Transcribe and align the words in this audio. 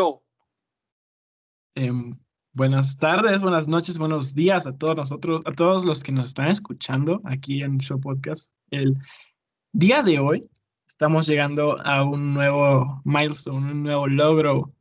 show. 0.00 0.22
Em, 1.74 2.10
buenas 2.54 2.96
tardes, 2.96 3.42
buenas 3.42 3.68
noches, 3.68 3.98
buenos 3.98 4.34
días 4.34 4.66
a 4.66 4.76
todos 4.76 4.96
nosotros, 4.96 5.42
a 5.44 5.52
todos 5.52 5.84
los 5.84 6.02
que 6.02 6.10
nos 6.10 6.26
están 6.26 6.48
escuchando 6.48 7.20
aquí 7.24 7.62
en 7.62 7.78
Show 7.78 8.00
Podcast. 8.00 8.50
El 8.70 8.94
día 9.72 10.02
de 10.02 10.18
hoy 10.18 10.48
estamos 10.86 11.26
llegando 11.26 11.78
a 11.84 12.02
un 12.02 12.32
nuevo 12.32 13.02
milestone, 13.04 13.72
un 13.72 13.82
nuevo 13.82 14.06
logro, 14.06 14.72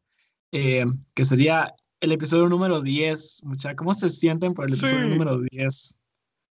eh, 0.53 0.85
que 1.13 1.25
sería 1.25 1.73
el 1.99 2.13
episodio 2.13 2.47
número 2.47 2.81
10. 2.81 3.43
Mucha, 3.43 3.75
¿cómo 3.75 3.93
se 3.93 4.07
sienten 4.09 4.53
por 4.53 4.67
el 4.67 4.75
episodio 4.75 5.05
número 5.05 5.41
10? 5.51 5.99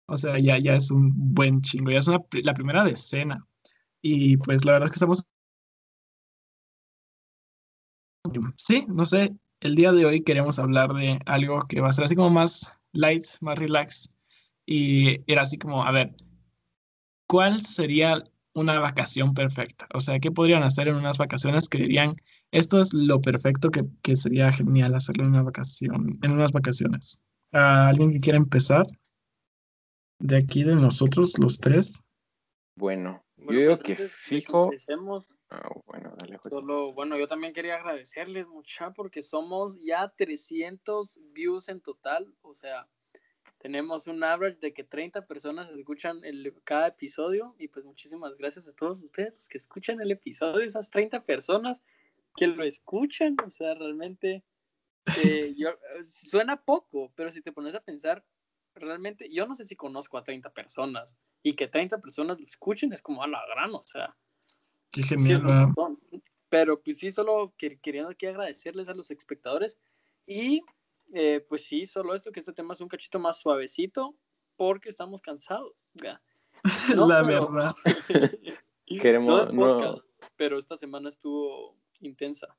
O 0.06 0.18
sea, 0.18 0.38
ya, 0.38 0.60
ya 0.60 0.76
es 0.76 0.92
un 0.92 1.10
buen 1.34 1.62
chingo, 1.62 1.90
ya 1.90 1.98
es 1.98 2.08
la 2.08 2.54
primera 2.54 2.84
decena. 2.84 3.44
Y 4.04 4.38
pues 4.38 4.66
la 4.66 4.74
verdad 4.74 4.86
es 4.86 4.92
que 4.92 4.98
estamos... 4.98 5.26
Sí, 8.58 8.86
no 8.88 9.06
sé, 9.06 9.36
el 9.62 9.76
día 9.76 9.92
de 9.92 10.06
hoy 10.06 10.24
queremos 10.24 10.60
hablar 10.60 10.94
de 10.94 11.20
algo 11.26 11.60
que 11.68 11.82
va 11.82 11.90
a 11.90 11.92
ser 11.92 12.06
así 12.06 12.16
como 12.16 12.30
más 12.30 12.78
light, 12.94 13.24
más 13.42 13.58
relax. 13.58 14.10
Y 14.66 15.22
era 15.32 15.44
así 15.44 15.58
como, 15.58 15.84
a 15.84 15.92
ver, 15.92 16.16
¿cuál 17.28 17.60
sería 17.60 18.24
una 18.54 18.80
vacación 18.80 19.34
perfecta? 19.34 19.86
O 19.94 20.00
sea, 20.00 20.20
¿qué 20.20 20.32
podrían 20.32 20.64
hacer 20.64 20.88
en 20.88 20.96
unas 20.96 21.18
vacaciones 21.18 21.70
que 21.70 21.80
dirían, 21.80 22.14
esto 22.52 22.80
es 22.82 22.94
lo 22.94 23.22
perfecto 23.22 23.70
que, 23.70 23.86
que 24.02 24.16
sería 24.16 24.52
genial 24.52 24.96
hacerlo 24.96 25.24
en 25.24 25.32
una 25.32 25.44
vacación, 25.44 26.20
en 26.22 26.32
unas 26.32 26.52
vacaciones? 26.52 27.22
¿Alguien 27.52 28.14
que 28.14 28.20
quiera 28.20 28.38
empezar? 28.38 28.86
De 30.20 30.38
aquí 30.38 30.64
de 30.64 30.76
nosotros, 30.76 31.38
los 31.40 31.60
tres. 31.60 32.02
Bueno, 32.76 33.24
yo 33.38 33.52
digo 33.52 33.78
pues, 33.78 33.82
que 33.82 33.96
fijo. 33.96 34.72
Ah, 35.52 35.70
bueno, 35.86 36.14
dale, 36.18 36.40
Solo, 36.50 36.94
bueno, 36.94 37.18
yo 37.18 37.28
también 37.28 37.52
quería 37.52 37.76
agradecerles 37.76 38.48
mucha 38.48 38.92
porque 38.92 39.22
somos 39.22 39.78
ya 39.82 40.08
300 40.08 41.20
views 41.34 41.68
en 41.68 41.82
total. 41.82 42.34
O 42.42 42.54
sea, 42.54 42.88
tenemos 43.58 44.08
un 44.08 44.24
average 44.24 44.60
de 44.62 44.74
que 44.74 44.86
30 44.86 45.28
personas 45.28 45.70
escuchan 45.72 46.24
el, 46.24 46.56
cada 46.64 46.88
episodio. 46.88 47.54
Y 47.60 47.68
pues 47.68 47.84
muchísimas 47.84 48.38
gracias 48.38 48.70
a 48.70 48.74
todos 48.74 49.04
ustedes 49.04 49.50
que 49.50 49.58
escuchan 49.58 50.00
el 50.00 50.12
episodio, 50.12 50.66
esas 50.66 50.90
30 50.90 51.26
personas 51.26 51.84
que 52.38 52.48
lo 52.48 52.64
escuchan. 52.64 53.36
O 53.46 53.52
sea, 53.52 53.74
realmente 53.74 54.46
eh, 55.26 55.54
yo, 55.58 55.72
suena 56.02 56.64
poco, 56.64 57.12
pero 57.14 57.30
si 57.34 57.42
te 57.42 57.52
pones 57.52 57.76
a 57.76 57.84
pensar, 57.84 58.24
realmente 58.74 59.30
yo 59.30 59.46
no 59.48 59.56
sé 59.56 59.66
si 59.66 59.76
conozco 59.76 60.18
a 60.18 60.24
30 60.24 60.54
personas 60.54 61.18
y 61.44 61.56
que 61.58 61.68
30 61.68 62.00
personas 62.00 62.40
lo 62.40 62.46
escuchen 62.46 62.94
es 62.94 63.02
como 63.02 63.22
a 63.22 63.28
la 63.28 63.46
gran, 63.54 63.76
o 63.76 63.82
sea. 63.82 64.16
Qué 64.92 65.04
genial. 65.04 65.42
pero 66.50 66.82
pues 66.82 66.98
sí, 66.98 67.12
solo 67.12 67.54
queriendo 67.58 68.10
aquí 68.10 68.26
agradecerles 68.26 68.90
a 68.90 68.94
los 68.94 69.10
espectadores 69.10 69.80
y 70.26 70.62
eh, 71.14 71.46
pues 71.48 71.66
sí, 71.66 71.86
solo 71.86 72.16
esto, 72.16 72.32
que 72.32 72.40
este 72.40 72.54
tema 72.54 72.74
es 72.74 72.82
un 72.82 72.88
cachito 72.88 73.20
más 73.20 73.40
suavecito 73.40 74.16
porque 74.56 74.90
estamos 74.90 75.22
cansados. 75.22 75.74
la 76.96 77.24
verdad. 77.24 77.74
Queremos, 78.86 79.54
no. 79.54 79.96
pero 80.36 80.60
esta 80.60 80.76
semana 80.76 81.10
estuvo 81.10 81.78
intensa. 82.02 82.58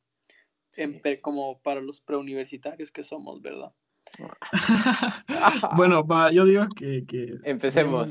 como 1.20 1.61
para 1.61 1.83
los 1.83 2.00
preuniversitarios 2.00 2.91
que 2.91 3.02
somos, 3.02 3.42
¿verdad? 3.42 3.72
bueno, 5.77 6.05
yo 6.30 6.44
digo 6.44 6.67
que... 6.74 7.05
Empecemos. 7.44 8.11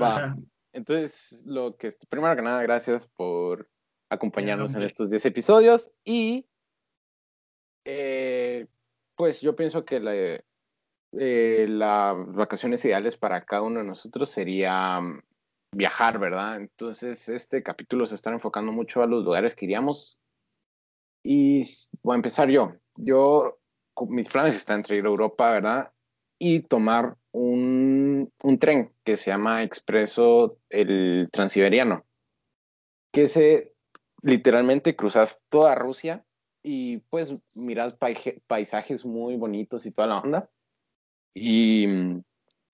Va. 0.00 0.36
Entonces, 0.74 1.44
lo 1.46 1.76
que 1.76 1.92
primero 2.08 2.34
que 2.34 2.42
nada, 2.42 2.62
gracias 2.62 3.06
por 3.06 3.70
acompañarnos 4.10 4.74
en 4.74 4.82
estos 4.82 5.08
10 5.08 5.26
episodios 5.26 5.92
y 6.04 6.46
eh, 7.84 8.66
pues 9.14 9.40
yo 9.40 9.54
pienso 9.54 9.84
que 9.84 10.00
la, 10.00 10.12
eh, 10.14 11.66
las 11.68 12.16
vacaciones 12.34 12.84
ideales 12.84 13.16
para 13.16 13.44
cada 13.44 13.62
uno 13.62 13.78
de 13.80 13.86
nosotros 13.86 14.28
sería 14.28 15.00
mm, 15.00 15.22
viajar, 15.76 16.18
¿verdad? 16.18 16.56
Entonces, 16.56 17.28
este 17.28 17.62
capítulo 17.62 18.04
se 18.04 18.16
está 18.16 18.30
enfocando 18.30 18.72
mucho 18.72 19.00
a 19.00 19.06
los 19.06 19.24
lugares 19.24 19.54
que 19.54 19.66
iríamos 19.66 20.18
y 21.22 21.62
voy 22.02 22.14
a 22.14 22.16
empezar 22.16 22.48
yo. 22.48 22.72
Yo, 22.96 23.60
mis 24.08 24.28
planes 24.28 24.56
están 24.56 24.78
entre 24.78 24.96
ir 24.96 25.04
a 25.04 25.08
Europa, 25.08 25.52
¿verdad? 25.52 25.93
Y 26.46 26.60
tomar 26.60 27.16
un, 27.32 28.30
un 28.42 28.58
tren 28.58 28.92
que 29.02 29.16
se 29.16 29.30
llama 29.30 29.62
Expreso 29.62 30.58
el 30.68 31.30
Transiberiano, 31.32 32.04
que 33.10 33.28
se 33.28 33.72
literalmente 34.20 34.94
cruzas 34.94 35.40
toda 35.48 35.74
Rusia 35.74 36.22
y 36.62 36.98
pues 37.08 37.32
miras 37.56 37.96
paisajes 38.46 39.06
muy 39.06 39.36
bonitos 39.36 39.86
y 39.86 39.90
toda 39.90 40.08
la 40.08 40.18
onda. 40.18 40.50
Y 41.32 41.86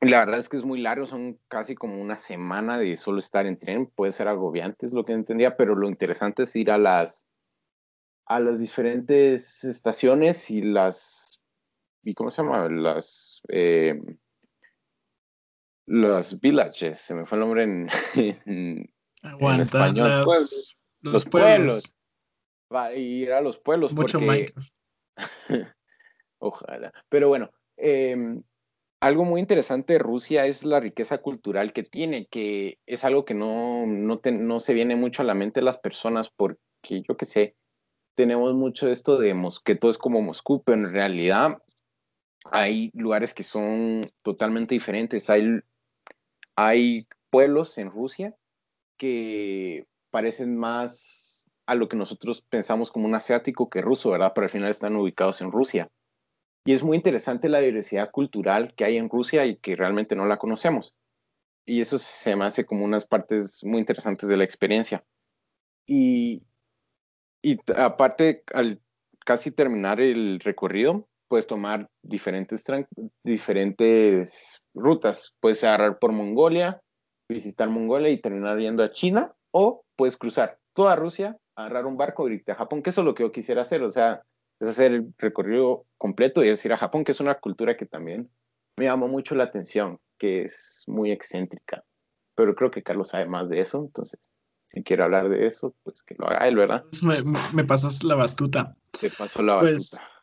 la 0.01 0.19
verdad 0.19 0.41
es 0.41 0.49
que 0.49 0.57
es 0.57 0.65
muy 0.65 0.81
largo, 0.81 1.07
son 1.07 1.39
casi 1.47 1.77
como 1.77 2.03
una 2.03 2.17
semana 2.17 2.77
de 2.77 2.97
solo 2.97 3.21
estar 3.21 3.47
en 3.47 3.57
tren, 3.57 3.87
puede 3.87 4.11
ser 4.11 4.27
agobiante, 4.27 4.85
es 4.85 4.93
lo 4.93 5.05
que 5.05 5.13
entendía, 5.13 5.57
pero 5.57 5.77
lo 5.77 5.89
interesante 5.89 6.43
es 6.43 6.57
ir 6.57 6.73
a 6.73 6.79
las 6.79 7.25
a 8.27 8.41
las 8.41 8.59
diferentes 8.59 9.63
estaciones 9.63 10.51
y 10.51 10.63
las 10.63 11.30
y 12.03 12.15
cómo 12.15 12.31
se 12.31 12.43
llama 12.43 12.69
las 12.69 13.43
eh, 13.49 14.01
los 15.91 16.39
villages, 16.41 17.01
se 17.01 17.15
me 17.15 17.27
fue 17.27 17.37
el 17.37 17.41
nombre 17.41 17.65
en, 17.65 17.89
en, 18.47 18.91
español. 19.61 20.21
los, 21.01 21.25
pueblos. 21.27 21.97
Va 22.73 22.87
a 22.87 22.95
ir 22.95 23.33
a 23.33 23.41
los 23.41 23.59
pueblos. 23.59 23.93
Mucho 23.93 24.21
porque... 24.21 24.47
Ojalá. 26.39 26.93
Pero 27.09 27.29
bueno, 27.29 27.51
em, 27.77 28.41
algo 29.01 29.25
muy 29.25 29.41
interesante 29.41 29.95
de 29.95 29.99
Rusia 29.99 30.47
es 30.47 30.65
la 30.65 30.79
riqueza 30.79 31.19
cultural 31.19 31.73
que 31.73 31.83
tiene, 31.83 32.27
que 32.27 32.79
es 32.87 33.05
algo 33.05 33.25
que 33.25 33.35
no, 33.35 33.85
no, 33.85 34.21
no 34.25 34.61
se 34.61 34.75
viene 34.75 34.95
mucho 34.95 35.23
a 35.23 35.25
la 35.25 35.35
mente 35.35 35.59
de 35.59 35.65
las 35.65 35.79
personas 35.79 36.31
porque 36.31 37.03
yo 37.09 37.17
qué 37.17 37.27
sé, 37.27 37.57
tenemos 38.15 38.55
mucho 38.55 38.89
esto 38.89 39.19
de 39.19 39.35
que 39.65 39.75
todo 39.75 39.91
es 39.91 39.99
como 39.99 40.21
Moscú, 40.21 40.63
pero 40.63 40.79
en 40.79 40.93
realidad 40.93 41.59
hay 42.45 42.91
lugares 42.95 43.35
que 43.35 43.43
son 43.43 44.03
totalmente 44.23 44.75
diferentes. 44.75 45.29
Hay 45.31 45.61
hay 46.57 47.07
pueblos 47.31 47.79
en 47.79 47.91
Rusia 47.91 48.37
que 48.99 49.87
parecen 50.11 50.59
más 50.59 51.47
a 51.67 51.75
lo 51.75 51.89
que 51.89 51.97
nosotros 51.97 52.43
pensamos 52.43 52.91
como 52.91 53.07
un 53.07 53.15
asiático 53.15 53.71
que 53.71 53.81
ruso, 53.81 54.11
¿verdad? 54.11 54.33
Pero 54.35 54.45
al 54.45 54.51
final 54.51 54.71
están 54.71 54.97
ubicados 54.97 55.41
en 55.41 55.53
Rusia. 55.53 55.89
Y 56.67 56.73
es 56.73 56.83
muy 56.83 56.97
interesante 56.97 57.49
la 57.49 57.61
diversidad 57.61 58.11
cultural 58.11 58.75
que 58.75 58.85
hay 58.85 58.99
en 58.99 59.09
Rusia 59.09 59.47
y 59.47 59.57
que 59.57 59.77
realmente 59.77 60.15
no 60.17 60.27
la 60.27 60.37
conocemos. 60.37 60.95
Y 61.65 61.81
eso 61.81 61.97
se 61.97 62.37
me 62.37 62.45
hace 62.45 62.67
como 62.67 62.85
unas 62.85 63.07
partes 63.07 63.65
muy 63.65 63.79
interesantes 63.79 64.29
de 64.29 64.37
la 64.37 64.45
experiencia. 64.45 65.03
Y, 65.87 66.43
y 67.41 67.59
aparte, 67.75 68.43
al 68.53 68.83
casi 69.25 69.51
terminar 69.51 70.01
el 70.01 70.41
recorrido, 70.41 71.09
puedes 71.31 71.47
tomar 71.47 71.89
diferentes, 72.03 72.65
diferentes 73.23 74.61
rutas. 74.75 75.33
Puedes 75.39 75.63
agarrar 75.63 76.01
por 76.01 76.11
Mongolia, 76.11 76.83
visitar 77.29 77.71
Mongolia 77.71 78.11
y 78.11 78.21
terminar 78.21 78.59
yendo 78.59 78.83
a 78.83 78.91
China, 78.91 79.33
o 79.53 79.85
puedes 79.97 80.17
cruzar 80.17 80.59
toda 80.75 80.97
Rusia, 80.97 81.37
agarrar 81.55 81.87
un 81.87 81.97
barco 81.97 82.29
y 82.29 82.35
irte 82.35 82.51
a 82.51 82.57
Japón, 82.57 82.83
que 82.83 82.91
eso 82.91 83.03
es 83.03 83.05
lo 83.05 83.15
que 83.15 83.23
yo 83.23 83.31
quisiera 83.31 83.63
hacer, 83.63 83.81
o 83.85 83.93
sea, 83.93 84.23
es 84.59 84.71
hacer 84.71 84.91
el 84.91 85.15
recorrido 85.19 85.87
completo 85.99 86.45
y 86.45 86.49
es 86.49 86.65
ir 86.65 86.73
a 86.73 86.77
Japón, 86.77 87.05
que 87.05 87.13
es 87.13 87.21
una 87.21 87.37
cultura 87.37 87.77
que 87.77 87.87
también 87.87 88.29
me 88.77 88.87
llamó 88.87 89.07
mucho 89.07 89.37
la 89.37 89.45
atención, 89.45 89.99
que 90.19 90.43
es 90.43 90.83
muy 90.89 91.13
excéntrica. 91.13 91.85
Pero 92.35 92.57
creo 92.57 92.73
que 92.73 92.83
Carlos 92.83 93.11
sabe 93.11 93.27
más 93.27 93.49
de 93.49 93.61
eso, 93.61 93.79
entonces, 93.79 94.19
si 94.67 94.83
quiere 94.83 95.05
hablar 95.05 95.29
de 95.29 95.47
eso, 95.47 95.77
pues 95.85 96.03
que 96.03 96.17
lo 96.19 96.27
haga 96.27 96.49
él, 96.49 96.57
¿verdad? 96.57 96.85
Me, 97.05 97.23
me 97.55 97.65
pasas 97.65 98.03
la 98.03 98.17
batuta. 98.17 98.75
Te 99.01 99.11
paso 99.11 99.43
la 99.43 99.61
pues, 99.61 99.93
batuta. 99.93 100.20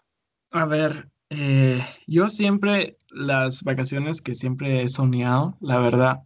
A 0.52 0.66
ver, 0.66 1.10
eh, 1.30 1.82
yo 2.08 2.30
siempre, 2.30 2.98
las 3.10 3.64
vacaciones 3.64 4.22
que 4.22 4.34
siempre 4.34 4.84
he 4.84 4.88
soñado, 4.88 5.58
la 5.62 5.80
verdad, 5.80 6.24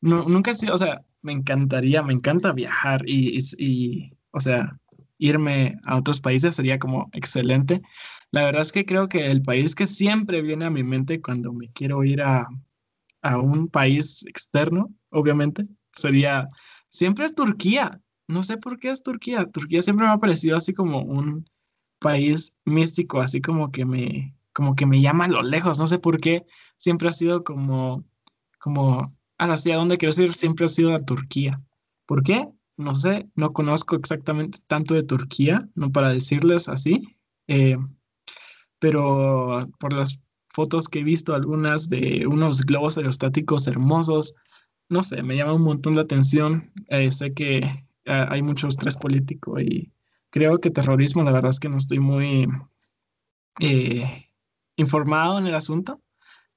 no, 0.00 0.24
nunca 0.28 0.50
he 0.50 0.54
sido, 0.54 0.74
o 0.74 0.76
sea, 0.76 1.02
me 1.22 1.32
encantaría, 1.32 2.02
me 2.02 2.12
encanta 2.12 2.52
viajar 2.52 3.02
y, 3.08 3.38
y, 3.58 4.12
o 4.32 4.40
sea, 4.40 4.78
irme 5.18 5.78
a 5.86 5.96
otros 5.98 6.20
países 6.20 6.56
sería 6.56 6.78
como 6.78 7.08
excelente. 7.12 7.80
La 8.30 8.44
verdad 8.44 8.62
es 8.62 8.72
que 8.72 8.84
creo 8.84 9.08
que 9.08 9.30
el 9.30 9.42
país 9.42 9.74
que 9.74 9.86
siempre 9.86 10.42
viene 10.42 10.66
a 10.66 10.70
mi 10.70 10.82
mente 10.82 11.22
cuando 11.22 11.52
me 11.52 11.70
quiero 11.70 12.04
ir 12.04 12.22
a, 12.22 12.46
a 13.22 13.38
un 13.38 13.68
país 13.68 14.26
externo, 14.26 14.92
obviamente, 15.10 15.66
sería, 15.92 16.48
siempre 16.90 17.24
es 17.24 17.34
Turquía. 17.34 18.00
No 18.28 18.42
sé 18.42 18.56
por 18.58 18.78
qué 18.78 18.90
es 18.90 19.02
Turquía. 19.02 19.44
Turquía 19.46 19.82
siempre 19.82 20.06
me 20.06 20.12
ha 20.12 20.18
parecido 20.18 20.56
así 20.56 20.74
como 20.74 21.02
un, 21.02 21.46
país 22.04 22.54
místico, 22.66 23.20
así 23.20 23.40
como 23.40 23.70
que 23.72 23.86
me, 23.86 24.36
como 24.52 24.74
que 24.76 24.84
me 24.84 25.00
llama 25.00 25.24
a 25.24 25.28
lo 25.28 25.42
lejos, 25.42 25.78
no 25.78 25.86
sé 25.86 25.98
por 25.98 26.18
qué, 26.18 26.44
siempre 26.76 27.08
ha 27.08 27.12
sido 27.12 27.42
como, 27.44 28.04
como, 28.58 29.02
hacia 29.38 29.76
dónde 29.76 29.96
quiero 29.96 30.22
ir, 30.22 30.34
siempre 30.34 30.66
ha 30.66 30.68
sido 30.68 30.94
a 30.94 30.98
Turquía. 30.98 31.62
¿Por 32.06 32.22
qué? 32.22 32.46
No 32.76 32.94
sé, 32.94 33.22
no 33.36 33.52
conozco 33.52 33.96
exactamente 33.96 34.58
tanto 34.66 34.94
de 34.94 35.02
Turquía, 35.02 35.66
no 35.74 35.90
para 35.90 36.10
decirles 36.10 36.68
así, 36.68 37.02
Eh, 37.46 37.76
pero 38.78 39.68
por 39.78 39.92
las 39.92 40.18
fotos 40.48 40.88
que 40.88 41.00
he 41.00 41.04
visto, 41.04 41.34
algunas 41.34 41.88
de 41.88 42.26
unos 42.26 42.62
globos 42.62 42.96
aerostáticos 42.96 43.66
hermosos, 43.66 44.34
no 44.88 45.02
sé, 45.02 45.22
me 45.22 45.36
llama 45.36 45.54
un 45.54 45.62
montón 45.62 45.94
la 45.96 46.02
atención. 46.02 46.62
Eh, 46.88 47.10
sé 47.10 47.32
que 47.32 47.62
hay 48.06 48.42
mucho 48.42 48.68
estrés 48.68 48.96
político 48.96 49.58
y 49.60 49.93
creo 50.34 50.58
que 50.58 50.70
terrorismo, 50.70 51.22
la 51.22 51.30
verdad 51.30 51.50
es 51.50 51.60
que 51.60 51.68
no 51.68 51.76
estoy 51.78 52.00
muy 52.00 52.48
informado 54.74 55.38
en 55.38 55.46
el 55.46 55.54
asunto, 55.54 56.02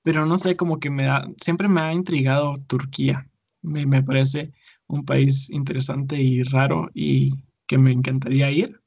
pero 0.01 0.25
no 0.25 0.39
sé, 0.39 0.57
como 0.57 0.79
que 0.79 0.89
me 0.89 1.05
da, 1.05 1.23
siempre 1.39 1.67
me 1.67 1.81
ha 1.81 1.93
intrigado 1.93 2.55
Turquía. 2.67 3.29
Me, 3.61 3.83
me 3.85 4.01
parece 4.01 4.51
un 4.87 5.05
país 5.05 5.51
interesante 5.51 6.19
y 6.19 6.41
raro 6.41 6.89
y 6.95 7.33
que 7.67 7.77
me 7.77 7.91
encantaría 7.91 8.49
ir. 8.49 8.81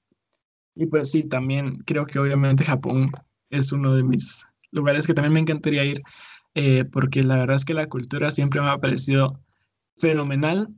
Y 0.74 0.86
pues 0.86 1.12
sí, 1.12 1.28
también 1.28 1.76
creo 1.86 2.04
que 2.04 2.18
obviamente 2.18 2.64
Japón 2.64 3.12
es 3.48 3.70
uno 3.70 3.94
de 3.94 4.02
mis 4.02 4.44
lugares 4.72 5.06
que 5.06 5.14
también 5.14 5.34
me 5.34 5.40
encantaría 5.40 5.84
ir, 5.84 6.02
eh, 6.56 6.84
porque 6.84 7.22
la 7.22 7.36
verdad 7.36 7.54
es 7.54 7.64
que 7.64 7.74
la 7.74 7.88
cultura 7.88 8.32
siempre 8.32 8.60
me 8.60 8.70
ha 8.70 8.78
parecido 8.78 9.40
fenomenal, 9.96 10.68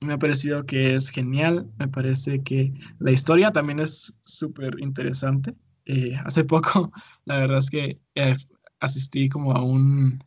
me 0.00 0.14
ha 0.14 0.18
parecido 0.18 0.64
que 0.66 0.94
es 0.94 1.10
genial, 1.10 1.70
me 1.78 1.88
parece 1.88 2.42
que 2.42 2.72
la 2.98 3.12
historia 3.12 3.52
también 3.52 3.80
es 3.80 4.18
súper 4.22 4.76
interesante. 4.80 5.54
Eh, 5.86 6.14
hace 6.24 6.44
poco, 6.44 6.92
la 7.24 7.38
verdad 7.38 7.58
es 7.58 7.70
que 7.70 8.00
eh, 8.14 8.34
asistí 8.80 9.28
como 9.28 9.52
a 9.52 9.62
un, 9.62 10.18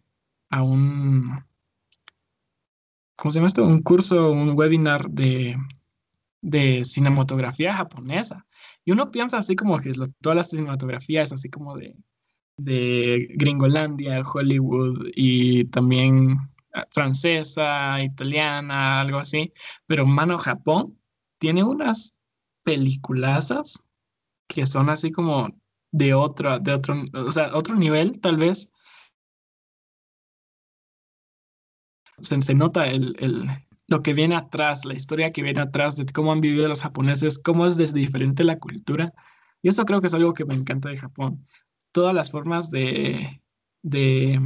a 0.49 0.63
un, 0.63 1.43
¿cómo 3.15 3.31
se 3.31 3.39
llama 3.39 3.47
esto? 3.47 3.65
Un 3.65 3.81
curso, 3.81 4.31
un 4.31 4.57
webinar 4.57 5.09
de, 5.09 5.55
de 6.41 6.83
cinematografía 6.83 7.73
japonesa. 7.73 8.45
Y 8.85 8.91
uno 8.91 9.11
piensa 9.11 9.37
así 9.37 9.55
como 9.55 9.77
que 9.79 9.91
toda 10.21 10.35
la 10.35 10.43
cinematografía 10.43 11.21
es 11.21 11.31
así 11.31 11.49
como 11.49 11.77
de, 11.77 11.95
de 12.57 13.27
Gringolandia, 13.35 14.21
Hollywood 14.21 15.09
y 15.15 15.65
también 15.65 16.37
francesa, 16.91 18.01
italiana, 18.03 19.01
algo 19.01 19.17
así. 19.19 19.51
Pero 19.85 20.05
mano, 20.05 20.37
Japón 20.37 20.99
tiene 21.39 21.63
unas 21.63 22.15
peliculazas 22.63 23.79
que 24.47 24.65
son 24.65 24.89
así 24.89 25.11
como 25.11 25.47
de 25.91 26.13
otro, 26.13 26.59
de 26.59 26.73
otro, 26.73 26.95
o 27.13 27.31
sea, 27.31 27.55
otro 27.55 27.75
nivel 27.75 28.19
tal 28.19 28.37
vez. 28.37 28.73
Se, 32.21 32.53
nota 32.53 32.85
el, 32.85 33.15
el, 33.19 33.45
lo 33.87 34.03
que 34.03 34.13
viene 34.13 34.35
atrás, 34.35 34.85
la 34.85 34.93
historia 34.93 35.31
que 35.31 35.41
viene 35.41 35.61
atrás 35.61 35.95
de 35.95 36.05
cómo 36.05 36.31
han 36.31 36.41
vivido 36.41 36.67
los 36.67 36.81
japoneses, 36.81 37.39
cómo 37.39 37.65
es 37.65 37.77
diferente 37.93 38.43
la 38.43 38.59
cultura. 38.59 39.13
Y 39.61 39.69
eso 39.69 39.85
creo 39.85 40.01
que 40.01 40.07
es 40.07 40.13
algo 40.13 40.33
que 40.33 40.45
me 40.45 40.55
encanta 40.55 40.89
de 40.89 40.97
Japón. 40.97 41.45
Todas 41.91 42.13
las 42.13 42.31
formas 42.31 42.69
de, 42.69 43.41
de 43.81 44.39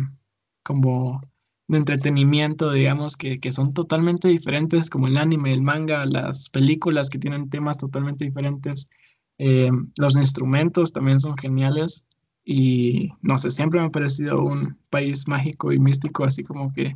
como 0.64 1.20
de 1.68 1.78
entretenimiento, 1.78 2.72
digamos, 2.72 3.16
que, 3.16 3.38
que, 3.38 3.52
son 3.52 3.74
totalmente 3.74 4.28
diferentes, 4.28 4.90
como 4.90 5.08
el 5.08 5.18
anime, 5.18 5.52
el 5.52 5.62
manga, 5.62 6.06
las 6.06 6.50
películas 6.50 7.10
que 7.10 7.20
tienen 7.20 7.50
temas 7.50 7.78
totalmente 7.78 8.26
diferentes. 8.26 8.90
Eh, 9.38 9.70
los 9.98 10.16
instrumentos 10.16 10.94
también 10.94 11.20
son 11.20 11.36
geniales 11.38 12.08
y 12.46 13.10
no 13.22 13.38
sé, 13.38 13.52
siempre 13.52 13.80
me 13.80 13.88
ha 13.88 13.92
parecido 13.92 14.44
un 14.44 14.78
país 14.90 15.28
mágico 15.28 15.72
y 15.72 15.80
místico, 15.80 16.26
así 16.26 16.44
como 16.44 16.72
que 16.74 16.96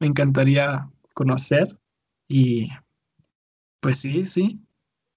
me 0.00 0.06
encantaría 0.06 0.90
conocer. 1.14 1.78
Y 2.28 2.68
pues 3.80 3.98
sí, 4.00 4.24
sí. 4.24 4.60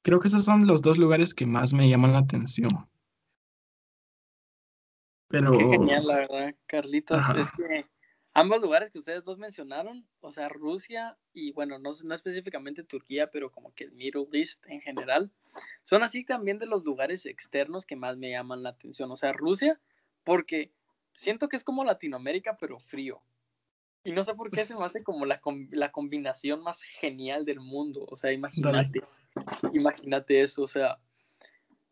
Creo 0.04 0.20
que 0.20 0.28
esos 0.28 0.46
son 0.46 0.68
los 0.68 0.82
dos 0.82 0.98
lugares 0.98 1.34
que 1.34 1.46
más 1.46 1.74
me 1.74 1.90
llaman 1.90 2.14
la 2.14 2.20
atención. 2.20 2.70
Pero... 5.30 5.52
Qué 5.52 5.66
genial, 5.66 6.04
la 6.08 6.16
verdad, 6.16 6.56
Carlitos. 6.66 7.20
Es 7.36 7.52
que 7.52 7.86
ambos 8.34 8.62
lugares 8.62 8.92
que 8.92 9.00
ustedes 9.00 9.24
dos 9.24 9.38
mencionaron, 9.38 10.08
o 10.22 10.32
sea, 10.32 10.50
Rusia 10.50 11.18
y 11.34 11.52
bueno, 11.54 11.80
no, 11.80 11.92
no 12.04 12.16
específicamente 12.16 12.84
Turquía, 12.84 13.30
pero 13.32 13.52
como 13.52 13.74
que 13.74 13.86
el 13.86 13.92
Middle 13.92 14.28
East 14.34 14.66
en 14.68 14.82
general, 14.82 15.32
son 15.84 16.04
así 16.04 16.24
también 16.24 16.60
de 16.60 16.66
los 16.66 16.86
lugares 16.86 17.26
externos 17.26 17.86
que 17.86 17.96
más 17.96 18.18
me 18.18 18.32
llaman 18.32 18.64
la 18.64 18.70
atención. 18.70 19.12
O 19.12 19.18
sea, 19.18 19.34
Rusia, 19.34 19.80
porque 20.24 20.72
siento 21.14 21.50
que 21.50 21.56
es 21.56 21.64
como 21.64 21.84
Latinoamérica, 21.84 22.58
pero 22.58 22.80
frío. 22.80 23.22
Y 24.04 24.12
no 24.14 24.24
sé 24.24 24.34
por 24.34 24.50
qué 24.50 24.64
se 24.64 24.76
me 24.76 24.86
hace 24.86 25.04
como 25.04 25.26
la, 25.26 25.42
la 25.72 25.92
combinación 25.92 26.64
más 26.64 26.82
genial 26.84 27.44
del 27.46 27.60
mundo. 27.60 28.06
O 28.10 28.16
sea, 28.16 28.32
imagínate, 28.32 29.02
imagínate 29.74 30.42
eso. 30.42 30.64
O 30.64 30.68
sea, 30.68 31.00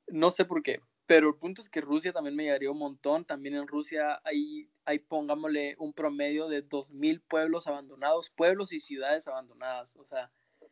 no 0.07 0.31
sé 0.31 0.45
por 0.45 0.63
qué. 0.63 0.79
Pero 1.07 1.29
el 1.29 1.35
punto 1.35 1.61
es 1.61 1.69
que 1.69 1.79
Rusia 1.79 2.11
también 2.11 2.35
me 2.35 2.43
llegaría 2.43 2.69
un 2.69 2.79
montón. 2.79 3.25
También 3.25 3.55
en 3.55 3.67
Rusia 3.67 4.21
hay, 4.25 4.69
hay 4.85 4.99
pongámosle, 4.99 5.75
un 5.79 5.93
promedio 5.93 6.49
de 6.49 6.67
2.000 6.67 7.21
pueblos 7.21 7.65
abandonados, 7.65 8.29
pueblos 8.29 8.73
y 8.73 8.81
ciudades 8.81 9.27
abandonadas. 9.27 9.95
O 9.95 10.03
sea, 10.03 10.31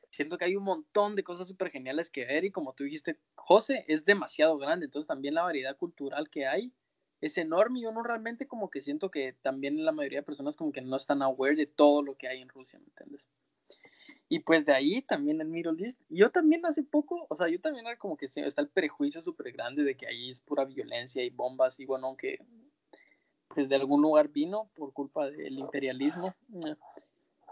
siento 0.10 0.38
que 0.38 0.46
hay 0.46 0.58
un 0.58 0.66
montón 0.66 1.16
de 1.16 1.24
cosas 1.24 1.48
súper 1.48 1.72
geniales 1.72 2.10
que 2.10 2.26
ver. 2.26 2.44
Y 2.44 2.52
como 2.52 2.74
tú 2.74 2.84
dijiste, 2.84 3.18
José, 3.36 3.86
es 3.88 4.04
demasiado 4.04 4.58
grande. 4.58 4.86
Entonces 4.86 5.08
también 5.08 5.36
la 5.36 5.44
variedad 5.44 5.78
cultural 5.78 6.30
que 6.30 6.46
hay 6.46 6.74
es 7.22 7.38
enorme 7.38 7.80
y 7.80 7.84
yo 7.84 7.92
no 7.94 8.04
realmente 8.04 8.46
como 8.46 8.70
que 8.70 8.82
siento 8.82 9.10
que 9.10 9.34
también 9.42 9.86
la 9.86 9.94
mayoría 9.94 10.20
de 10.20 10.24
personas 10.24 10.58
como 10.58 10.74
que 10.74 10.82
no 10.82 10.98
están 10.98 11.22
aware 11.22 11.56
de 11.56 11.66
todo 11.66 12.04
lo 12.04 12.18
que 12.18 12.28
hay 12.28 12.42
en 12.42 12.50
Rusia, 12.50 12.78
¿me 12.80 12.86
entiendes? 12.88 13.26
Y 14.28 14.40
pues 14.40 14.66
de 14.66 14.74
ahí 14.74 15.02
también 15.04 15.40
el 15.40 15.48
Middle 15.48 15.84
East, 15.84 16.02
yo 16.10 16.32
también 16.32 16.66
hace 16.66 16.84
poco, 16.84 17.28
o 17.30 17.36
sea, 17.36 17.48
yo 17.48 17.62
también 17.62 17.86
era 17.86 17.98
como 17.98 18.18
que 18.18 18.26
está 18.26 18.62
el 18.62 18.70
prejuicio 18.70 19.24
súper 19.24 19.52
grande 19.52 19.84
de 19.84 19.96
que 19.96 20.08
ahí 20.08 20.32
es 20.32 20.40
pura 20.40 20.66
violencia 20.66 21.24
y 21.24 21.30
bombas 21.30 21.80
y 21.80 21.86
bueno, 21.86 22.08
aunque 22.08 22.40
pues 23.50 23.70
de 23.70 23.76
algún 23.76 24.02
lugar 24.02 24.30
vino 24.30 24.70
por 24.76 24.94
culpa 24.94 25.30
del 25.30 25.60
imperialismo. 25.60 26.36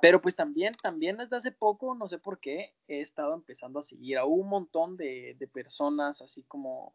Pero 0.01 0.21
pues 0.21 0.35
también, 0.35 0.75
también 0.81 1.15
desde 1.17 1.37
hace 1.37 1.51
poco, 1.51 1.95
no 1.95 2.09
sé 2.09 2.17
por 2.17 2.39
qué, 2.39 2.73
he 2.87 2.99
estado 2.99 3.33
empezando 3.35 3.79
a 3.79 3.83
seguir 3.83 4.17
a 4.17 4.25
un 4.25 4.49
montón 4.49 4.97
de, 4.97 5.35
de 5.39 5.47
personas 5.47 6.21
así 6.21 6.43
como 6.43 6.93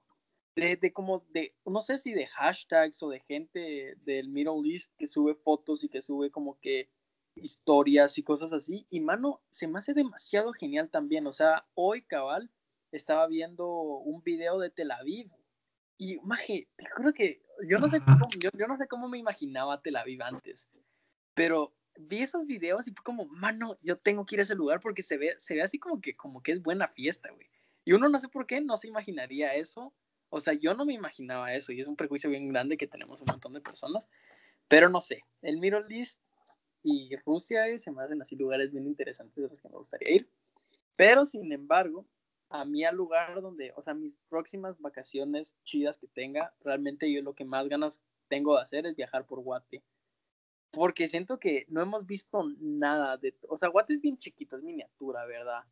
de, 0.59 0.93
como 0.93 1.25
de, 1.31 1.55
no 1.65 1.81
sé 1.81 1.99
si 1.99 2.13
de 2.13 2.27
hashtags 2.27 3.03
o 3.03 3.09
de 3.09 3.21
gente 3.21 3.97
del 4.05 4.29
Middle 4.29 4.71
East 4.71 4.93
que 4.99 5.07
sube 5.07 5.35
fotos 5.35 5.85
y 5.85 5.89
que 5.89 6.03
sube 6.03 6.31
como 6.31 6.59
que 6.61 6.91
historias 7.43 8.19
y 8.19 8.23
cosas 8.23 8.53
así. 8.53 8.87
Y 8.91 9.01
mano, 9.01 9.41
se 9.51 9.69
me 9.69 9.79
hace 9.79 9.95
demasiado 9.95 10.53
genial 10.53 10.91
también. 10.91 11.27
O 11.27 11.33
sea, 11.33 11.67
hoy 11.75 12.03
cabal 12.03 12.51
estaba 12.93 13.27
viendo 13.27 13.67
un 13.69 14.23
video 14.23 14.59
de 14.59 14.71
Tel 14.71 14.91
Aviv. 14.91 15.31
Y 15.97 16.19
maje, 16.21 16.69
te 16.77 16.89
juro 16.91 17.13
que 17.13 17.43
yo 17.69 17.79
no 17.79 17.89
sé 17.89 18.01
cómo, 18.01 18.29
yo, 18.39 18.51
yo 18.55 18.67
no 18.69 18.77
sé 18.77 18.87
cómo 18.87 19.09
me 19.09 19.19
imaginaba 19.19 19.83
Tel 19.83 19.97
Aviv 19.97 20.23
antes. 20.23 20.69
Pero 21.35 21.75
vi 21.99 22.23
esos 22.23 22.47
videos 22.47 22.87
y 22.87 22.93
fue 22.93 23.03
como, 23.03 23.27
mano, 23.27 23.79
yo 23.83 23.97
tengo 23.99 24.25
que 24.25 24.37
ir 24.37 24.41
a 24.41 24.43
ese 24.43 24.55
lugar 24.55 24.81
porque 24.81 25.03
se 25.03 25.17
ve, 25.19 25.35
se 25.39 25.55
ve 25.55 25.63
así 25.63 25.79
como 25.79 26.01
que, 26.01 26.17
como 26.17 26.43
que 26.43 26.53
es 26.53 26.63
buena 26.63 26.89
fiesta, 26.89 27.31
güey. 27.31 27.49
Y 27.85 27.93
uno 27.93 28.09
no 28.09 28.19
sé 28.19 28.29
por 28.29 28.47
qué 28.47 28.61
no 28.61 28.77
se 28.77 28.89
imaginaría 28.89 29.55
eso 29.55 29.95
o 30.31 30.41
sea, 30.41 30.55
yo 30.55 30.75
no 30.75 30.85
me 30.85 30.95
imaginaba 30.95 31.55
eso 31.55 31.73
y 31.73 31.81
es 31.81 31.87
un 31.87 31.97
prejuicio 31.97 32.31
bien 32.31 32.49
grande 32.49 32.77
que 32.77 32.87
tenemos 32.87 33.21
un 33.21 33.29
montón 33.31 33.55
de 33.55 33.61
personas, 33.61 34.09
pero 34.69 34.89
no 34.89 35.01
sé, 35.01 35.25
el 35.43 35.59
Middle 35.59 35.87
East 35.89 36.21
y 36.83 37.15
Rusia 37.25 37.77
se 37.79 37.91
me 37.91 38.03
hacen 38.03 38.21
así 38.23 38.37
lugares 38.37 38.71
bien 38.73 38.87
interesantes 38.87 39.37
de 39.37 39.49
los 39.49 39.61
que 39.61 39.69
me 39.69 39.77
gustaría 39.77 40.11
ir, 40.11 40.29
pero 40.97 41.27
sin 41.27 41.53
embargo, 41.53 42.07
a 42.51 42.65
mí 42.65 42.85
al 42.85 42.97
lugar 42.97 43.41
donde, 43.41 43.73
o 43.77 43.83
sea, 43.83 43.95
mis 43.95 44.17
próximas 44.29 44.81
vacaciones 44.81 45.57
chidas 45.65 45.99
que 45.99 46.09
tenga, 46.09 46.55
realmente 46.61 47.13
yo 47.13 47.23
lo 47.23 47.35
que 47.35 47.45
más 47.45 47.69
ganas 47.69 48.01
tengo 48.29 48.57
de 48.57 48.63
hacer 48.63 48.87
es 48.87 48.97
viajar 48.97 49.27
por 49.27 49.41
Guate. 49.41 49.83
Porque 50.71 51.07
siento 51.07 51.39
que 51.39 51.65
no 51.69 51.81
hemos 51.81 52.07
visto 52.07 52.45
nada 52.59 53.17
de, 53.17 53.35
o 53.49 53.57
sea, 53.57 53.69
Guate 53.69 53.95
es 53.95 54.01
bien 54.01 54.19
chiquito, 54.19 54.57
es 54.57 54.63
miniatura, 54.63 55.25
¿verdad? 55.25 55.65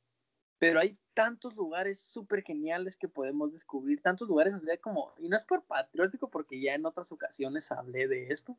pero 0.58 0.80
hay 0.80 0.96
tantos 1.14 1.54
lugares 1.54 2.00
súper 2.00 2.42
geniales 2.42 2.96
que 2.96 3.08
podemos 3.08 3.52
descubrir, 3.52 4.00
tantos 4.00 4.28
lugares, 4.28 4.54
o 4.54 4.60
sea, 4.60 4.76
como, 4.78 5.12
y 5.18 5.28
no 5.28 5.36
es 5.36 5.44
por 5.44 5.62
patriótico, 5.64 6.28
porque 6.28 6.60
ya 6.60 6.74
en 6.74 6.86
otras 6.86 7.12
ocasiones 7.12 7.70
hablé 7.70 8.08
de 8.08 8.28
esto, 8.28 8.56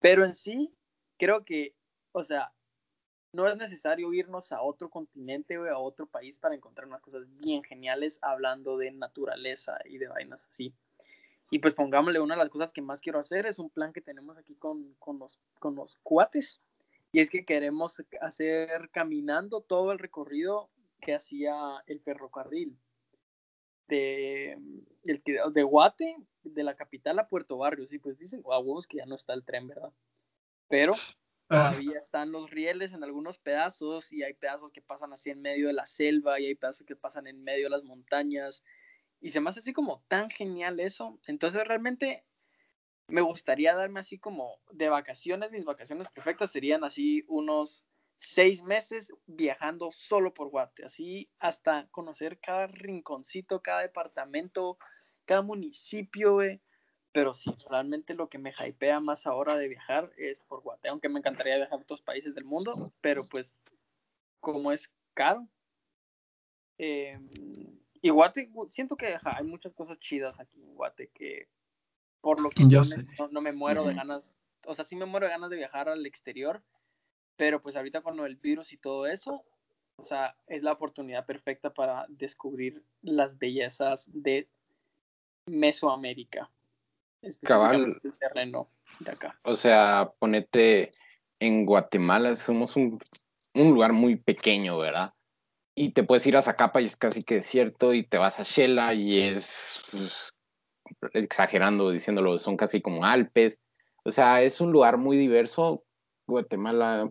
pero 0.00 0.24
en 0.24 0.34
sí, 0.34 0.72
creo 1.18 1.44
que, 1.44 1.74
o 2.12 2.22
sea, 2.22 2.52
no 3.32 3.48
es 3.48 3.56
necesario 3.56 4.12
irnos 4.12 4.52
a 4.52 4.62
otro 4.62 4.90
continente 4.90 5.58
o 5.58 5.64
a 5.64 5.78
otro 5.78 6.06
país 6.06 6.38
para 6.38 6.54
encontrar 6.54 6.86
unas 6.86 7.02
cosas 7.02 7.24
bien 7.38 7.62
geniales 7.64 8.18
hablando 8.22 8.78
de 8.78 8.92
naturaleza 8.92 9.78
y 9.84 9.98
de 9.98 10.08
vainas 10.08 10.46
así. 10.48 10.72
Y 11.50 11.58
pues 11.58 11.74
pongámosle 11.74 12.20
una 12.20 12.34
de 12.34 12.42
las 12.42 12.50
cosas 12.50 12.72
que 12.72 12.82
más 12.82 13.00
quiero 13.00 13.18
hacer, 13.18 13.46
es 13.46 13.58
un 13.58 13.70
plan 13.70 13.92
que 13.92 14.00
tenemos 14.00 14.38
aquí 14.38 14.54
con, 14.54 14.94
con, 14.94 15.18
los, 15.18 15.38
con 15.58 15.74
los 15.74 15.96
cuates, 16.02 16.60
y 17.14 17.20
es 17.20 17.30
que 17.30 17.44
queremos 17.44 18.02
hacer 18.20 18.90
caminando 18.90 19.60
todo 19.60 19.92
el 19.92 20.00
recorrido 20.00 20.68
que 21.00 21.14
hacía 21.14 21.54
el 21.86 22.00
ferrocarril 22.00 22.76
de, 23.86 24.58
el, 25.04 25.22
de 25.52 25.62
Guate, 25.62 26.16
de 26.42 26.62
la 26.64 26.74
capital 26.74 27.20
a 27.20 27.28
Puerto 27.28 27.56
Barrios. 27.56 27.92
Y 27.92 28.00
pues 28.00 28.18
dicen, 28.18 28.42
a 28.50 28.58
huevos 28.58 28.88
que 28.88 28.96
ya 28.96 29.06
no 29.06 29.14
está 29.14 29.32
el 29.32 29.44
tren, 29.44 29.68
¿verdad? 29.68 29.92
Pero 30.68 30.92
ah. 31.48 31.70
todavía 31.70 31.98
están 31.98 32.32
los 32.32 32.50
rieles 32.50 32.92
en 32.92 33.04
algunos 33.04 33.38
pedazos 33.38 34.12
y 34.12 34.22
hay 34.22 34.34
pedazos 34.34 34.70
que 34.70 34.82
pasan 34.82 35.12
así 35.12 35.30
en 35.30 35.42
medio 35.42 35.68
de 35.68 35.72
la 35.74 35.86
selva 35.86 36.40
y 36.40 36.46
hay 36.46 36.54
pedazos 36.54 36.86
que 36.86 36.96
pasan 36.96 37.26
en 37.26 37.42
medio 37.42 37.64
de 37.64 37.70
las 37.70 37.84
montañas. 37.84 38.62
Y 39.20 39.30
se 39.30 39.40
me 39.40 39.48
hace 39.48 39.60
así 39.60 39.72
como 39.72 40.04
tan 40.08 40.30
genial 40.30 40.80
eso. 40.80 41.18
Entonces 41.26 41.66
realmente 41.66 42.24
me 43.08 43.20
gustaría 43.20 43.74
darme 43.74 44.00
así 44.00 44.18
como 44.18 44.60
de 44.70 44.88
vacaciones, 44.88 45.50
mis 45.50 45.64
vacaciones 45.64 46.08
perfectas 46.08 46.50
serían 46.50 46.84
así 46.84 47.24
unos 47.28 47.84
seis 48.20 48.62
meses 48.62 49.12
viajando 49.26 49.90
solo 49.90 50.32
por 50.32 50.48
Guate, 50.48 50.84
así 50.84 51.30
hasta 51.38 51.86
conocer 51.90 52.40
cada 52.40 52.66
rinconcito, 52.66 53.60
cada 53.60 53.82
departamento, 53.82 54.78
cada 55.26 55.42
municipio, 55.42 56.38
Pero 57.14 57.32
sí, 57.32 57.56
realmente 57.70 58.12
lo 58.12 58.28
que 58.28 58.38
me 58.38 58.52
hypea 58.52 58.98
más 58.98 59.28
ahora 59.28 59.56
de 59.56 59.68
viajar 59.68 60.10
es 60.16 60.42
por 60.42 60.62
Guate, 60.62 60.88
aunque 60.88 61.08
me 61.08 61.20
encantaría 61.20 61.54
viajar 61.54 61.78
a 61.78 61.82
otros 61.82 62.02
países 62.02 62.34
del 62.34 62.44
mundo, 62.44 62.72
pero 63.00 63.22
pues 63.30 63.54
como 64.40 64.72
es 64.72 64.92
caro. 65.14 65.46
Eh, 66.76 67.16
y 68.02 68.10
Guate, 68.10 68.50
siento 68.68 68.96
que 68.96 69.16
hay 69.22 69.44
muchas 69.44 69.72
cosas 69.74 70.00
chidas 70.00 70.40
aquí 70.40 70.60
en 70.60 70.74
Guate 70.74 71.08
que 71.14 71.46
por 72.20 72.40
lo 72.40 72.50
que 72.50 72.64
yo, 72.66 72.80
no, 73.30 73.40
me 73.40 73.52
muero 73.52 73.84
de 73.84 73.94
ganas, 73.94 74.42
o 74.66 74.74
sea, 74.74 74.84
sí 74.84 74.96
me 74.96 75.06
muero 75.06 75.26
de 75.26 75.32
ganas 75.32 75.50
de 75.50 75.56
viajar 75.56 75.88
al 75.88 76.04
exterior, 76.06 76.64
pero 77.36 77.62
pues 77.62 77.76
ahorita 77.76 78.02
con 78.02 78.18
el 78.18 78.34
virus 78.34 78.72
y 78.72 78.76
todo 78.76 79.06
eso, 79.06 79.44
o 79.98 80.04
sea, 80.04 80.36
es 80.48 80.64
la 80.64 80.72
oportunidad 80.72 81.26
perfecta 81.26 81.72
para 81.72 82.06
descubrir 82.08 82.82
las 83.02 83.38
bellezas 83.38 84.10
de 84.12 84.48
Mesoamérica. 85.46 86.50
Cabal. 87.42 88.00
El 88.02 88.12
terreno 88.18 88.68
de 89.00 89.12
acá. 89.12 89.38
O 89.42 89.54
sea, 89.54 90.12
ponete 90.18 90.92
en 91.40 91.66
Guatemala, 91.66 92.34
somos 92.36 92.76
un, 92.76 92.98
un 93.54 93.70
lugar 93.70 93.92
muy 93.92 94.16
pequeño, 94.16 94.78
¿verdad? 94.78 95.14
Y 95.74 95.90
te 95.90 96.04
puedes 96.04 96.26
ir 96.26 96.36
a 96.36 96.42
Zacapa 96.42 96.80
y 96.80 96.86
es 96.86 96.96
casi 96.96 97.22
que 97.22 97.36
desierto, 97.36 97.94
y 97.94 98.04
te 98.04 98.18
vas 98.18 98.38
a 98.38 98.44
Shela 98.44 98.94
y 98.94 99.20
es 99.20 99.82
pues, 99.90 100.32
exagerando, 101.12 101.90
diciéndolo, 101.90 102.38
son 102.38 102.56
casi 102.56 102.80
como 102.80 103.04
Alpes. 103.04 103.58
O 104.04 104.10
sea, 104.10 104.42
es 104.42 104.60
un 104.60 104.70
lugar 104.70 104.98
muy 104.98 105.16
diverso. 105.16 105.84
Guatemala, 106.26 107.10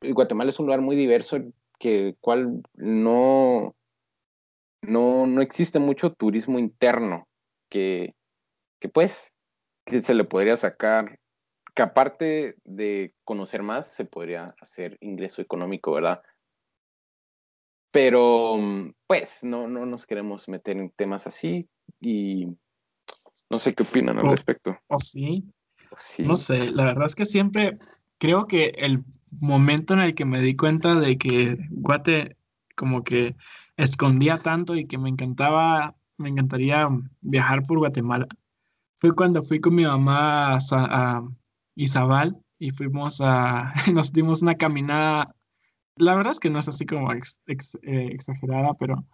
Guatemala 0.00 0.50
es 0.50 0.58
un 0.58 0.66
lugar 0.66 0.80
muy 0.80 0.96
diverso 0.96 1.38
que 1.78 2.14
cual 2.20 2.62
no, 2.74 3.74
no, 4.82 5.26
no 5.26 5.42
existe 5.42 5.78
mucho 5.78 6.12
turismo 6.12 6.58
interno 6.58 7.26
que, 7.68 8.14
que 8.80 8.88
pues 8.88 9.33
que 9.84 10.02
se 10.02 10.14
le 10.14 10.24
podría 10.24 10.56
sacar, 10.56 11.18
que 11.74 11.82
aparte 11.82 12.56
de 12.64 13.14
conocer 13.24 13.62
más, 13.62 13.92
se 13.92 14.04
podría 14.04 14.46
hacer 14.60 14.96
ingreso 15.00 15.42
económico, 15.42 15.92
¿verdad? 15.92 16.22
Pero 17.90 18.58
pues 19.06 19.44
no, 19.44 19.68
no 19.68 19.86
nos 19.86 20.06
queremos 20.06 20.48
meter 20.48 20.76
en 20.78 20.90
temas 20.90 21.26
así 21.26 21.68
y 22.00 22.46
no 23.50 23.58
sé 23.58 23.74
qué 23.74 23.84
opinan 23.84 24.18
al 24.18 24.30
respecto. 24.30 24.76
¿O 24.88 24.98
sí? 24.98 25.44
No 26.18 26.34
sé, 26.34 26.72
la 26.72 26.84
verdad 26.84 27.06
es 27.06 27.14
que 27.14 27.24
siempre 27.24 27.78
creo 28.18 28.46
que 28.46 28.72
el 28.76 29.04
momento 29.40 29.94
en 29.94 30.00
el 30.00 30.14
que 30.14 30.24
me 30.24 30.40
di 30.40 30.56
cuenta 30.56 30.94
de 30.96 31.16
que 31.18 31.56
Guate 31.70 32.36
como 32.74 33.04
que 33.04 33.36
escondía 33.76 34.36
tanto 34.36 34.74
y 34.74 34.86
que 34.86 34.98
me 34.98 35.08
encantaba, 35.08 35.94
me 36.16 36.30
encantaría 36.30 36.86
viajar 37.20 37.62
por 37.62 37.78
Guatemala, 37.78 38.26
fue 39.04 39.14
cuando 39.14 39.42
fui 39.42 39.60
con 39.60 39.74
mi 39.74 39.84
mamá 39.84 40.54
a, 40.54 40.58
a 40.70 41.22
y 42.58 42.70
fuimos 42.70 43.20
a, 43.20 43.70
nos 43.92 44.14
dimos 44.14 44.40
una 44.40 44.54
caminada, 44.54 45.34
la 45.98 46.14
verdad 46.14 46.30
es 46.30 46.40
que 46.40 46.48
no 46.48 46.58
es 46.58 46.68
así 46.68 46.86
como 46.86 47.12
eh, 47.12 47.26
exagerada, 47.84 48.72
pero 48.78 49.04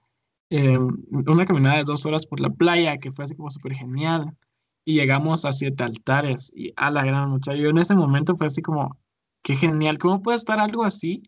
eh, 0.50 0.78
una 1.11 1.44
caminada 1.44 1.78
de 1.78 1.85
dos 1.85 2.06
horas 2.06 2.25
por 2.25 2.38
la 2.38 2.50
playa 2.50 2.99
que 2.99 3.11
fue 3.11 3.25
así 3.25 3.35
como 3.35 3.50
súper 3.50 3.73
genial. 3.75 4.37
Y 4.85 4.94
llegamos 4.94 5.44
a 5.44 5.50
siete 5.50 5.82
altares 5.82 6.52
y 6.54 6.73
a 6.76 6.90
la 6.90 7.04
gran 7.04 7.28
muchacha. 7.28 7.59
Yo 7.59 7.68
en 7.70 7.78
ese 7.78 7.97
momento 7.97 8.37
fue 8.37 8.47
así 8.47 8.62
como, 8.62 8.97
qué 9.42 9.56
genial, 9.56 9.99
¿cómo 9.99 10.23
puede 10.23 10.37
estar 10.37 10.61
algo 10.61 10.85
así 10.85 11.25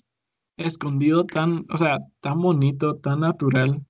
escondido 0.57 1.25
tan, 1.25 1.67
o 1.69 1.77
sea, 1.77 1.99
tan 2.21 2.41
bonito, 2.41 2.95
tan 2.99 3.21
natural 3.21 3.85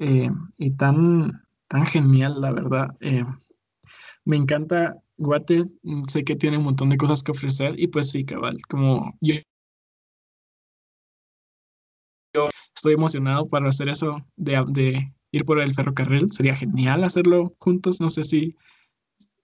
eh, 0.00 0.28
y 0.56 0.72
tan, 0.72 1.44
tan 1.68 1.86
genial, 1.86 2.40
la 2.40 2.50
verdad? 2.50 2.88
Me 4.28 4.36
encanta 4.36 4.94
Guate, 5.16 5.64
sé 6.06 6.22
que 6.22 6.36
tiene 6.36 6.58
un 6.58 6.64
montón 6.64 6.90
de 6.90 6.98
cosas 6.98 7.22
que 7.22 7.32
ofrecer 7.32 7.74
y 7.80 7.86
pues 7.86 8.10
sí, 8.10 8.26
cabal, 8.26 8.58
como 8.68 9.14
yo 9.22 9.36
estoy 12.74 12.92
emocionado 12.92 13.48
para 13.48 13.70
hacer 13.70 13.88
eso 13.88 14.18
de, 14.36 15.14
ir 15.32 15.44
por 15.46 15.60
el 15.60 15.74
ferrocarril. 15.74 16.30
Sería 16.30 16.54
genial 16.54 17.04
hacerlo 17.04 17.56
juntos. 17.58 18.02
No 18.02 18.10
sé 18.10 18.22
si 18.22 18.54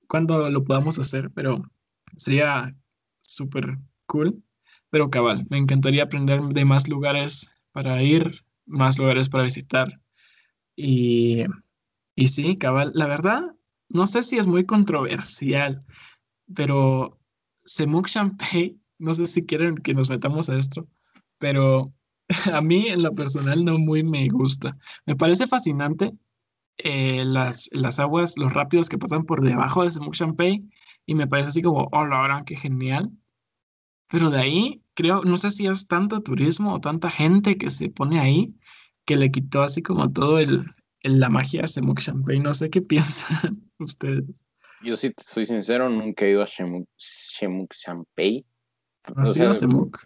cuándo 0.07 0.50
lo 0.50 0.64
podamos 0.64 0.99
hacer, 0.99 1.31
pero 1.31 1.62
sería 2.19 2.76
súper 3.23 3.79
cool. 4.05 4.45
Pero 4.91 5.09
cabal, 5.09 5.47
me 5.49 5.57
encantaría 5.57 6.03
aprender 6.03 6.43
de 6.43 6.64
más 6.67 6.88
lugares 6.88 7.57
para 7.73 8.03
ir, 8.03 8.45
más 8.67 8.99
lugares 8.99 9.31
para 9.31 9.45
visitar. 9.45 9.88
Y, 10.76 11.45
y 12.14 12.26
sí, 12.26 12.59
cabal, 12.59 12.93
la 12.95 13.07
verdad, 13.07 13.55
no 13.94 14.06
sé 14.06 14.22
si 14.22 14.36
es 14.38 14.46
muy 14.46 14.64
controversial, 14.64 15.80
pero 16.54 17.18
Semuk 17.64 18.08
Champey, 18.08 18.78
no 18.98 19.14
sé 19.14 19.26
si 19.26 19.46
quieren 19.46 19.76
que 19.76 19.94
nos 19.94 20.10
metamos 20.10 20.50
a 20.50 20.58
esto, 20.58 20.86
pero 21.38 21.92
a 22.52 22.60
mí 22.60 22.88
en 22.88 23.02
lo 23.02 23.14
personal 23.14 23.64
no 23.64 23.78
muy 23.78 24.02
me 24.02 24.28
gusta. 24.28 24.76
Me 25.06 25.14
parece 25.14 25.46
fascinante 25.46 26.12
eh, 26.78 27.24
las, 27.24 27.70
las 27.72 28.00
aguas, 28.00 28.36
los 28.36 28.52
rápidos 28.52 28.88
que 28.88 28.98
pasan 28.98 29.24
por 29.24 29.42
debajo 29.42 29.84
de 29.84 29.90
Semuc 29.90 30.14
Champey 30.14 30.68
y 31.06 31.14
me 31.14 31.28
parece 31.28 31.50
así 31.50 31.62
como, 31.62 31.88
oh, 31.92 32.04
la 32.04 32.20
verdad, 32.20 32.44
qué 32.44 32.56
genial. 32.56 33.12
Pero 34.08 34.30
de 34.30 34.40
ahí, 34.40 34.82
creo, 34.94 35.22
no 35.22 35.36
sé 35.36 35.52
si 35.52 35.66
es 35.66 35.86
tanto 35.86 36.20
turismo 36.20 36.74
o 36.74 36.80
tanta 36.80 37.10
gente 37.10 37.56
que 37.58 37.70
se 37.70 37.90
pone 37.90 38.18
ahí 38.18 38.54
que 39.04 39.16
le 39.16 39.30
quitó 39.30 39.62
así 39.62 39.82
como 39.82 40.10
todo 40.12 40.38
el, 40.40 40.64
la 41.04 41.28
magia 41.28 41.64
a 41.64 41.66
Semuc 41.66 42.00
Champey. 42.00 42.40
No 42.40 42.54
sé 42.54 42.70
qué 42.70 42.82
piensan 42.82 43.62
ustedes. 43.78 44.42
Yo 44.82 44.96
sí 44.96 45.12
soy 45.16 45.46
sincero, 45.46 45.88
nunca 45.88 46.25
he 46.25 46.30
ido 46.30 46.42
a 46.42 46.46
Semuc 46.46 47.75
Champey. 47.75 48.44
¿No 49.14 49.26
sea, 49.26 49.54
Semuc? 49.54 49.99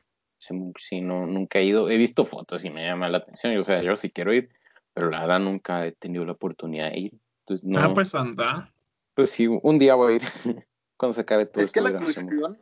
sí, 0.77 1.01
no, 1.01 1.27
nunca 1.27 1.59
he 1.59 1.65
ido. 1.65 1.91
He 1.91 1.97
visto 1.97 2.25
fotos 2.25 2.65
y 2.65 2.71
me 2.71 2.85
llama 2.85 3.09
la 3.09 3.19
atención. 3.19 3.57
O 3.57 3.63
sea, 3.63 3.83
yo 3.83 3.97
sí 3.97 4.11
quiero 4.11 4.33
ir, 4.33 4.51
pero 4.93 5.11
la 5.11 5.21
verdad 5.21 5.41
nunca 5.41 5.87
he 5.87 5.93
tenido 5.93 6.25
la 6.25 6.33
oportunidad 6.33 6.93
de 6.93 6.99
ir. 6.99 7.21
Entonces, 7.41 7.67
no, 7.67 7.81
ah, 7.81 7.93
pues 7.95 8.15
anda. 8.15 8.73
Pues 9.15 9.31
sí, 9.31 9.47
un 9.49 9.79
día 9.79 9.95
voy 9.95 10.13
a 10.13 10.17
ir 10.17 10.23
cuando 10.97 11.13
se 11.13 11.23
acabe 11.23 11.47
todo 11.47 11.65
Es 11.65 11.73
que 11.73 11.81
la 11.81 11.99
cuestión, 11.99 12.59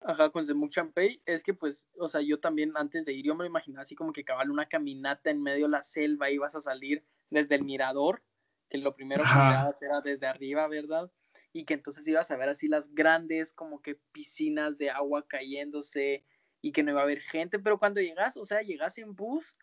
ajá, 0.00 0.30
con 0.30 0.44
Semuc 0.44 0.70
Champey, 0.70 1.20
es 1.26 1.42
que 1.42 1.54
pues, 1.54 1.88
o 1.98 2.08
sea, 2.08 2.20
yo 2.20 2.40
también 2.40 2.72
antes 2.76 3.04
de 3.04 3.12
ir, 3.12 3.26
yo 3.26 3.34
me 3.34 3.46
imaginaba 3.46 3.82
así 3.82 3.94
como 3.94 4.12
que 4.12 4.24
cabal 4.24 4.50
una 4.50 4.66
caminata 4.66 5.30
en 5.30 5.42
medio 5.42 5.66
de 5.66 5.72
la 5.72 5.82
selva, 5.82 6.30
y 6.30 6.38
vas 6.38 6.54
a 6.54 6.60
salir 6.60 7.04
desde 7.30 7.54
el 7.56 7.64
mirador, 7.64 8.22
que 8.68 8.78
lo 8.78 8.94
primero 8.94 9.22
que 9.22 9.30
mirabas 9.30 9.80
era 9.82 10.00
desde 10.00 10.26
arriba, 10.26 10.66
¿verdad? 10.68 11.10
Y 11.52 11.64
que 11.64 11.74
entonces 11.74 12.06
ibas 12.08 12.30
a 12.30 12.36
ver 12.36 12.48
así 12.48 12.68
las 12.68 12.92
grandes 12.94 13.52
como 13.52 13.80
que 13.80 13.98
piscinas 14.12 14.78
de 14.78 14.90
agua 14.90 15.26
cayéndose, 15.26 16.24
y 16.64 16.72
que 16.72 16.82
no 16.82 16.92
iba 16.92 17.00
a 17.00 17.04
haber 17.04 17.20
gente, 17.20 17.58
pero 17.58 17.78
cuando 17.78 18.00
llegas, 18.00 18.38
o 18.38 18.46
sea, 18.46 18.62
llegas 18.62 18.96
en 18.96 19.14
bus 19.14 19.54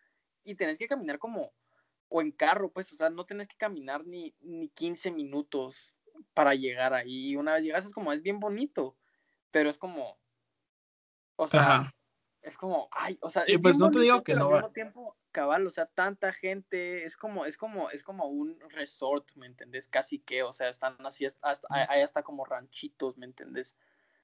y 0.44 0.54
tenés 0.54 0.78
que 0.78 0.88
caminar 0.88 1.18
como, 1.18 1.52
o 2.10 2.22
en 2.22 2.32
carro, 2.32 2.72
pues, 2.72 2.94
o 2.94 2.96
sea, 2.96 3.10
no 3.10 3.26
tenés 3.26 3.48
que 3.48 3.58
caminar 3.58 4.06
ni, 4.06 4.36
ni 4.42 4.70
15 4.70 5.10
minutos 5.10 5.98
para 6.36 6.54
llegar 6.54 6.94
ahí. 6.94 7.30
Y 7.30 7.36
una 7.38 7.54
vez 7.54 7.64
llegas 7.64 7.88
es 7.88 7.94
como, 7.94 8.14
es 8.14 8.22
bien 8.22 8.40
bonito, 8.40 8.96
pero 9.50 9.72
es 9.72 9.80
como, 9.80 10.20
o 11.38 11.48
sea, 11.48 11.92
es 12.42 12.58
como, 12.58 12.90
ay, 12.92 13.18
o 13.22 13.30
sea, 13.30 13.44
es 13.44 13.62
pues 13.62 13.78
no 13.80 13.90
te 13.92 14.00
digo 14.00 14.24
que 14.24 14.34
no. 14.34 14.48
Al 14.48 14.54
mismo 14.54 14.70
tiempo, 14.72 15.18
cabal, 15.32 15.66
o 15.66 15.70
sea, 15.70 15.86
tanta 15.86 16.34
gente, 16.34 17.04
es 17.06 17.16
como, 17.16 17.46
es 17.46 17.58
como, 17.58 17.90
es 17.90 18.04
como 18.04 18.28
un 18.28 18.58
resort, 18.70 19.28
¿me 19.36 19.48
entendés? 19.48 19.88
Casi 19.88 20.20
que, 20.20 20.44
o 20.44 20.52
sea, 20.52 20.70
están 20.70 20.96
así, 21.06 21.26
hasta, 21.26 21.68
hay 21.70 22.02
hasta 22.02 22.24
como 22.24 22.46
ranchitos, 22.46 23.18
¿me 23.18 23.26
entendés? 23.26 23.76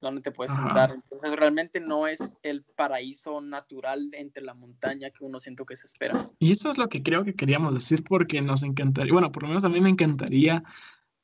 donde 0.02 0.22
te 0.22 0.32
puedes 0.32 0.54
sentar. 0.54 0.92
Entonces 0.92 1.32
realmente 1.36 1.80
no 1.80 2.08
es 2.08 2.38
el 2.44 2.64
paraíso 2.64 3.42
natural 3.42 4.10
entre 4.14 4.44
la 4.44 4.54
montaña 4.54 5.10
que 5.10 5.24
uno 5.24 5.40
siento 5.40 5.66
que 5.66 5.76
se 5.76 5.88
espera. 5.88 6.24
Y 6.40 6.52
eso 6.52 6.70
es 6.70 6.78
lo 6.78 6.88
que 6.88 7.02
creo 7.02 7.24
que 7.24 7.34
queríamos 7.34 7.74
decir 7.74 8.04
porque 8.08 8.42
nos 8.42 8.64
encantaría, 8.64 9.14
bueno, 9.14 9.32
por 9.32 9.44
lo 9.44 9.50
menos 9.50 9.66
a 9.66 9.70
mí 9.70 9.82
me 9.82 9.90
encantaría 9.90 10.64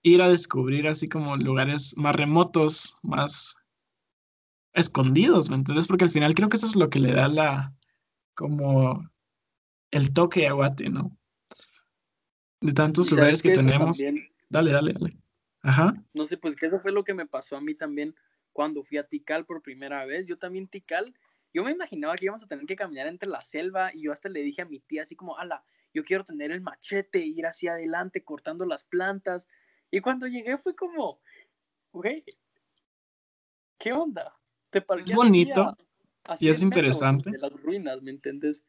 ir 0.02 0.22
a 0.22 0.28
descubrir 0.28 0.88
así 0.88 1.08
como 1.08 1.38
lugares 1.38 1.96
más 1.98 2.16
remotos, 2.16 2.98
más 3.04 3.58
escondidos, 4.74 5.50
¿me 5.50 5.56
entiendes? 5.56 5.88
Porque 5.88 6.06
al 6.06 6.12
final 6.12 6.34
creo 6.34 6.50
que 6.50 6.58
eso 6.58 6.66
es 6.66 6.76
lo 6.76 6.90
que 6.90 7.00
le 7.00 7.14
da 7.14 7.28
la, 7.28 7.74
como 8.34 9.10
el 9.92 10.14
toque 10.14 10.48
a 10.48 10.54
Guate, 10.54 10.90
¿no? 10.90 11.16
De 12.62 12.74
tantos 12.74 13.12
lugares 13.12 13.42
que, 13.42 13.52
tenemos. 13.52 14.00
Dale, 14.50 14.72
dale, 14.72 14.94
dale. 14.94 15.18
Ajá. 15.62 15.94
No 16.14 16.28
sé, 16.28 16.38
pues 16.38 16.56
que 16.56 16.68
eso 16.68 16.80
fue 16.80 16.92
lo 16.92 17.04
que 17.04 17.14
me 17.14 17.26
pasó 17.26 17.56
a 17.56 17.62
mí 17.62 17.76
también 17.76 18.16
cuando 18.52 18.84
fui 18.84 18.98
a 18.98 19.08
Tikal 19.08 19.46
por 19.46 19.62
primera 19.62 20.06
vez. 20.06 20.28
Yo 20.28 20.38
también 20.38 20.68
Tikal, 20.68 21.14
yo 21.54 21.64
me 21.64 21.72
imaginaba 21.72 22.16
que 22.16 22.26
íbamos 22.26 22.44
a 22.44 22.48
tener 22.48 22.66
que 22.66 22.76
caminar 22.76 23.08
entre 23.08 23.30
la 23.30 23.42
selva 23.42 23.94
y 23.94 24.04
yo 24.04 24.12
hasta 24.12 24.30
le 24.30 24.42
dije 24.42 24.62
a 24.62 24.66
mi 24.66 24.80
tía 24.80 25.04
así 25.04 25.16
como, 25.16 25.38
ala, 25.38 25.64
yo 25.94 26.04
quiero 26.04 26.24
tener 26.24 26.52
el 26.52 26.62
machete, 26.62 27.20
ir 27.20 27.46
hacia 27.46 27.74
adelante 27.74 28.24
cortando 28.24 28.66
las 28.66 28.84
plantas. 28.84 29.48
Y 29.92 30.02
cuando 30.02 30.28
llegué 30.28 30.58
fue 30.58 30.76
como, 30.76 31.20
güey, 31.92 32.24
¿qué 33.78 33.94
onda? 33.94 34.36
¿Te 34.74 34.82
parece 34.82 35.16
bonito 35.16 35.78
y 36.40 36.50
es 36.50 36.62
interesante. 36.62 37.32
De 37.32 37.38
las 37.38 37.54
ruinas, 37.62 38.02
¿me 38.02 38.12
entiendes? 38.12 38.66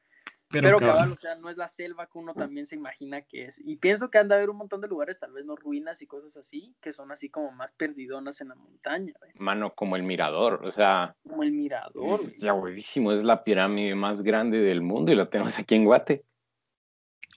Pero, 0.50 0.78
cabal, 0.78 1.12
o 1.12 1.16
sea, 1.16 1.34
no 1.34 1.50
es 1.50 1.56
la 1.56 1.66
selva 1.66 2.06
que 2.06 2.18
uno 2.18 2.32
también 2.32 2.66
se 2.66 2.76
imagina 2.76 3.23
que 3.23 3.46
es. 3.46 3.61
Y 3.64 3.76
pienso 3.76 4.11
que 4.11 4.18
anda 4.18 4.37
a 4.37 4.38
haber 4.38 4.50
un 4.50 4.58
montón 4.58 4.80
de 4.80 4.87
lugares, 4.87 5.18
tal 5.18 5.32
vez 5.32 5.44
no 5.44 5.56
ruinas 5.56 6.00
y 6.02 6.06
cosas 6.06 6.37
así, 6.37 6.75
que 6.80 6.92
son 6.92 7.11
así 7.11 7.28
como 7.28 7.50
más 7.50 7.73
perdidonas 7.73 8.40
en 8.40 8.49
la 8.49 8.54
montaña. 8.54 9.14
Mano, 9.34 9.70
como 9.70 9.96
el 9.96 10.04
mirador, 10.04 10.61
o 10.64 10.70
sea. 10.70 11.16
Como 11.26 11.42
el 11.42 11.52
mirador. 11.52 12.20
Ya, 12.38 12.52
buenísimo, 12.52 13.11
es 13.11 13.25
la 13.25 13.42
pirámide 13.42 13.94
más 13.96 14.23
grande 14.23 14.61
del 14.61 14.82
mundo 14.82 15.11
y 15.11 15.16
la 15.16 15.28
tenemos 15.28 15.58
aquí 15.58 15.75
en 15.75 15.87
Guate. 15.87 16.25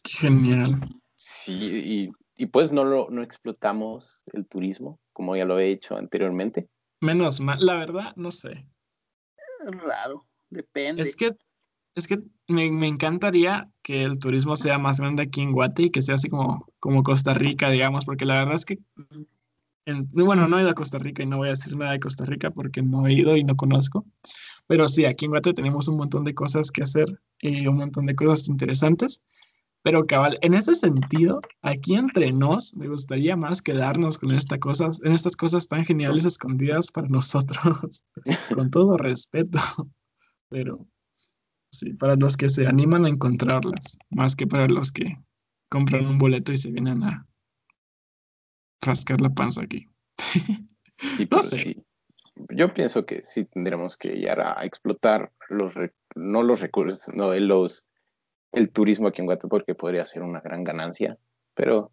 Genial. 0.05 0.79
Sí, 1.15 2.13
y, 2.35 2.45
pues 2.47 2.71
no 2.71 2.83
lo 2.83 3.09
no 3.09 3.23
explotamos 3.23 4.23
el 4.33 4.45
turismo, 4.45 4.99
como 5.11 5.35
ya 5.35 5.45
lo 5.45 5.57
he 5.57 5.71
hecho 5.71 5.97
anteriormente. 5.97 6.67
Menos 7.01 7.39
mal, 7.39 7.63
la 7.65 7.75
verdad, 7.75 8.13
no 8.15 8.31
sé. 8.31 8.67
Raro, 9.59 10.25
depende. 10.49 11.01
Es 11.01 11.15
que 11.15 11.35
es 11.97 12.07
que 12.07 12.19
me, 12.47 12.87
encantaría 12.87 13.71
que 13.81 14.03
el 14.03 14.19
turismo 14.19 14.55
sea 14.55 14.77
más 14.77 14.99
grande 14.99 15.23
aquí 15.23 15.41
en 15.41 15.51
Guate 15.51 15.83
y 15.83 15.89
que 15.89 16.03
sea 16.03 16.13
así 16.13 16.29
como, 16.29 16.67
como 16.79 17.01
Costa 17.01 17.33
Rica, 17.33 17.71
digamos, 17.71 18.05
porque 18.05 18.23
la 18.23 18.35
verdad 18.35 18.53
es 18.53 18.65
que, 18.65 18.77
bueno, 20.13 20.47
no 20.47 20.59
he 20.59 20.61
ido 20.61 20.69
a 20.69 20.75
Costa 20.75 20.99
Rica 20.99 21.23
y 21.23 21.25
no 21.25 21.37
voy 21.37 21.47
a 21.47 21.51
decir 21.51 21.75
nada 21.75 21.93
de 21.93 21.99
Costa 21.99 22.23
Rica 22.25 22.51
porque 22.51 22.83
no 22.83 23.07
he 23.07 23.13
ido 23.13 23.35
y 23.35 23.43
no 23.43 23.55
conozco, 23.55 24.05
pero 24.67 24.87
sí, 24.87 25.05
aquí 25.05 25.25
en 25.25 25.31
Guate 25.31 25.53
tenemos 25.53 25.87
un 25.87 25.97
montón 25.97 26.23
de 26.23 26.35
cosas 26.35 26.69
que 26.69 26.83
hacer 26.83 27.07
y 27.41 27.65
un 27.65 27.77
montón 27.77 28.05
de 28.05 28.15
cosas 28.15 28.47
interesantes. 28.47 29.23
Pero 29.87 30.05
cabal, 30.05 30.37
en 30.41 30.53
ese 30.53 30.75
sentido, 30.75 31.41
aquí 31.61 31.95
entre 31.95 32.31
nos, 32.31 32.75
me 32.75 32.87
gustaría 32.87 33.35
más 33.35 33.61
quedarnos 33.61 34.17
con 34.17 34.31
estas 34.33 34.59
cosas, 34.59 35.01
en 35.03 35.13
estas 35.13 35.35
cosas 35.35 35.67
tan 35.67 35.85
geniales 35.85 36.25
escondidas 36.25 36.91
para 36.91 37.07
nosotros, 37.07 38.03
con 38.53 38.69
todo 38.69 38.97
respeto. 38.97 39.59
Pero 40.49 40.87
Sí, 41.71 41.93
para 41.93 42.15
los 42.15 42.37
que 42.37 42.49
se 42.49 42.65
animan 42.65 43.05
a 43.05 43.09
encontrarlas, 43.09 43.99
más 44.09 44.35
que 44.35 44.47
para 44.47 44.65
los 44.65 44.91
que 44.91 45.17
compran 45.69 46.05
un 46.05 46.17
boleto 46.17 46.53
y 46.53 46.57
se 46.57 46.71
vienen 46.71 47.03
a 47.03 47.27
rascar 48.81 49.19
la 49.21 49.29
panza 49.29 49.61
aquí. 49.61 49.89
no 51.29 51.41
sé. 51.41 51.83
Yo 52.55 52.73
pienso 52.73 53.05
que 53.05 53.23
sí 53.23 53.45
tendremos 53.45 53.97
que 53.97 54.09
llegar 54.09 54.39
a 54.39 54.63
explotar 54.63 55.31
los 55.49 55.73
no 56.15 56.43
los 56.43 56.61
recursos, 56.61 57.13
no 57.15 57.33
los 57.33 57.85
el 58.51 58.71
turismo 58.71 59.07
aquí 59.07 59.21
en 59.21 59.27
Guatemala 59.27 59.49
porque 59.49 59.75
podría 59.75 60.05
ser 60.05 60.23
una 60.23 60.41
gran 60.41 60.63
ganancia, 60.63 61.17
pero 61.53 61.91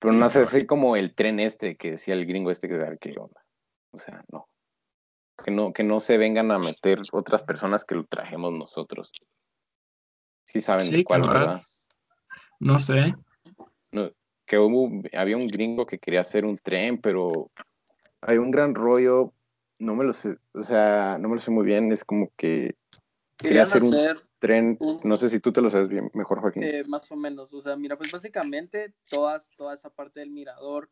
pero 0.00 0.14
no 0.14 0.28
sé, 0.28 0.40
así 0.40 0.64
como 0.64 0.94
el 0.94 1.14
tren 1.14 1.40
este 1.40 1.76
que 1.76 1.92
decía 1.92 2.14
el 2.14 2.26
gringo 2.26 2.50
este 2.50 2.68
que 2.68 2.98
qué 3.00 3.14
onda. 3.18 3.44
O 3.90 3.98
sea, 3.98 4.24
no 4.30 4.48
que 5.44 5.50
no, 5.50 5.72
que 5.72 5.84
no 5.84 6.00
se 6.00 6.18
vengan 6.18 6.50
a 6.50 6.58
meter 6.58 7.00
otras 7.12 7.42
personas 7.42 7.84
que 7.84 7.94
lo 7.94 8.04
trajemos 8.04 8.52
nosotros. 8.52 9.12
Sí 10.44 10.60
saben 10.60 10.90
de 10.90 11.04
cuál, 11.04 11.22
¿verdad? 11.22 11.60
No 12.58 12.78
sé. 12.78 13.14
que 14.46 14.58
hubo, 14.58 15.02
había 15.12 15.36
un 15.36 15.46
gringo 15.46 15.86
que 15.86 15.98
quería 15.98 16.22
hacer 16.22 16.44
un 16.44 16.56
tren, 16.56 16.98
pero 17.00 17.50
hay 18.22 18.38
un 18.38 18.50
gran 18.50 18.74
rollo, 18.74 19.32
no 19.78 19.94
me 19.94 20.04
lo 20.04 20.12
sé, 20.12 20.36
o 20.54 20.62
sea, 20.62 21.18
no 21.18 21.28
me 21.28 21.34
lo 21.34 21.40
sé 21.40 21.50
muy 21.50 21.66
bien, 21.66 21.92
es 21.92 22.02
como 22.02 22.30
que 22.36 22.74
quería 23.36 23.62
hacer, 23.62 23.82
un 23.82 23.94
tren, 24.38 24.78
no 25.04 25.16
sé 25.16 25.30
si 25.30 25.40
tú 25.40 25.52
te 25.52 25.60
lo 25.60 25.70
sabes 25.70 25.88
bien, 25.88 26.10
mejor 26.14 26.40
Joaquín. 26.40 26.62
Eh, 26.62 26.84
más 26.86 27.10
o 27.10 27.16
menos, 27.16 27.52
o 27.52 27.60
sea, 27.60 27.76
mira, 27.76 27.96
pues 27.96 28.10
básicamente 28.10 28.94
todas, 29.10 29.50
toda 29.56 29.74
esa 29.74 29.90
parte 29.90 30.20
del 30.20 30.30
mirador 30.30 30.90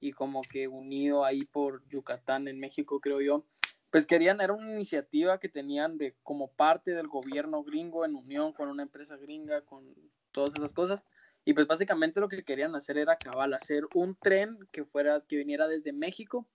y 0.00 0.12
como 0.12 0.42
que 0.42 0.68
unido 0.68 1.24
ahí 1.24 1.42
por 1.52 1.86
Yucatán 1.88 2.48
en 2.48 2.58
México, 2.58 3.00
creo 3.00 3.20
yo, 3.20 3.44
pues 3.90 4.06
querían, 4.06 4.40
era 4.40 4.52
una 4.52 4.72
iniciativa 4.72 5.38
que 5.38 5.48
tenían 5.48 5.98
de 5.98 6.16
como 6.22 6.50
parte 6.52 6.92
del 6.92 7.08
gobierno 7.08 7.62
gringo 7.62 8.04
en 8.04 8.14
unión 8.14 8.52
con 8.52 8.68
una 8.68 8.82
empresa 8.82 9.16
gringa, 9.16 9.62
con 9.62 9.94
todas 10.32 10.50
esas 10.56 10.72
cosas. 10.72 11.02
Y 11.44 11.52
pues 11.52 11.66
básicamente 11.66 12.20
lo 12.20 12.28
que 12.28 12.42
querían 12.42 12.74
hacer 12.74 12.98
era 12.98 13.16
cabal, 13.16 13.54
hacer 13.54 13.84
un 13.94 14.16
tren 14.16 14.58
que 14.72 14.84
fuera, 14.84 15.22
que 15.28 15.36
viniera 15.36 15.68
desde 15.68 15.92
México 15.92 16.46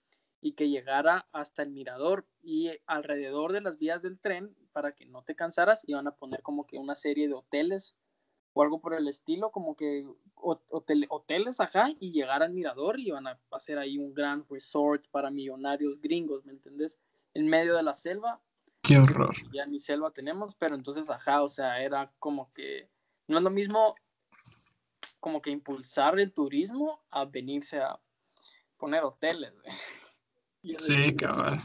y 0.41 0.53
que 0.53 0.69
llegara 0.69 1.27
hasta 1.31 1.63
el 1.63 1.71
mirador 1.71 2.25
y 2.41 2.71
alrededor 2.85 3.51
de 3.51 3.61
las 3.61 3.77
vías 3.77 4.01
del 4.01 4.19
tren, 4.19 4.55
para 4.71 4.93
que 4.93 5.05
no 5.05 5.23
te 5.23 5.35
cansaras, 5.35 5.83
iban 5.87 6.07
a 6.07 6.15
poner 6.15 6.41
como 6.41 6.65
que 6.65 6.77
una 6.77 6.95
serie 6.95 7.27
de 7.27 7.33
hoteles 7.33 7.97
o 8.53 8.63
algo 8.63 8.79
por 8.79 8.93
el 8.93 9.07
estilo, 9.07 9.51
como 9.51 9.75
que 9.75 10.07
hoteles, 10.35 11.59
ajá, 11.59 11.89
y 11.99 12.11
llegar 12.11 12.41
al 12.41 12.53
mirador 12.53 12.99
y 12.99 13.07
iban 13.07 13.27
a 13.27 13.39
hacer 13.51 13.77
ahí 13.77 13.97
un 13.97 14.13
gran 14.13 14.45
resort 14.49 15.05
para 15.11 15.29
millonarios 15.29 15.99
gringos, 15.99 16.45
¿me 16.45 16.53
entendés? 16.53 16.99
en 17.33 17.47
medio 17.47 17.75
de 17.75 17.83
la 17.83 17.93
selva. 17.93 18.41
Qué 18.81 18.97
horror. 18.97 19.35
Ya 19.53 19.65
ni 19.65 19.79
selva 19.79 20.11
tenemos, 20.11 20.55
pero 20.55 20.75
entonces, 20.75 21.09
ajá, 21.09 21.41
o 21.41 21.47
sea, 21.47 21.81
era 21.81 22.11
como 22.19 22.51
que 22.53 22.89
no 23.27 23.37
es 23.37 23.43
lo 23.43 23.49
mismo 23.49 23.95
como 25.19 25.41
que 25.41 25.51
impulsar 25.51 26.17
el 26.19 26.33
turismo 26.33 27.03
a 27.09 27.25
venirse 27.25 27.79
a 27.79 27.99
poner 28.77 29.03
hoteles. 29.03 29.53
Sí, 30.77 31.15
cabal. 31.15 31.59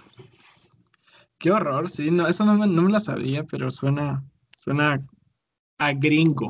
Qué 1.38 1.50
horror, 1.50 1.88
sí, 1.88 2.11
no, 2.11 2.26
eso 2.26 2.44
no 2.44 2.57
me, 2.57 2.66
no 2.66 2.83
me 2.83 2.92
la 2.92 3.00
sabía, 3.00 3.44
pero 3.44 3.70
suena, 3.70 4.22
suena 4.57 4.98
a 5.78 5.92
gringo. 5.92 6.46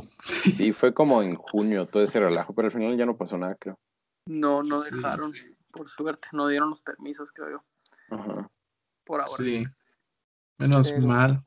Y 0.58 0.72
fue 0.72 0.94
como 0.94 1.22
en 1.22 1.34
junio 1.36 1.86
todo 1.86 2.02
ese 2.02 2.20
relajo, 2.20 2.54
pero 2.54 2.66
al 2.66 2.72
final 2.72 2.96
ya 2.96 3.06
no 3.06 3.16
pasó 3.16 3.36
nada, 3.38 3.54
creo. 3.56 3.78
No, 4.26 4.62
no 4.62 4.80
dejaron, 4.80 5.32
por 5.70 5.88
suerte, 5.88 6.28
no 6.32 6.46
dieron 6.48 6.70
los 6.70 6.82
permisos, 6.82 7.30
creo 7.32 7.50
yo. 7.50 7.64
Ajá 8.10 8.50
por 9.04 9.20
ahora. 9.20 9.32
Sí, 9.32 9.64
menos 10.58 10.92
mal. 11.04 11.44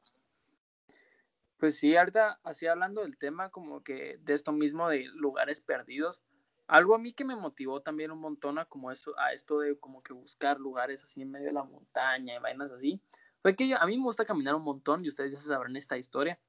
Pues 1.57 1.79
sí, 1.79 1.97
ahorita 1.97 2.39
así 2.43 2.67
hablando 2.67 3.01
del 3.01 3.17
tema 3.17 3.49
como 3.49 3.83
que 3.83 4.19
de 4.21 4.33
esto 4.33 4.51
mismo 4.51 4.89
de 4.89 5.05
lugares 5.15 5.59
perdidos, 5.59 6.21
algo 6.67 6.95
a 6.95 6.97
mí 6.97 7.13
que 7.13 7.25
me 7.25 7.35
motivó 7.35 7.81
también 7.81 8.11
un 8.11 8.19
montón 8.19 8.59
a 8.59 8.65
como 8.65 8.91
eso, 8.91 9.17
a 9.17 9.33
esto 9.33 9.59
de 9.59 9.79
como 9.79 10.03
que 10.03 10.13
buscar 10.13 10.59
lugares 10.59 11.03
así 11.03 11.21
en 11.21 11.31
medio 11.31 11.47
de 11.47 11.53
la 11.53 11.63
montaña 11.63 12.35
y 12.35 12.39
vainas 12.39 12.71
así, 12.71 13.01
fue 13.41 13.55
que 13.55 13.73
a 13.73 13.85
mí 13.85 13.97
me 13.97 14.03
gusta 14.03 14.25
caminar 14.25 14.55
un 14.55 14.63
montón 14.63 15.05
y 15.05 15.07
ustedes 15.07 15.31
ya 15.31 15.39
sabrán 15.39 15.75
esta 15.75 15.97
historia, 15.97 16.39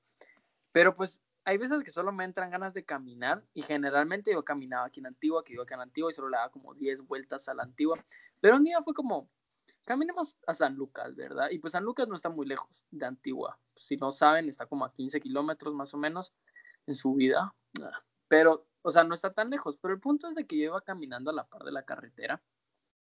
pero 0.73 0.93
pues 0.95 1.23
hay 1.45 1.57
veces 1.57 1.83
que 1.83 1.91
solo 1.91 2.13
me 2.13 2.25
entran 2.25 2.51
ganas 2.51 2.75
de 2.75 2.85
caminar 2.85 3.43
y 3.55 3.63
generalmente 3.63 4.33
yo 4.33 4.45
caminaba 4.45 4.87
aquí 4.87 5.01
en 5.01 5.07
Antigua, 5.07 5.45
que 5.45 5.55
iba 5.55 5.63
aquí 5.63 5.75
en 5.75 5.81
Antigua 5.81 6.11
y 6.11 6.15
solo 6.15 6.29
le 6.29 6.37
daba 6.37 6.51
como 6.51 6.75
10 6.75 7.07
vueltas 7.07 7.49
a 7.49 7.55
la 7.55 7.63
Antigua, 7.63 8.05
pero 8.41 8.57
un 8.57 8.65
día 8.65 8.83
fue 8.83 8.93
como, 8.93 9.31
caminemos 9.89 10.37
a 10.47 10.53
San 10.53 10.75
Lucas, 10.75 11.17
¿verdad? 11.17 11.49
Y 11.51 11.59
pues 11.59 11.73
San 11.73 11.85
Lucas 11.85 12.07
no 12.09 12.15
está 12.15 12.29
muy 12.29 12.47
lejos 12.47 12.85
de 12.91 13.07
Antigua. 13.07 13.59
Si 13.75 13.97
no 13.97 14.11
saben, 14.11 14.47
está 14.49 14.67
como 14.67 14.85
a 14.85 14.93
15 14.93 15.19
kilómetros 15.21 15.73
más 15.75 15.95
o 15.95 15.97
menos 15.97 16.35
en 16.87 16.95
su 16.95 17.15
vida. 17.15 17.55
Pero, 18.29 18.68
o 18.83 18.91
sea, 18.91 19.05
no 19.05 19.15
está 19.15 19.33
tan 19.33 19.51
lejos. 19.51 19.79
Pero 19.79 19.95
el 19.95 20.01
punto 20.01 20.29
es 20.29 20.35
de 20.35 20.47
que 20.47 20.59
yo 20.59 20.65
iba 20.65 20.81
caminando 20.81 21.31
a 21.31 21.35
la 21.35 21.47
par 21.47 21.63
de 21.65 21.73
la 21.73 21.85
carretera, 21.85 22.43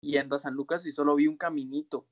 yendo 0.00 0.36
a 0.36 0.38
San 0.38 0.54
Lucas 0.54 0.84
y 0.86 0.92
solo 0.92 1.14
vi 1.14 1.26
un 1.26 1.36
caminito, 1.36 2.06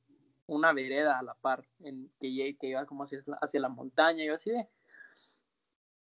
una 0.46 0.72
vereda 0.72 1.18
a 1.18 1.22
la 1.22 1.34
par, 1.34 1.66
en 1.80 2.10
que, 2.20 2.56
que 2.58 2.66
iba 2.68 2.86
como 2.86 3.04
hacia, 3.04 3.22
hacia 3.40 3.60
la 3.60 3.68
montaña. 3.68 4.24
Yo 4.24 4.34
así 4.34 4.50
de, 4.50 4.68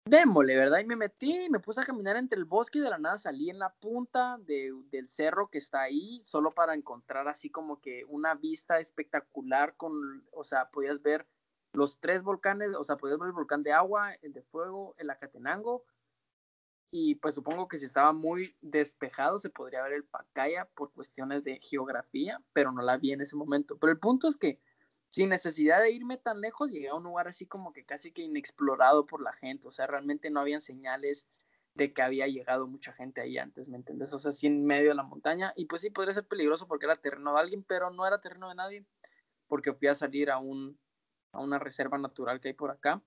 démosle, 0.05 0.57
¿verdad? 0.57 0.79
Y 0.79 0.85
me 0.85 0.95
metí 0.95 1.45
y 1.45 1.49
me 1.49 1.59
puse 1.59 1.81
a 1.81 1.85
caminar 1.85 2.17
entre 2.17 2.37
el 2.37 2.45
bosque 2.45 2.79
y 2.79 2.81
de 2.81 2.89
la 2.89 2.97
nada 2.97 3.17
salí 3.17 3.49
en 3.49 3.59
la 3.59 3.73
punta 3.73 4.37
del 4.39 5.09
cerro 5.09 5.49
que 5.49 5.57
está 5.57 5.81
ahí, 5.81 6.21
solo 6.25 6.51
para 6.51 6.75
encontrar 6.75 7.27
así 7.27 7.49
como 7.49 7.79
que 7.79 8.03
una 8.07 8.35
vista 8.35 8.79
espectacular 8.79 9.75
con, 9.75 10.25
o 10.31 10.43
sea, 10.43 10.69
podías 10.69 11.01
ver 11.01 11.25
los 11.73 11.99
tres 11.99 12.21
volcanes, 12.21 12.75
o 12.75 12.83
sea, 12.83 12.97
podías 12.97 13.17
ver 13.17 13.27
el 13.27 13.33
volcán 13.33 13.63
de 13.63 13.71
agua, 13.71 14.13
el 14.21 14.33
de 14.33 14.43
fuego, 14.43 14.93
el 14.97 15.09
Acatenango, 15.09 15.83
y 16.95 17.15
pues 17.15 17.33
supongo 17.33 17.67
que 17.67 17.79
si 17.79 17.85
estaba 17.85 18.13
muy 18.13 18.55
despejado 18.61 19.39
se 19.39 19.49
podría 19.49 19.81
ver 19.81 19.93
el 19.93 20.03
Pacaya 20.03 20.69
por 20.75 20.93
cuestiones 20.93 21.43
de 21.43 21.59
geografía, 21.59 22.39
pero 22.53 22.71
no 22.71 22.83
la 22.83 22.97
vi 22.97 23.13
en 23.13 23.21
ese 23.21 23.35
momento. 23.35 23.79
Pero 23.79 23.91
el 23.91 23.97
punto 23.97 24.27
es 24.27 24.37
que 24.37 24.59
sin 25.07 25.29
necesidad 25.29 25.81
de 25.81 25.89
irme 25.89 26.17
tan 26.17 26.39
lejos, 26.39 26.69
llegué 26.69 26.89
a 26.89 26.93
un 26.93 27.01
lugar 27.01 27.27
así 27.27 27.47
como 27.47 27.73
que 27.73 27.83
casi 27.83 28.11
que 28.11 28.21
inexplorado 28.21 29.07
por 29.07 29.23
la 29.23 29.33
gente, 29.33 29.67
o 29.67 29.71
sea, 29.71 29.87
realmente 29.87 30.29
no 30.29 30.39
habían 30.39 30.61
señales 30.61 31.25
de 31.73 31.93
que 31.93 32.03
había 32.03 32.27
llegado 32.27 32.67
mucha 32.67 32.93
gente 32.93 33.21
ahí 33.21 33.39
antes, 33.39 33.67
¿me 33.67 33.77
entiendes? 33.77 34.13
O 34.13 34.19
sea, 34.19 34.31
sí 34.31 34.45
en 34.45 34.63
medio 34.63 34.89
de 34.89 34.95
la 34.95 35.01
montaña, 35.01 35.51
y 35.55 35.65
pues 35.65 35.81
sí, 35.81 35.89
podría 35.89 36.13
ser 36.13 36.27
peligroso 36.27 36.67
porque 36.67 36.85
era 36.85 36.95
terreno 36.95 37.33
de 37.33 37.39
alguien, 37.39 37.63
pero 37.63 37.89
no 37.89 38.05
era 38.05 38.21
terreno 38.21 38.49
de 38.49 38.55
nadie, 38.55 38.85
porque 39.47 39.73
fui 39.73 39.87
a 39.87 39.95
salir 39.95 40.29
a, 40.29 40.37
un, 40.37 40.77
a 41.31 41.41
una 41.41 41.57
reserva 41.57 41.97
natural 41.97 42.39
que 42.39 42.49
hay 42.49 42.53
por 42.53 42.69
acá. 42.69 43.01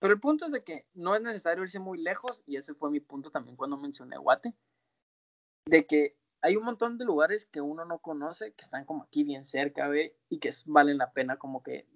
Pero 0.00 0.14
el 0.14 0.20
punto 0.20 0.46
es 0.46 0.52
de 0.52 0.64
que 0.64 0.86
no 0.94 1.14
es 1.14 1.22
necesario 1.22 1.62
irse 1.62 1.78
muy 1.78 1.98
lejos, 1.98 2.42
y 2.46 2.56
ese 2.56 2.74
fue 2.74 2.90
mi 2.90 3.00
punto 3.00 3.30
también 3.30 3.56
cuando 3.56 3.76
mencioné 3.76 4.16
Guate, 4.16 4.54
de 5.66 5.86
que 5.86 6.16
hay 6.42 6.56
un 6.56 6.64
montón 6.64 6.96
de 6.96 7.04
lugares 7.04 7.44
que 7.44 7.60
uno 7.60 7.84
no 7.84 7.98
conoce, 7.98 8.52
que 8.54 8.64
están 8.64 8.86
como 8.86 9.04
aquí 9.04 9.24
bien 9.24 9.44
cerca, 9.44 9.88
¿ve? 9.88 10.16
Y 10.30 10.38
que 10.38 10.50
valen 10.64 10.96
la 10.96 11.12
pena 11.12 11.36
como 11.36 11.62
que 11.62 11.86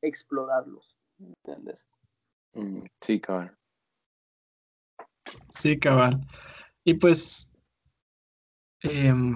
explorarlos, 0.00 0.96
¿entiendes? 1.18 1.86
Mm, 2.52 2.84
sí, 3.00 3.20
cabrón. 3.20 3.58
Sí, 5.50 5.78
cabal. 5.78 6.20
Y 6.84 6.94
pues, 6.94 7.52
em, 8.82 9.34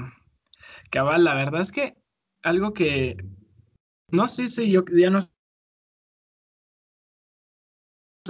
cabal, 0.90 1.24
la 1.24 1.35
verdad 1.35 1.61
es 1.61 1.72
que 1.72 1.96
algo 2.42 2.72
que, 2.72 3.16
no 4.08 4.28
sé 4.28 4.46
si 4.46 4.70
yo 4.70 4.85
ya 4.96 5.11
no... 5.11 5.18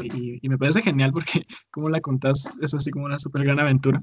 Y, 0.02 0.38
y 0.40 0.48
me 0.48 0.58
parece 0.58 0.82
genial 0.82 1.12
porque 1.12 1.46
como 1.70 1.88
la 1.88 2.00
contás 2.00 2.56
es 2.60 2.74
así 2.74 2.90
como 2.90 3.06
una 3.06 3.18
súper 3.18 3.44
gran 3.44 3.60
aventura. 3.60 4.02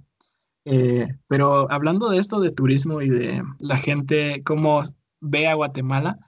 Eh, 0.66 1.08
pero 1.28 1.72
hablando 1.72 2.10
de 2.10 2.18
esto 2.18 2.40
de 2.40 2.50
turismo 2.50 3.02
y 3.02 3.10
de 3.10 3.42
la 3.60 3.78
gente, 3.78 4.42
cómo 4.46 4.82
ve 5.22 5.48
a 5.48 5.56
Guatemala, 5.56 6.20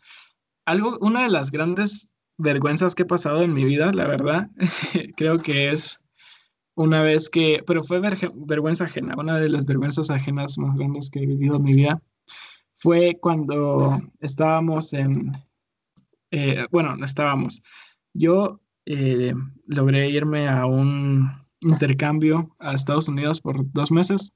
algo, 0.66 0.98
una 1.02 1.24
de 1.24 1.30
las 1.30 1.52
grandes 1.52 2.10
vergüenzas 2.38 2.96
que 2.96 3.04
he 3.04 3.06
pasado 3.06 3.42
en 3.42 3.54
mi 3.54 3.66
vida, 3.66 3.92
la 3.92 4.08
verdad, 4.08 4.50
creo 5.18 5.38
que 5.38 5.72
es 5.72 6.04
una 6.76 7.02
vez 7.02 7.30
que, 7.30 7.62
pero 7.68 7.84
fue 7.84 8.00
vergüenza 8.00 8.86
ajena, 8.86 9.16
una 9.18 9.38
de 9.38 9.50
las 9.50 9.66
vergüenzas 9.66 10.10
ajenas 10.10 10.58
más 10.58 10.76
grandes 10.76 11.10
que 11.10 11.20
he 11.20 11.26
vivido 11.26 11.58
en 11.58 11.64
mi 11.64 11.74
vida, 11.74 12.02
fue 12.74 13.18
cuando 13.22 13.78
estábamos 14.22 14.94
en, 14.94 15.34
eh, 16.32 16.66
bueno, 16.72 16.96
no 16.96 17.06
estábamos, 17.06 17.62
yo 18.14 18.61
eh, 18.86 19.34
logré 19.68 20.10
irme 20.10 20.48
a 20.48 20.66
un 20.66 21.30
intercambio 21.62 22.56
a 22.60 22.74
Estados 22.74 23.08
Unidos 23.08 23.42
por 23.42 23.72
dos 23.72 23.92
meses, 23.92 24.36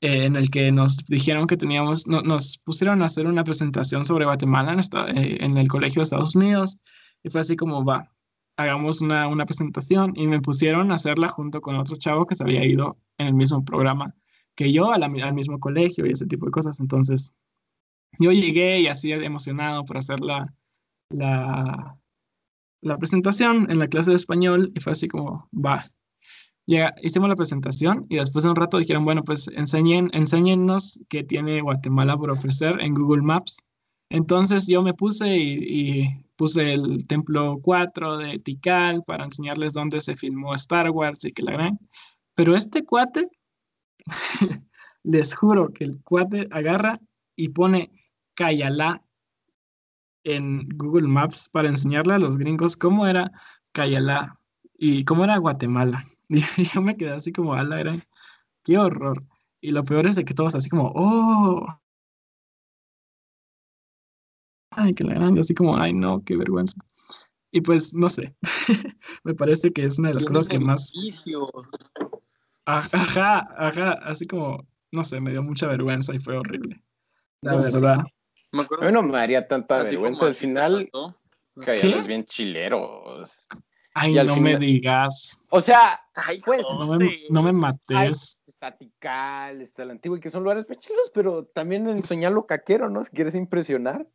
eh, 0.00 0.24
en 0.24 0.36
el 0.36 0.50
que 0.50 0.70
nos 0.70 0.98
dijeron 1.06 1.46
que 1.46 1.56
teníamos, 1.56 2.06
nos 2.06 2.58
pusieron 2.58 3.02
a 3.02 3.06
hacer 3.06 3.26
una 3.26 3.44
presentación 3.44 4.06
sobre 4.06 4.24
Guatemala 4.26 4.72
en, 4.72 5.42
en 5.42 5.56
el 5.56 5.68
Colegio 5.68 6.00
de 6.00 6.04
Estados 6.04 6.36
Unidos, 6.36 6.78
y 7.22 7.30
fue 7.30 7.40
así 7.40 7.56
como, 7.56 7.84
va, 7.84 8.12
hagamos 8.56 9.00
una, 9.00 9.28
una, 9.28 9.46
presentación 9.46 10.12
y 10.16 10.26
me 10.26 10.40
pusieron 10.40 10.92
a 10.92 10.96
hacerla 10.96 11.28
junto 11.28 11.60
con 11.60 11.76
otro 11.76 11.96
chavo 11.96 12.26
que 12.26 12.34
se 12.34 12.44
había 12.44 12.64
ido 12.64 12.98
en 13.18 13.28
el 13.28 13.34
mismo 13.34 13.64
programa 13.64 14.14
que 14.58 14.72
yo, 14.72 14.92
al 14.92 15.34
mismo 15.34 15.60
colegio 15.60 16.04
y 16.04 16.10
ese 16.10 16.26
tipo 16.26 16.46
de 16.46 16.50
cosas. 16.50 16.80
Entonces, 16.80 17.32
yo 18.18 18.32
llegué 18.32 18.80
y 18.80 18.88
así 18.88 19.12
emocionado 19.12 19.84
por 19.84 19.98
hacer 19.98 20.18
la, 20.18 20.52
la, 21.10 21.96
la 22.80 22.98
presentación 22.98 23.70
en 23.70 23.78
la 23.78 23.88
clase 23.88 24.10
de 24.10 24.16
español 24.16 24.72
y 24.74 24.80
fue 24.80 24.92
así 24.92 25.08
como, 25.08 25.48
va. 25.52 25.84
Ya 26.66 26.94
hicimos 27.02 27.30
la 27.30 27.36
presentación 27.36 28.06
y 28.10 28.16
después 28.16 28.44
de 28.44 28.50
un 28.50 28.56
rato 28.56 28.78
dijeron, 28.78 29.04
bueno, 29.04 29.22
pues 29.24 29.48
enseñen, 29.48 30.10
enséñennos 30.12 31.00
qué 31.08 31.24
tiene 31.24 31.62
Guatemala 31.62 32.16
por 32.16 32.30
ofrecer 32.30 32.80
en 32.80 32.94
Google 32.94 33.22
Maps. 33.22 33.58
Entonces 34.10 34.66
yo 34.66 34.82
me 34.82 34.94
puse 34.94 35.34
y, 35.36 36.04
puse 36.36 36.72
el 36.72 37.06
templo 37.06 37.58
4 37.62 38.18
de 38.18 38.38
Tikal 38.38 39.02
para 39.04 39.24
enseñarles 39.24 39.72
dónde 39.72 40.00
se 40.00 40.14
filmó 40.14 40.54
Star 40.54 40.90
Wars 40.90 41.24
y 41.24 41.32
que 41.32 41.42
la 41.42 41.52
gran. 41.52 41.78
Pero 42.34 42.54
este 42.54 42.84
cuate, 42.84 43.28
les 45.02 45.34
juro 45.34 45.72
que 45.72 45.84
el 45.84 46.02
cuate 46.02 46.48
agarra 46.50 46.94
y 47.34 47.48
pone 47.48 47.90
Cayalá 48.34 49.02
en 50.28 50.68
Google 50.76 51.08
Maps 51.08 51.48
para 51.48 51.68
enseñarle 51.68 52.14
a 52.14 52.18
los 52.18 52.36
gringos 52.36 52.76
cómo 52.76 53.06
era 53.06 53.30
Cayalá 53.72 54.38
y 54.74 55.04
cómo 55.04 55.24
era 55.24 55.38
Guatemala. 55.38 56.04
Y 56.30 56.64
yo 56.64 56.82
me 56.82 56.94
quedé 56.94 57.12
así 57.12 57.32
como, 57.32 57.54
ala, 57.54 57.80
era, 57.80 57.96
qué 58.62 58.76
horror. 58.76 59.18
Y 59.62 59.70
lo 59.70 59.82
peor 59.82 60.06
es 60.06 60.16
de 60.16 60.26
que 60.26 60.34
todos 60.34 60.54
así 60.54 60.68
como, 60.68 60.92
oh, 60.94 61.66
ay, 64.72 64.92
que 64.92 65.04
la 65.04 65.14
gran, 65.14 65.38
así 65.38 65.54
como, 65.54 65.78
ay, 65.78 65.94
no, 65.94 66.22
qué 66.22 66.36
vergüenza. 66.36 66.76
Y 67.50 67.62
pues, 67.62 67.94
no 67.94 68.10
sé, 68.10 68.36
me 69.24 69.34
parece 69.34 69.72
que 69.72 69.84
es 69.84 69.98
una 69.98 70.08
de 70.08 70.16
las 70.16 70.26
cosas 70.26 70.48
que 70.48 70.60
más... 70.60 70.92
Ajá, 72.66 73.48
ajá, 73.56 73.92
así 74.04 74.26
como, 74.26 74.68
no 74.92 75.02
sé, 75.02 75.20
me 75.20 75.30
dio 75.30 75.42
mucha 75.42 75.66
vergüenza 75.66 76.14
y 76.14 76.18
fue 76.18 76.36
horrible. 76.36 76.82
La 77.40 77.56
verdad. 77.56 78.04
Me 78.58 78.64
acuerdo. 78.64 78.84
A 78.84 78.86
mí 78.88 78.92
no 78.92 79.02
me 79.02 79.12
daría 79.12 79.46
tanta 79.46 79.82
vergüenza 79.84 80.26
al 80.26 80.34
final. 80.34 80.90
es 81.66 82.06
bien 82.06 82.24
chileros. 82.24 83.46
Ay, 83.94 84.14
no 84.14 84.36
me 84.36 84.56
digas. 84.56 85.46
O 85.50 85.60
sea, 85.60 86.00
pues, 86.44 86.62
no, 86.62 86.98
me, 86.98 87.20
no 87.30 87.42
me 87.42 87.52
mates. 87.52 88.42
Estatical, 88.46 89.62
está 89.62 89.84
el 89.84 89.90
antiguo, 89.90 90.16
y 90.16 90.20
que 90.20 90.30
son 90.30 90.42
lugares 90.42 90.66
muy 90.68 90.76
chilos, 90.76 91.10
pero 91.14 91.44
también 91.46 91.88
enseñar 91.88 92.32
lo 92.32 92.46
caquero, 92.46 92.90
¿no? 92.90 93.04
Si 93.04 93.10
quieres 93.10 93.34
impresionar. 93.34 94.06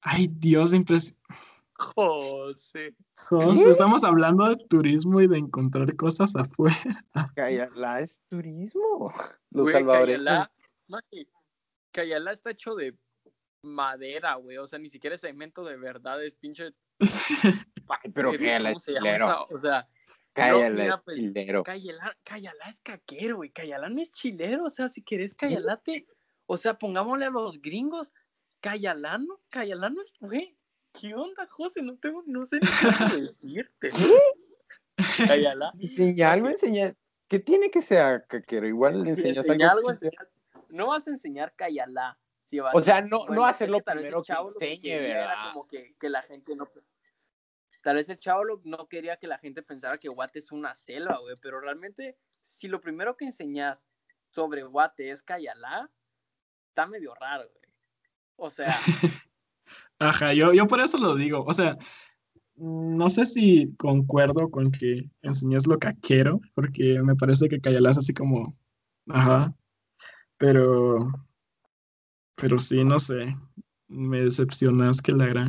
Ay, 0.00 0.28
Dios, 0.30 0.72
impresionante. 0.72 1.22
José. 1.76 2.94
José, 3.28 3.68
estamos 3.68 4.04
hablando 4.04 4.48
de 4.48 4.56
turismo 4.68 5.20
y 5.20 5.26
de 5.26 5.38
encontrar 5.38 5.94
cosas 5.96 6.34
afuera. 6.36 6.76
Cayala 7.34 8.00
es 8.00 8.22
turismo. 8.28 9.12
Los 9.50 9.70
salvadoreños. 9.70 10.48
Cayala, 11.92 12.32
está 12.32 12.50
hecho 12.50 12.74
de 12.74 12.96
madera, 13.64 14.34
güey. 14.36 14.58
O 14.58 14.66
sea, 14.66 14.78
ni 14.78 14.88
siquiera 14.88 15.14
es 15.14 15.22
cemento 15.22 15.64
de 15.64 15.76
verdad, 15.76 16.22
es 16.22 16.34
pinche. 16.34 16.74
Ay, 17.88 18.10
pero 18.14 18.32
Cayala 18.32 18.70
es 18.70 18.84
chilero. 18.84 19.46
O 19.50 19.58
sea, 19.58 19.88
Cayala 20.32 20.84
es 20.84 20.94
pues, 21.04 21.18
chilero. 21.18 21.62
Cayala, 21.64 22.16
es 22.68 22.80
caquero, 22.80 23.36
güey. 23.36 23.50
Cayala 23.50 23.88
no 23.88 24.00
es 24.00 24.12
chilero. 24.12 24.64
O 24.64 24.70
sea, 24.70 24.88
si 24.88 25.02
querés 25.02 25.34
Cayalate, 25.34 26.06
o 26.46 26.56
sea, 26.56 26.78
pongámosle 26.78 27.26
a 27.26 27.30
los 27.30 27.60
gringos 27.60 28.12
Cayalano, 28.64 29.40
Cayalano 29.50 30.00
es, 30.00 30.12
güey, 30.20 30.56
¿qué 30.92 31.14
onda, 31.14 31.46
José? 31.48 31.82
No 31.82 31.98
tengo, 31.98 32.22
no 32.26 32.46
sé 32.46 32.60
qué 32.60 32.66
decirte. 33.20 33.90
Cayalá. 35.26 35.70
Enseña 35.78 36.32
algo, 36.32 36.48
enseña. 36.48 36.94
¿Qué 37.28 37.40
tiene 37.40 37.70
que 37.70 37.82
ser 37.82 38.26
caquero? 38.26 38.66
Igual 38.66 39.02
le 39.02 39.10
enseñas 39.10 39.48
algo. 39.50 39.92
no 40.70 40.88
vas 40.88 41.06
a 41.06 41.10
enseñar 41.10 41.54
Cayalá. 41.54 42.18
O 42.60 42.80
sea, 42.80 43.00
no, 43.00 43.26
no 43.26 43.44
hacerlo 43.44 43.80
primero 43.80 44.22
que 44.22 44.32
enseñe, 44.32 44.98
¿verdad? 44.98 45.52
como 45.52 45.66
que, 45.66 45.94
que, 45.98 46.08
la 46.08 46.22
gente 46.22 46.54
no... 46.56 46.68
Tal 47.82 47.96
vez 47.96 48.08
el 48.08 48.18
chavo 48.18 48.42
no 48.64 48.88
quería 48.88 49.16
que 49.16 49.26
la 49.26 49.38
gente 49.38 49.62
pensara 49.62 49.98
que 49.98 50.08
Guate 50.08 50.38
es 50.38 50.52
una 50.52 50.74
selva, 50.74 51.18
güey, 51.18 51.36
pero 51.42 51.60
realmente, 51.60 52.16
si 52.42 52.66
lo 52.66 52.80
primero 52.80 53.16
que 53.16 53.26
enseñas 53.26 53.84
sobre 54.30 54.62
Guate 54.62 55.10
es 55.10 55.22
Cayalá, 55.22 55.90
está 56.68 56.86
medio 56.86 57.14
raro, 57.14 57.44
güey. 57.44 57.72
O 58.36 58.50
sea. 58.50 58.68
Ajá, 59.98 60.32
yo, 60.32 60.52
yo 60.52 60.66
por 60.66 60.80
eso 60.80 60.98
lo 60.98 61.14
digo. 61.14 61.44
O 61.44 61.52
sea, 61.52 61.76
no 62.56 63.08
sé 63.08 63.24
si 63.24 63.74
concuerdo 63.76 64.50
con 64.50 64.70
que 64.70 65.10
enseñes 65.22 65.66
lo 65.66 65.78
caquero, 65.78 66.40
porque 66.54 67.00
me 67.02 67.16
parece 67.16 67.48
que 67.48 67.60
Cayalas 67.60 67.98
así 67.98 68.14
como. 68.14 68.52
Ajá. 69.08 69.54
Pero. 70.36 70.98
Pero 72.44 72.58
sí, 72.58 72.84
no 72.84 72.98
sé. 72.98 73.24
Me 73.88 74.20
decepcionas 74.20 75.00
que 75.00 75.12
la 75.12 75.24
gran. 75.24 75.48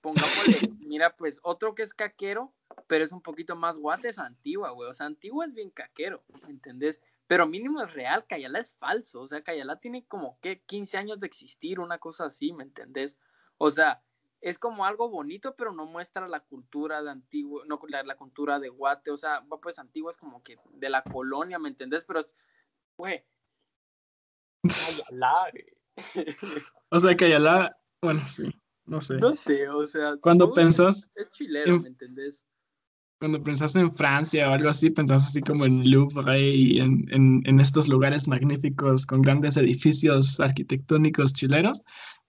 Pongámosle, 0.00 0.70
mira, 0.86 1.14
pues 1.14 1.38
otro 1.42 1.74
que 1.74 1.82
es 1.82 1.92
caquero, 1.92 2.54
pero 2.86 3.04
es 3.04 3.12
un 3.12 3.20
poquito 3.20 3.54
más 3.54 3.76
guate, 3.76 4.08
es 4.08 4.18
Antigua, 4.18 4.70
güey. 4.70 4.88
O 4.88 4.94
sea, 4.94 5.04
Antigua 5.04 5.44
es 5.44 5.52
bien 5.52 5.68
caquero, 5.68 6.24
¿entendés? 6.48 7.02
pero 7.26 7.46
mínimo 7.46 7.82
es 7.82 7.94
real, 7.94 8.26
Cayala 8.26 8.58
es 8.58 8.74
falso, 8.74 9.20
o 9.22 9.26
sea, 9.26 9.42
Cayala 9.42 9.78
tiene 9.80 10.04
como 10.06 10.38
que 10.40 10.60
15 10.62 10.98
años 10.98 11.20
de 11.20 11.26
existir, 11.26 11.80
una 11.80 11.98
cosa 11.98 12.26
así, 12.26 12.52
¿me 12.52 12.64
entendés? 12.64 13.16
O 13.58 13.70
sea, 13.70 14.02
es 14.40 14.58
como 14.58 14.84
algo 14.84 15.08
bonito, 15.08 15.54
pero 15.56 15.72
no 15.72 15.86
muestra 15.86 16.28
la 16.28 16.40
cultura 16.40 17.02
de 17.02 17.10
antiguo, 17.10 17.64
no 17.64 17.80
la, 17.88 18.16
cultura 18.16 18.58
de 18.58 18.68
Guate, 18.68 19.10
o 19.10 19.16
sea, 19.16 19.46
pues 19.62 19.78
antiguo 19.78 20.10
es 20.10 20.16
como 20.16 20.42
que 20.42 20.58
de 20.72 20.90
la 20.90 21.02
colonia, 21.02 21.58
¿me 21.58 21.68
entendés? 21.68 22.04
Pero, 22.04 22.20
güey, 22.96 23.24
Cayala, 25.10 25.52
O 26.90 26.98
sea, 26.98 27.16
Cayala, 27.16 27.76
bueno, 28.02 28.20
sí, 28.26 28.44
no 28.86 29.00
sé. 29.00 29.16
No 29.16 29.34
sé, 29.34 29.68
o 29.68 29.86
sea, 29.86 30.16
cuando 30.20 30.52
pensás... 30.52 31.10
Es, 31.14 31.30
chileno, 31.30 31.80
¿me 31.80 31.88
entendés? 31.88 32.44
cuando 33.22 33.40
pensaste 33.40 33.78
en 33.78 33.94
Francia 33.94 34.50
o 34.50 34.52
algo 34.52 34.68
así, 34.68 34.90
pensabas 34.90 35.28
así 35.28 35.40
como 35.42 35.64
en 35.64 35.88
Louvre 35.88 36.40
y 36.40 36.80
en, 36.80 37.06
en, 37.12 37.40
en, 37.46 37.60
estos 37.60 37.86
lugares 37.86 38.26
magníficos 38.26 39.06
con 39.06 39.22
grandes 39.22 39.56
edificios 39.56 40.40
arquitectónicos 40.40 41.32
chileros, 41.32 41.82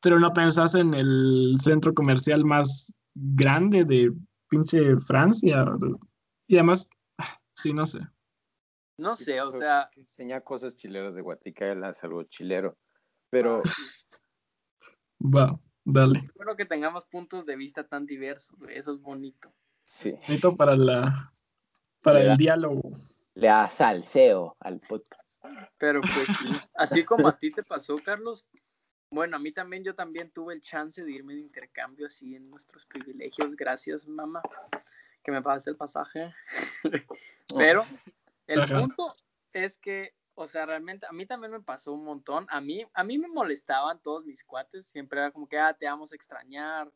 pero 0.04 0.20
no 0.20 0.32
pensás 0.34 0.76
en 0.76 0.94
el 0.94 1.56
centro 1.58 1.96
comercial 1.96 2.46
más 2.46 2.94
grande 3.16 3.86
de 3.86 4.12
pinche 4.50 4.98
Francia. 5.00 5.66
Y 6.48 6.58
además, 6.58 6.88
sí, 7.56 7.74
no 7.74 7.88
sé. 7.88 8.02
No 9.00 9.16
sé, 9.16 9.42
o 9.42 9.52
sea... 9.52 9.90
Enseña 9.96 10.42
cosas 10.42 10.76
chileras 10.76 11.16
de 11.16 11.22
Guatica, 11.22 11.72
es 11.72 12.04
algo 12.04 12.22
chilero, 12.26 12.78
pero... 13.34 13.64
Va, 15.20 15.60
dale. 15.84 16.20
Espero 16.20 16.56
que 16.56 16.66
tengamos 16.66 17.06
puntos 17.08 17.48
de 17.48 17.56
vista 17.56 17.88
tan 17.88 18.06
diversos, 18.06 18.56
eso 18.70 18.94
es 18.94 19.02
bonito. 19.02 19.52
Sí. 19.86 20.14
para 20.56 20.76
la 20.76 21.32
para 22.04 22.22
el 22.22 22.38
diálogo. 22.38 22.92
Le 23.34 23.48
da 23.48 23.70
salseo 23.72 24.56
al 24.60 24.80
podcast. 24.82 25.44
Pero 25.80 26.02
pues 26.02 26.28
sí, 26.38 26.50
así 26.76 27.04
como 27.04 27.28
a 27.28 27.36
ti 27.36 27.52
te 27.52 27.64
pasó, 27.64 27.98
Carlos. 28.06 28.46
Bueno, 29.10 29.38
a 29.38 29.40
mí 29.40 29.52
también, 29.52 29.84
yo 29.84 29.96
también 29.96 30.30
tuve 30.32 30.54
el 30.54 30.62
chance 30.62 31.04
de 31.04 31.12
irme 31.12 31.34
de 31.34 31.42
intercambio 31.42 32.06
así 32.06 32.36
en 32.36 32.52
nuestros 32.52 32.86
privilegios. 32.86 33.56
Gracias, 33.56 34.08
mamá, 34.08 34.44
que 35.24 35.32
me 35.32 35.42
pasaste 35.42 35.72
el 35.72 35.78
pasaje. 35.78 36.34
Pero 37.58 37.84
El 38.46 38.62
punto 38.68 39.08
es 39.54 39.78
que, 39.78 40.14
o 40.36 40.48
sea, 40.48 40.66
realmente 40.66 41.06
a 41.08 41.12
mí 41.12 41.26
también 41.26 41.52
me 41.52 41.62
pasó 41.62 41.94
un 41.94 42.06
montón. 42.06 42.48
A 42.50 42.62
mí, 42.62 42.86
a 42.94 43.04
mí 43.04 43.18
me 43.18 43.28
molestaban 43.28 44.02
todos 44.02 44.26
mis 44.26 44.44
cuates. 44.44 44.88
Siempre 44.88 45.20
era 45.20 45.32
como 45.32 45.48
que, 45.48 45.60
ah, 45.60 45.74
te 45.74 45.86
vamos 45.86 46.12
a 46.12 46.16
extrañar. 46.16 46.92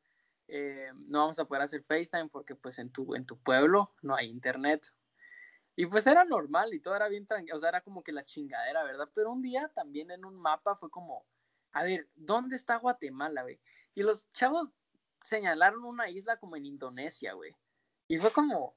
Eh, 0.48 0.90
no 1.08 1.20
vamos 1.20 1.40
a 1.40 1.46
poder 1.46 1.64
hacer 1.64 1.84
FaceTime 1.84 2.30
porque 2.30 2.56
pues 2.56 2.80
en 2.80 2.92
tu, 2.92 3.16
en 3.16 3.26
tu 3.26 3.38
pueblo 3.38 3.94
no 4.02 4.16
hay 4.16 4.30
internet. 4.30 4.94
Y 5.76 5.86
pues 5.86 6.08
era 6.08 6.26
normal 6.26 6.74
y 6.74 6.80
todo 6.80 6.96
era 6.96 7.08
bien 7.08 7.28
tranquilo, 7.28 7.56
o 7.56 7.60
sea, 7.60 7.70
era 7.70 7.82
como 7.82 8.04
que 8.04 8.12
la 8.12 8.26
chingadera, 8.26 8.84
¿verdad? 8.84 9.10
Pero 9.14 9.32
un 9.32 9.44
día 9.44 9.72
también 9.76 10.10
en 10.10 10.26
un 10.26 10.36
mapa 10.36 10.76
fue 10.76 10.90
como, 10.90 11.24
a 11.72 11.84
ver, 11.84 12.10
¿dónde 12.16 12.56
está 12.56 12.78
Guatemala, 12.78 13.44
güey? 13.44 13.60
Y 13.94 14.02
los 14.02 14.32
chavos 14.34 14.70
señalaron 15.22 15.84
una 15.84 16.10
isla 16.10 16.38
como 16.38 16.56
en 16.56 16.66
Indonesia, 16.66 17.34
güey. 17.34 17.56
Y 18.08 18.18
fue 18.18 18.32
como, 18.32 18.76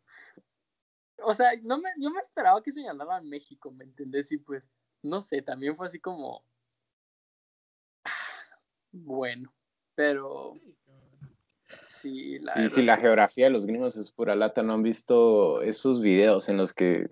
o 1.22 1.34
sea, 1.34 1.50
no 1.62 1.78
me, 1.78 1.90
yo 1.98 2.10
me 2.10 2.20
esperaba 2.20 2.62
que 2.62 2.72
señalaran 2.72 3.28
México, 3.28 3.70
¿me 3.70 3.84
entendés? 3.84 4.32
Y 4.32 4.38
pues, 4.38 4.64
no 5.02 5.20
sé, 5.20 5.42
también 5.42 5.76
fue 5.76 5.86
así 5.86 6.00
como, 6.00 6.44
bueno, 8.92 9.52
pero 9.94 10.54
Sí, 12.00 12.38
la, 12.38 12.54
la 12.56 12.96
geografía 12.96 13.46
de 13.46 13.50
los 13.50 13.66
gringos 13.66 13.96
es 13.96 14.10
pura 14.10 14.34
lata. 14.34 14.62
¿No 14.62 14.72
han 14.72 14.82
visto 14.82 15.62
esos 15.62 16.00
videos 16.00 16.48
en 16.48 16.56
los 16.56 16.72
que 16.72 17.06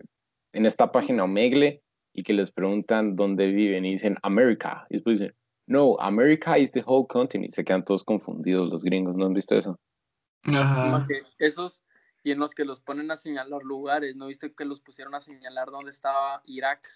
en 0.53 0.67
esta 0.67 0.91
página 0.93 1.25
Omegle 1.25 1.83
y 2.15 2.23
que 2.23 2.33
les 2.33 2.51
preguntan 2.51 3.15
dónde 3.15 3.49
viven 3.49 3.85
y 3.85 3.93
dicen 3.93 4.17
America? 4.23 4.87
Y 4.91 4.95
después 4.95 5.21
dicen, 5.21 5.35
no, 5.67 5.97
America 6.01 6.59
is 6.59 6.73
the 6.73 6.83
whole 6.85 7.07
continent. 7.07 7.51
Y 7.51 7.53
se 7.53 7.65
quedan 7.65 7.85
todos 7.85 8.03
confundidos 8.03 8.71
los 8.71 8.83
gringos. 8.83 9.17
¿No 9.17 9.27
han 9.27 9.35
visto 9.35 9.57
eso? 9.57 9.79
Ajá. 10.45 11.07
Esos 11.39 11.83
y 12.23 12.33
en 12.33 12.39
los 12.39 12.55
que 12.55 12.65
los 12.65 12.81
ponen 12.81 13.11
a 13.11 13.17
señalar 13.17 13.63
lugares. 13.63 14.17
¿No 14.17 14.27
viste 14.27 14.53
que 14.53 14.65
los 14.65 14.81
pusieron 14.81 15.15
a 15.15 15.21
señalar 15.21 15.71
dónde 15.71 15.91
estaba 15.91 16.43
Irak? 16.47 16.87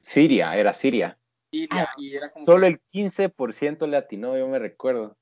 Siria, 0.00 0.56
era 0.56 0.74
Siria. 0.74 1.18
Siria 1.50 1.88
y 1.96 2.14
era 2.14 2.30
como 2.30 2.44
Solo 2.44 2.66
el 2.66 2.80
15% 2.92 3.86
le 3.88 3.96
atinó, 3.96 4.36
yo 4.36 4.48
me 4.48 4.58
recuerdo. 4.58 5.16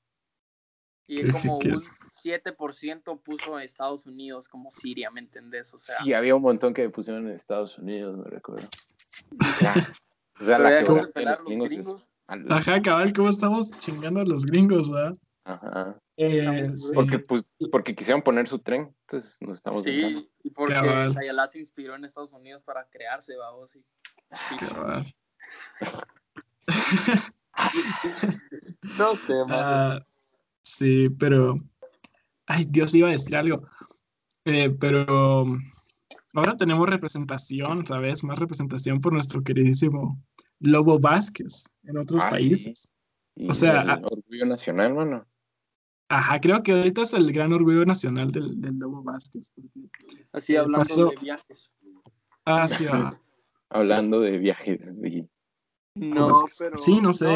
Y 1.07 1.29
como 1.29 1.57
un 1.57 1.61
7% 1.61 3.21
puso 3.21 3.59
Estados 3.59 4.07
Unidos 4.07 4.49
como 4.49 4.71
Siria, 4.71 5.11
¿me 5.11 5.19
entendés? 5.19 5.71
O 5.73 5.77
sea, 5.77 5.97
sí, 6.03 6.13
había 6.13 6.35
un 6.35 6.41
montón 6.41 6.73
que 6.73 6.89
pusieron 6.89 7.27
en 7.27 7.33
Estados 7.33 7.77
Unidos, 7.77 8.17
me 8.17 8.29
recuerdo. 8.29 8.67
o 10.41 10.43
sea, 10.43 10.57
la 10.57 10.83
que 10.83 11.23
los 11.23 11.43
gringos. 11.45 12.09
Ajá, 12.27 12.81
cabal, 12.81 13.13
¿cómo 13.13 13.29
estamos 13.29 13.69
chingando 13.79 14.21
a 14.21 14.25
los 14.25 14.45
gringos, 14.45 14.89
verdad? 14.89 15.15
Ajá. 15.45 15.97
Eh, 16.17 16.67
porque, 16.95 17.19
pues, 17.19 17.45
porque 17.71 17.93
quisieron 17.93 18.23
poner 18.23 18.47
su 18.47 18.57
tren, 18.59 18.95
entonces 19.01 19.37
nos 19.41 19.57
estamos 19.57 19.83
Sí, 19.83 20.27
y 20.43 20.49
porque 20.49 20.73
Sayala 20.73 21.47
se 21.51 21.59
inspiró 21.59 21.95
en 21.95 22.03
Estados 22.03 22.33
Unidos 22.33 22.63
para 22.63 22.89
crearse, 22.89 23.37
vamos. 23.37 23.75
Y... 23.75 23.85
no 28.97 29.15
sé, 29.15 29.33
man. 29.47 30.03
Sí, 30.63 31.09
pero. 31.09 31.53
Ay, 32.47 32.65
Dios, 32.67 32.95
iba 32.95 33.09
a 33.09 33.11
decir 33.11 33.35
algo. 33.35 33.67
Eh, 34.45 34.75
pero 34.79 35.45
ahora 36.33 36.57
tenemos 36.57 36.89
representación, 36.89 37.85
¿sabes? 37.85 38.23
Más 38.23 38.39
representación 38.39 38.99
por 38.99 39.13
nuestro 39.13 39.43
queridísimo 39.43 40.19
Lobo 40.59 40.99
Vázquez 40.99 41.65
en 41.83 41.99
otros 41.99 42.23
ah, 42.25 42.29
países. 42.29 42.89
O 43.47 43.53
sea. 43.53 43.81
El 43.81 44.05
orgullo 44.05 44.45
nacional, 44.47 44.95
mano. 44.95 45.27
Ajá, 46.09 46.39
creo 46.39 46.61
que 46.61 46.71
ahorita 46.71 47.01
es 47.01 47.13
el 47.13 47.31
gran 47.31 47.51
orgullo 47.51 47.83
nacional 47.85 48.31
del, 48.31 48.61
del 48.61 48.77
Lobo 48.77 49.01
Vázquez. 49.03 49.51
Así 50.31 50.55
hablando 50.55 51.09
de 51.09 51.15
viajes. 51.15 51.71
Ah, 52.45 52.67
sí, 52.67 52.85
Hablando 53.69 54.19
de 54.19 54.37
viajes. 54.37 54.95
No, 55.95 56.31
pero. 56.59 56.77
Sí, 56.77 57.01
no 57.01 57.13
sé. 57.13 57.27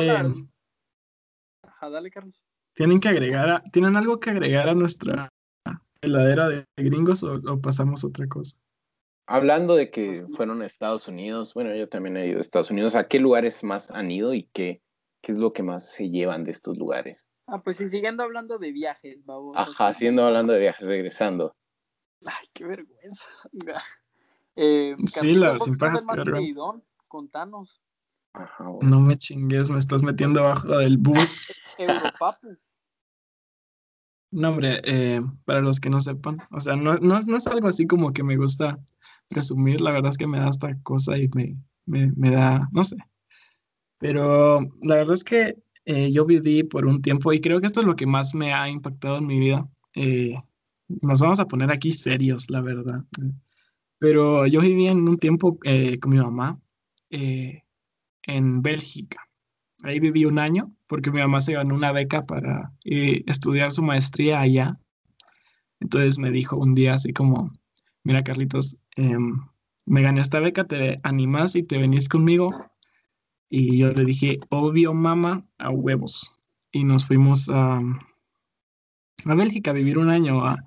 Ajá, 1.64 1.90
dale, 1.90 2.12
Carlos. 2.12 2.44
¿Tienen 2.76 3.00
que 3.00 3.10
agregar, 3.10 3.64
¿tienen 3.72 3.96
algo 3.96 4.20
que 4.20 4.30
agregar 4.30 4.70
a 4.70 4.74
nuestra 4.74 5.30
heladera 6.02 6.48
de 6.48 6.66
gringos 6.78 7.24
o, 7.24 7.60
pasamos 7.62 8.04
a 8.04 8.08
otra 8.08 8.28
cosa? 8.28 8.58
Hablando 9.28 9.76
de 9.76 9.92
que 9.92 10.26
fueron 10.36 10.62
a 10.62 10.66
Estados 10.66 11.08
Unidos, 11.08 11.54
bueno, 11.54 11.76
yo 11.76 11.90
también 11.90 12.18
he 12.18 12.28
ido 12.28 12.38
a 12.38 12.42
Estados 12.42 12.72
Unidos, 12.72 12.96
¿a 12.96 13.08
qué 13.08 13.20
lugares 13.20 13.64
más 13.64 13.92
han 13.92 14.10
ido 14.12 14.34
y 14.34 14.44
qué, 14.54 14.82
qué 15.22 15.34
es 15.34 15.40
lo 15.40 15.52
que 15.54 15.62
más 15.62 15.92
se 15.92 16.10
llevan 16.10 16.44
de 16.46 16.52
estos 16.52 16.78
lugares? 16.78 17.28
Ah, 17.52 17.62
pues 17.64 17.78
sí, 17.78 17.90
siguiendo 17.90 18.24
hablando 18.24 18.58
de 18.58 18.72
viajes, 18.72 19.26
vamos. 19.26 19.58
Ajá, 19.58 19.94
siguiendo 19.94 20.26
hablando 20.26 20.54
de 20.54 20.60
viajes, 20.60 20.88
regresando. 20.88 21.56
Ay, 22.26 22.46
qué 22.54 22.66
vergüenza. 22.66 23.28
Eh, 24.56 24.96
sí, 25.06 25.34
la 25.34 25.58
sin 25.58 25.78
Contanos. 27.08 27.82
No 28.82 29.00
me 29.00 29.18
chingues, 29.18 29.70
me 29.72 29.80
estás 29.80 30.04
metiendo 30.04 30.42
abajo 30.42 30.78
del 30.78 30.98
bus. 30.98 31.42
No, 34.32 34.50
hombre, 34.50 34.80
eh, 34.84 35.22
para 35.46 35.62
los 35.62 35.80
que 35.80 35.90
no 35.90 36.02
sepan, 36.02 36.38
o 36.52 36.60
sea, 36.60 36.76
no, 36.76 36.98
no, 36.98 37.18
es 37.18 37.48
algo 37.48 37.68
así 37.68 37.88
como 37.88 38.14
que 38.14 38.22
me 38.22 38.38
gusta 38.38 38.78
presumir, 39.28 39.82
la 39.82 39.92
verdad 39.92 40.10
es 40.10 40.18
que 40.18 40.28
me 40.28 40.40
da 40.40 40.50
esta 40.50 40.78
cosa 40.84 41.18
y 41.18 41.28
me, 41.34 41.58
me, 41.88 42.30
da, 42.30 42.70
no 42.72 42.84
sé. 42.84 42.98
Pero 43.98 44.60
la 44.82 44.98
verdad 44.98 45.14
es 45.14 45.24
que 45.24 45.58
eh, 45.86 46.12
yo 46.12 46.26
viví 46.26 46.64
por 46.64 46.86
un 46.86 47.02
tiempo 47.02 47.34
y 47.34 47.40
creo 47.40 47.60
que 47.60 47.68
esto 47.68 47.80
es 47.80 47.86
lo 47.86 47.96
que 47.96 48.06
más 48.06 48.36
me 48.36 48.54
ha 48.54 48.70
impactado 48.70 49.18
en 49.18 49.28
mi 49.28 49.40
vida. 49.40 49.68
Eh, 49.96 50.34
nos 50.88 51.22
vamos 51.22 51.40
a 51.40 51.48
poner 51.48 51.72
aquí 51.72 51.92
serios, 51.92 52.50
la 52.50 52.62
verdad. 52.62 53.04
Pero 54.00 54.48
yo 54.48 54.62
viví 54.62 54.88
en 54.88 55.08
un 55.08 55.18
tiempo 55.18 55.58
con 56.00 56.12
mi 56.12 56.18
mamá 56.18 56.60
en 57.10 58.62
Bélgica. 58.62 59.30
Ahí 59.84 60.00
viví 60.00 60.26
un 60.26 60.40
año 60.40 60.74
porque 60.88 61.12
mi 61.12 61.20
mamá 61.20 61.42
se 61.42 61.54
ganó 61.54 61.76
una 61.76 61.92
beca 61.92 62.26
para 62.26 62.74
eh, 62.86 63.24
estudiar 63.28 63.72
su 63.72 63.82
maestría 63.82 64.42
allá. 64.42 64.78
Entonces 65.80 66.20
me 66.20 66.32
dijo 66.32 66.58
un 66.58 66.76
día 66.76 66.96
así 66.96 67.14
como, 67.14 67.52
mira 68.04 68.24
Carlitos, 68.24 68.78
em, 68.98 69.40
me 69.86 70.02
gané 70.02 70.22
esta 70.22 70.40
beca, 70.40 70.66
¿te 70.66 70.98
animas 71.04 71.56
y 71.56 71.64
te 71.64 71.78
venís 71.78 72.10
conmigo? 72.10 72.50
Y 73.50 73.80
yo 73.80 73.90
le 73.90 74.06
dije, 74.06 74.38
obvio 74.50 74.94
mamá, 74.94 75.42
a 75.58 75.70
huevos. 75.70 76.38
Y 76.72 76.84
nos 76.84 77.06
fuimos 77.06 77.50
a, 77.50 77.80
a 79.26 79.36
Bélgica 79.36 79.72
a 79.72 79.74
vivir 79.74 79.98
un 79.98 80.10
año, 80.10 80.46
a, 80.46 80.58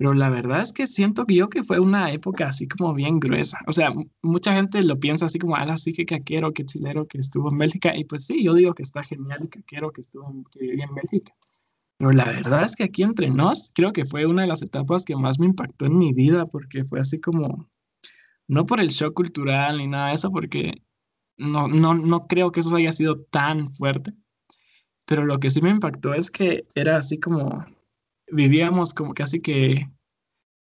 pero 0.00 0.14
la 0.14 0.30
verdad 0.30 0.62
es 0.62 0.72
que 0.72 0.86
siento 0.86 1.26
que 1.26 1.34
yo 1.34 1.50
que 1.50 1.62
fue 1.62 1.78
una 1.78 2.10
época 2.10 2.48
así 2.48 2.66
como 2.66 2.94
bien 2.94 3.20
gruesa. 3.20 3.58
O 3.66 3.72
sea, 3.74 3.90
mucha 4.22 4.54
gente 4.54 4.82
lo 4.82 4.98
piensa 4.98 5.26
así 5.26 5.38
como, 5.38 5.56
ah, 5.56 5.76
sí 5.76 5.92
que 5.92 6.06
caquero, 6.06 6.54
que 6.54 6.64
chilero 6.64 7.06
que 7.06 7.18
estuvo 7.18 7.50
en 7.50 7.58
Bélgica. 7.58 7.94
Y 7.94 8.04
pues 8.04 8.24
sí, 8.24 8.42
yo 8.42 8.54
digo 8.54 8.72
que 8.72 8.82
está 8.82 9.04
genial 9.04 9.40
y 9.44 9.48
caquero 9.48 9.92
que 9.92 10.00
estuvo 10.00 10.30
en, 10.30 10.44
que 10.44 10.72
en 10.72 10.94
Bélgica. 10.94 11.34
Pero 11.98 12.12
la 12.12 12.24
verdad 12.24 12.64
es 12.64 12.76
que 12.76 12.84
aquí 12.84 13.02
entre 13.02 13.28
nos, 13.28 13.72
creo 13.74 13.92
que 13.92 14.06
fue 14.06 14.24
una 14.24 14.40
de 14.40 14.48
las 14.48 14.62
etapas 14.62 15.04
que 15.04 15.16
más 15.16 15.38
me 15.38 15.44
impactó 15.44 15.84
en 15.84 15.98
mi 15.98 16.14
vida, 16.14 16.46
porque 16.46 16.82
fue 16.82 17.00
así 17.00 17.20
como, 17.20 17.68
no 18.48 18.64
por 18.64 18.80
el 18.80 18.88
shock 18.88 19.12
cultural 19.12 19.76
ni 19.76 19.86
nada 19.86 20.08
de 20.08 20.14
eso, 20.14 20.30
porque 20.32 20.82
no, 21.40 21.68
no, 21.68 21.94
no 21.94 22.26
creo 22.26 22.52
que 22.52 22.60
eso 22.60 22.76
haya 22.76 22.92
sido 22.92 23.20
tan 23.22 23.72
fuerte. 23.72 24.12
Pero 25.06 25.24
lo 25.24 25.40
que 25.40 25.50
sí 25.50 25.60
me 25.62 25.70
impactó 25.70 26.14
es 26.14 26.30
que 26.30 26.66
era 26.74 26.96
así 26.96 27.18
como 27.18 27.64
vivíamos 28.30 28.94
como 28.94 29.14
casi 29.14 29.40
que, 29.40 29.90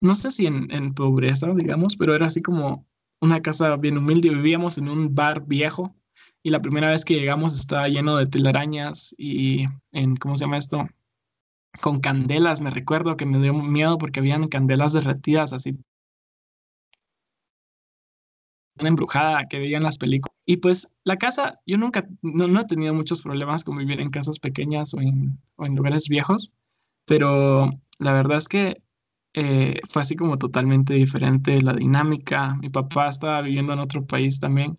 no 0.00 0.14
sé 0.14 0.30
si 0.30 0.46
en, 0.46 0.70
en 0.72 0.94
pobreza, 0.94 1.52
digamos, 1.54 1.96
pero 1.96 2.14
era 2.14 2.26
así 2.26 2.42
como 2.42 2.86
una 3.20 3.40
casa 3.40 3.76
bien 3.76 3.98
humilde. 3.98 4.30
Vivíamos 4.30 4.78
en 4.78 4.88
un 4.88 5.14
bar 5.14 5.46
viejo 5.46 5.94
y 6.42 6.50
la 6.50 6.60
primera 6.60 6.88
vez 6.90 7.04
que 7.04 7.14
llegamos 7.14 7.54
estaba 7.54 7.86
lleno 7.86 8.16
de 8.16 8.26
telarañas 8.26 9.14
y 9.16 9.66
en, 9.92 10.16
¿cómo 10.16 10.36
se 10.36 10.44
llama 10.44 10.58
esto? 10.58 10.88
Con 11.80 12.00
candelas, 12.00 12.60
me 12.60 12.70
recuerdo 12.70 13.16
que 13.16 13.26
me 13.26 13.38
dio 13.38 13.54
miedo 13.54 13.98
porque 13.98 14.20
habían 14.20 14.48
candelas 14.48 14.92
derretidas 14.92 15.52
así. 15.52 15.78
Embrujada 18.78 19.46
que 19.48 19.58
veían 19.58 19.82
las 19.82 19.98
películas. 19.98 20.36
Y 20.46 20.56
pues 20.56 20.94
la 21.04 21.16
casa, 21.16 21.60
yo 21.66 21.76
nunca, 21.76 22.06
no, 22.22 22.48
no, 22.48 22.60
he 22.60 22.66
tenido 22.66 22.94
muchos 22.94 23.22
problemas 23.22 23.64
con 23.64 23.76
vivir 23.76 24.00
en 24.00 24.10
casas 24.10 24.38
pequeñas 24.38 24.94
o 24.94 25.00
en, 25.00 25.38
o 25.56 25.66
en 25.66 25.76
lugares 25.76 26.08
viejos, 26.08 26.52
pero 27.06 27.66
la 27.98 28.12
verdad 28.12 28.38
es 28.38 28.48
que 28.48 28.82
eh, 29.34 29.80
fue 29.88 30.02
así 30.02 30.16
como 30.16 30.38
totalmente 30.38 30.94
diferente 30.94 31.60
la 31.60 31.74
dinámica. 31.74 32.54
Mi 32.60 32.68
papá 32.68 33.08
estaba 33.08 33.42
viviendo 33.42 33.72
en 33.72 33.78
otro 33.80 34.06
país 34.06 34.40
también, 34.40 34.76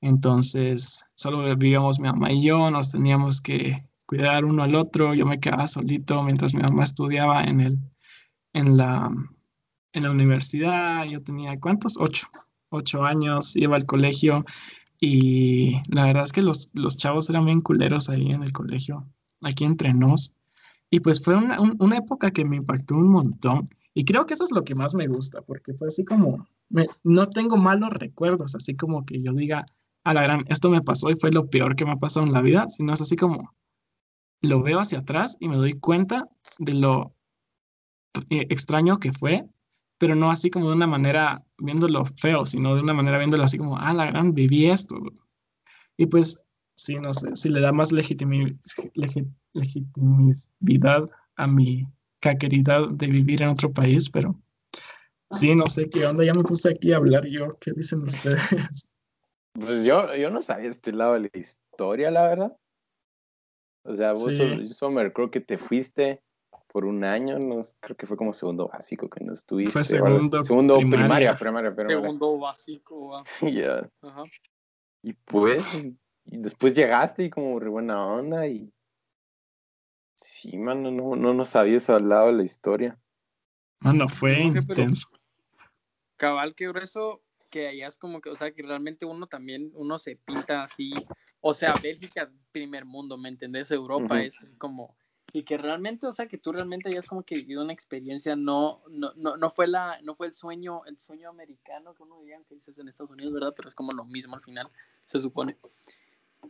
entonces 0.00 1.04
solo 1.16 1.44
vivíamos 1.56 2.00
mi 2.00 2.08
mamá 2.08 2.32
y 2.32 2.44
yo, 2.44 2.70
nos 2.70 2.90
teníamos 2.92 3.40
que 3.40 3.76
cuidar 4.06 4.44
uno 4.44 4.62
al 4.62 4.74
otro. 4.74 5.14
Yo 5.14 5.26
me 5.26 5.40
quedaba 5.40 5.66
solito 5.66 6.22
mientras 6.22 6.54
mi 6.54 6.62
mamá 6.62 6.84
estudiaba 6.84 7.44
en, 7.44 7.60
el, 7.60 7.78
en, 8.52 8.76
la, 8.76 9.10
en 9.92 10.02
la 10.02 10.10
universidad. 10.10 11.04
Yo 11.06 11.22
tenía, 11.22 11.58
¿cuántos? 11.58 11.96
Ocho. 11.98 12.26
Ocho 12.74 13.04
años, 13.04 13.56
iba 13.56 13.76
al 13.76 13.86
colegio 13.86 14.44
y 15.00 15.76
la 15.90 16.06
verdad 16.06 16.24
es 16.24 16.32
que 16.32 16.42
los, 16.42 16.70
los 16.72 16.96
chavos 16.96 17.30
eran 17.30 17.44
bien 17.44 17.60
culeros 17.60 18.08
ahí 18.08 18.32
en 18.32 18.42
el 18.42 18.52
colegio, 18.52 19.06
aquí 19.42 19.64
entre 19.64 19.94
nos. 19.94 20.32
Y 20.90 21.00
pues 21.00 21.22
fue 21.22 21.36
una, 21.36 21.56
época 21.96 22.30
que 22.30 22.44
me 22.44 22.56
impactó 22.56 22.96
un 22.96 23.10
montón. 23.10 23.68
Y 23.94 24.04
creo 24.04 24.26
que 24.26 24.34
eso 24.34 24.44
es 24.44 24.50
lo 24.50 24.64
que 24.64 24.74
más 24.74 24.94
me 24.94 25.06
gusta, 25.06 25.42
porque 25.42 25.72
fue 25.74 25.88
así 25.88 26.04
como, 26.04 26.48
no 27.04 27.26
tengo 27.26 27.56
malos 27.56 27.90
recuerdos, 27.90 28.54
así 28.54 28.74
como 28.76 29.04
que 29.04 29.22
yo 29.22 29.32
diga, 29.32 29.66
a 30.04 30.14
la 30.14 30.22
gran, 30.22 30.44
esto 30.48 30.68
me 30.68 30.82
pasó 30.82 31.10
y 31.10 31.16
fue 31.16 31.30
lo 31.30 31.48
peor 31.48 31.76
que 31.76 31.84
me 31.84 31.92
ha 31.92 31.96
pasado 31.96 32.26
en 32.26 32.32
la 32.32 32.40
vida, 32.40 32.68
sino 32.68 32.92
es 32.92 33.00
así 33.00 33.16
como 33.16 33.54
lo 34.42 34.62
veo 34.62 34.80
hacia 34.80 34.98
atrás 34.98 35.36
y 35.40 35.48
me 35.48 35.56
doy 35.56 35.74
cuenta 35.74 36.28
de 36.58 36.74
lo 36.74 37.14
eh, 38.30 38.46
extraño 38.50 38.98
que 38.98 39.12
fue, 39.12 39.46
pero 40.04 40.14
no 40.14 40.30
así 40.30 40.50
como 40.50 40.68
de 40.68 40.76
una 40.76 40.86
manera 40.86 41.42
viéndolo 41.56 42.04
feo, 42.04 42.44
sino 42.44 42.74
de 42.74 42.82
una 42.82 42.92
manera 42.92 43.16
viéndolo 43.16 43.42
así 43.42 43.56
como, 43.56 43.78
ah, 43.78 43.94
la 43.94 44.04
gran, 44.04 44.34
viví 44.34 44.66
esto. 44.66 45.00
Y 45.96 46.04
pues, 46.04 46.44
sí, 46.76 46.96
no 46.96 47.14
sé, 47.14 47.34
si 47.34 47.48
le 47.48 47.62
da 47.62 47.72
más 47.72 47.90
legitimidad 47.90 48.60
a 51.36 51.46
mi 51.46 51.84
caqueridad 52.20 52.86
de 52.92 53.06
vivir 53.06 53.42
en 53.42 53.48
otro 53.48 53.72
país, 53.72 54.10
pero 54.10 54.38
sí, 55.30 55.54
no 55.54 55.64
sé 55.68 55.88
qué 55.88 56.04
onda, 56.04 56.22
ya 56.22 56.34
me 56.34 56.42
puse 56.42 56.68
aquí 56.68 56.92
a 56.92 56.96
hablar 56.96 57.24
yo, 57.26 57.48
¿qué 57.58 57.72
dicen 57.72 58.02
ustedes? 58.02 58.42
Pues 59.58 59.84
yo, 59.84 60.14
yo 60.16 60.30
no 60.30 60.42
sabía 60.42 60.68
este 60.68 60.92
lado 60.92 61.14
de 61.14 61.20
la 61.20 61.30
historia, 61.32 62.10
la 62.10 62.28
verdad. 62.28 62.56
O 63.84 63.94
sea, 63.94 64.10
vos, 64.10 64.34
Sommer, 64.76 65.12
creo 65.14 65.30
que 65.30 65.40
te 65.40 65.56
fuiste 65.56 66.20
por 66.74 66.86
un 66.86 67.04
año, 67.04 67.38
no, 67.38 67.60
creo 67.78 67.96
que 67.96 68.04
fue 68.04 68.16
como 68.16 68.32
segundo 68.32 68.66
básico 68.66 69.08
que 69.08 69.22
no 69.22 69.32
estuviste. 69.32 69.70
Fue 69.70 69.84
segundo, 69.84 70.42
segundo 70.42 70.76
primaria, 70.78 71.32
primaria, 71.38 71.72
Segundo 71.72 72.36
básico. 72.36 73.22
Ya. 73.42 73.88
Y 75.00 75.12
pues, 75.12 75.84
y 76.24 76.36
después 76.36 76.74
llegaste 76.74 77.22
y 77.22 77.30
como 77.30 77.60
re 77.60 77.68
buena 77.68 78.04
onda 78.04 78.48
y... 78.48 78.74
Sí, 80.16 80.58
mano, 80.58 80.90
no, 80.90 81.14
no, 81.14 81.32
no 81.32 81.44
sabías 81.44 81.88
al 81.90 82.08
lado 82.08 82.26
de 82.26 82.32
la 82.32 82.42
historia. 82.42 82.98
Mano, 83.78 84.08
fue 84.08 84.42
intenso. 84.42 85.16
cabal, 86.16 86.56
qué 86.56 86.66
grueso 86.66 87.22
que 87.50 87.68
allá 87.68 87.86
es 87.86 87.98
como 87.98 88.20
que, 88.20 88.30
o 88.30 88.36
sea, 88.36 88.52
que 88.52 88.64
realmente 88.64 89.06
uno 89.06 89.28
también, 89.28 89.70
uno 89.74 89.96
se 90.00 90.16
pinta 90.16 90.64
así, 90.64 90.90
o 91.40 91.54
sea, 91.54 91.72
Bélgica, 91.80 92.32
primer 92.50 92.84
mundo, 92.84 93.16
¿me 93.16 93.28
entendés? 93.28 93.70
Europa 93.70 94.20
es 94.20 94.40
así 94.40 94.56
como, 94.56 94.96
y 95.34 95.42
que 95.42 95.58
realmente, 95.58 96.06
o 96.06 96.12
sea, 96.12 96.28
que 96.28 96.38
tú 96.38 96.52
realmente 96.52 96.88
hayas 96.88 97.08
como 97.08 97.24
que 97.24 97.34
vivido 97.34 97.64
una 97.64 97.72
experiencia, 97.72 98.36
no, 98.36 98.84
no, 98.88 99.12
no, 99.16 99.36
no 99.36 99.50
fue 99.50 99.66
la, 99.66 100.00
no 100.02 100.14
fue 100.14 100.28
el 100.28 100.32
sueño, 100.32 100.84
el 100.86 100.96
sueño 100.96 101.28
americano 101.28 101.92
que 101.92 102.04
uno 102.04 102.20
diría 102.20 102.38
que 102.48 102.54
dices 102.54 102.78
en 102.78 102.86
Estados 102.86 103.10
Unidos, 103.10 103.32
¿verdad? 103.32 103.52
Pero 103.56 103.68
es 103.68 103.74
como 103.74 103.90
lo 103.90 104.04
mismo 104.04 104.36
al 104.36 104.42
final, 104.42 104.70
se 105.04 105.20
supone. 105.20 105.56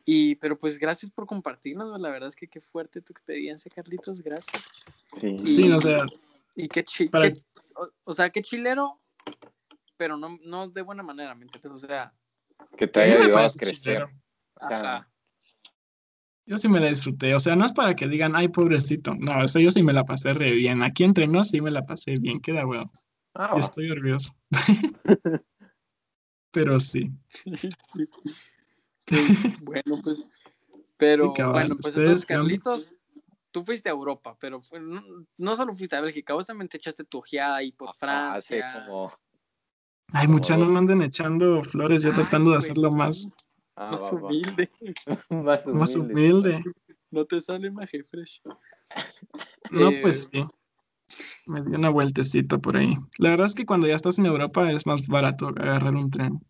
Y, 0.04 0.34
pero 0.34 0.58
pues 0.58 0.78
gracias 0.78 1.10
por 1.10 1.26
compartirnos, 1.26 1.98
la 1.98 2.10
verdad 2.10 2.28
es 2.28 2.36
que 2.36 2.46
qué 2.46 2.60
fuerte 2.60 3.00
tu 3.00 3.14
experiencia, 3.14 3.72
Carlitos, 3.74 4.20
gracias. 4.20 4.84
Sí, 5.18 5.38
sí 5.46 5.70
o 5.70 5.80
sea. 5.80 6.04
Y 6.54 6.68
qué, 6.68 6.84
chi 6.84 7.10
o, 8.04 8.12
sea, 8.12 8.28
qué 8.28 8.42
chilero 8.42 9.00
pero 9.96 10.18
no, 10.18 10.36
no 10.44 10.68
de 10.68 10.82
buena 10.82 11.02
manera, 11.02 11.34
¿me 11.34 11.44
entiendes? 11.46 11.72
O 11.72 11.78
sea... 11.78 12.12
Que 12.76 12.86
te 12.86 13.00
haya 13.00 13.14
ayudado 13.14 13.46
a 13.46 13.58
crecer. 13.58 14.04
O 14.60 14.68
sea, 14.68 15.08
yo 16.46 16.58
sí 16.58 16.68
me 16.68 16.80
la 16.80 16.88
disfruté, 16.88 17.34
o 17.34 17.40
sea, 17.40 17.56
no 17.56 17.64
es 17.64 17.72
para 17.72 17.94
que 17.94 18.06
digan, 18.06 18.36
ay, 18.36 18.48
pobrecito, 18.48 19.14
no, 19.14 19.40
o 19.40 19.48
sea, 19.48 19.62
yo 19.62 19.70
sí 19.70 19.82
me 19.82 19.92
la 19.92 20.04
pasé 20.04 20.34
re 20.34 20.52
bien, 20.52 20.82
aquí 20.82 21.04
entre 21.04 21.26
nos 21.26 21.48
sí 21.48 21.60
me 21.60 21.70
la 21.70 21.86
pasé 21.86 22.14
bien, 22.20 22.40
queda 22.40 22.64
bueno. 22.64 22.90
Ah, 23.34 23.56
Estoy 23.58 23.88
nervioso. 23.88 24.32
pero 26.52 26.78
sí. 26.78 27.10
bueno, 29.62 30.00
pues, 30.02 30.18
pero 30.96 31.32
bueno, 31.32 31.76
pues 31.80 31.96
entonces, 31.96 32.24
Carlitos, 32.26 32.94
tú 33.50 33.64
fuiste 33.64 33.88
a 33.88 33.92
Europa, 33.92 34.36
pero 34.38 34.60
no, 35.38 35.56
solo 35.56 35.72
fuiste 35.72 35.96
a 35.96 36.00
Bélgica, 36.00 36.34
vos 36.34 36.46
también 36.46 36.68
te 36.68 36.76
echaste 36.76 37.04
tu 37.04 37.18
ojeada 37.18 37.56
ahí 37.56 37.72
por 37.72 37.92
Francia. 37.94 38.84
como 38.86 39.12
Ay, 40.12 40.28
mucha, 40.28 40.56
no 40.56 40.66
me 40.66 40.78
anden 40.78 41.02
echando 41.02 41.62
flores, 41.62 42.02
yo 42.02 42.12
tratando 42.12 42.50
de 42.50 42.58
pues 42.58 42.70
hacerlo 42.70 42.92
más, 42.92 43.32
ah, 43.76 43.92
más, 43.92 44.12
humilde. 44.12 44.70
más, 45.66 45.96
humilde. 45.96 46.62
No 47.10 47.24
te 47.24 47.40
sale 47.40 47.70
más 47.70 47.90
fresh. 47.90 48.40
No, 49.70 49.90
pues 50.02 50.30
eh, 50.32 50.42
sí. 50.42 50.48
Me 51.46 51.62
di 51.62 51.74
una 51.74 51.90
vueltecita 51.90 52.58
por 52.58 52.76
ahí. 52.76 52.90
La 53.18 53.30
verdad 53.30 53.46
es 53.46 53.54
que 53.54 53.66
cuando 53.66 53.86
ya 53.86 53.94
estás 53.94 54.18
en 54.18 54.26
Europa 54.26 54.70
es 54.70 54.86
más 54.86 55.06
barato 55.06 55.48
agarrar 55.48 55.94
un 55.94 56.10
tren. 56.10 56.40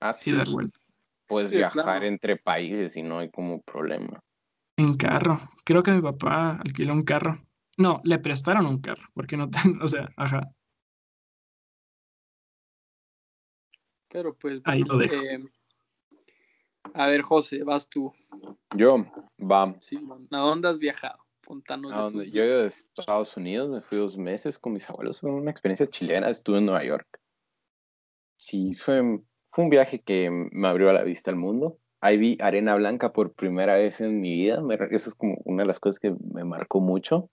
Ah, 0.00 0.12
sí. 0.12 0.30
Y 0.30 0.34
dar 0.34 0.48
vueltas. 0.48 0.86
Puedes 1.26 1.50
viajar 1.50 2.04
entre 2.04 2.36
países 2.36 2.96
y 2.96 3.02
no 3.02 3.20
hay 3.20 3.30
como 3.30 3.62
problema. 3.62 4.20
En 4.76 4.96
carro. 4.96 5.38
Creo 5.64 5.82
que 5.82 5.92
mi 5.92 6.02
papá 6.02 6.56
alquiló 6.56 6.92
un 6.92 7.02
carro. 7.02 7.38
No, 7.76 8.00
le 8.04 8.18
prestaron 8.18 8.66
un 8.66 8.80
carro, 8.80 9.04
porque 9.14 9.36
no, 9.36 9.48
ten, 9.48 9.80
o 9.82 9.88
sea, 9.88 10.08
ajá. 10.16 10.50
Claro, 14.08 14.34
pues. 14.34 14.60
Ahí 14.64 14.82
lo 14.82 14.98
dejo. 14.98 15.14
Eh, 15.14 15.44
a 16.94 17.06
ver, 17.06 17.22
José, 17.22 17.62
vas 17.64 17.88
tú. 17.88 18.12
Yo, 18.74 19.04
va. 19.38 19.74
Sí, 19.80 19.98
¿a 20.30 20.38
dónde 20.38 20.68
has 20.68 20.78
viajado? 20.78 21.18
Contanos. 21.46 21.92
¿A 21.92 22.02
dónde? 22.02 22.30
Yo 22.30 22.42
de 22.42 22.64
Estados 22.66 23.36
Unidos 23.36 23.68
me 23.68 23.80
fui 23.80 23.98
dos 23.98 24.16
meses 24.16 24.58
con 24.58 24.72
mis 24.72 24.88
abuelos. 24.88 25.20
Fue 25.20 25.30
una 25.30 25.50
experiencia 25.50 25.86
chilena. 25.86 26.30
Estuve 26.30 26.58
en 26.58 26.66
Nueva 26.66 26.82
York. 26.82 27.20
Sí, 28.36 28.72
fue, 28.74 29.20
fue 29.50 29.64
un 29.64 29.70
viaje 29.70 30.00
que 30.00 30.30
me 30.30 30.68
abrió 30.68 30.92
la 30.92 31.02
vista 31.02 31.30
al 31.30 31.36
mundo. 31.36 31.78
Ahí 32.00 32.16
vi 32.16 32.38
arena 32.40 32.74
blanca 32.76 33.12
por 33.12 33.34
primera 33.34 33.74
vez 33.74 34.00
en 34.00 34.20
mi 34.20 34.32
vida. 34.32 34.62
eso 34.90 35.10
es 35.10 35.14
como 35.14 35.36
una 35.44 35.64
de 35.64 35.66
las 35.66 35.80
cosas 35.80 35.98
que 35.98 36.14
me 36.32 36.44
marcó 36.44 36.80
mucho. 36.80 37.30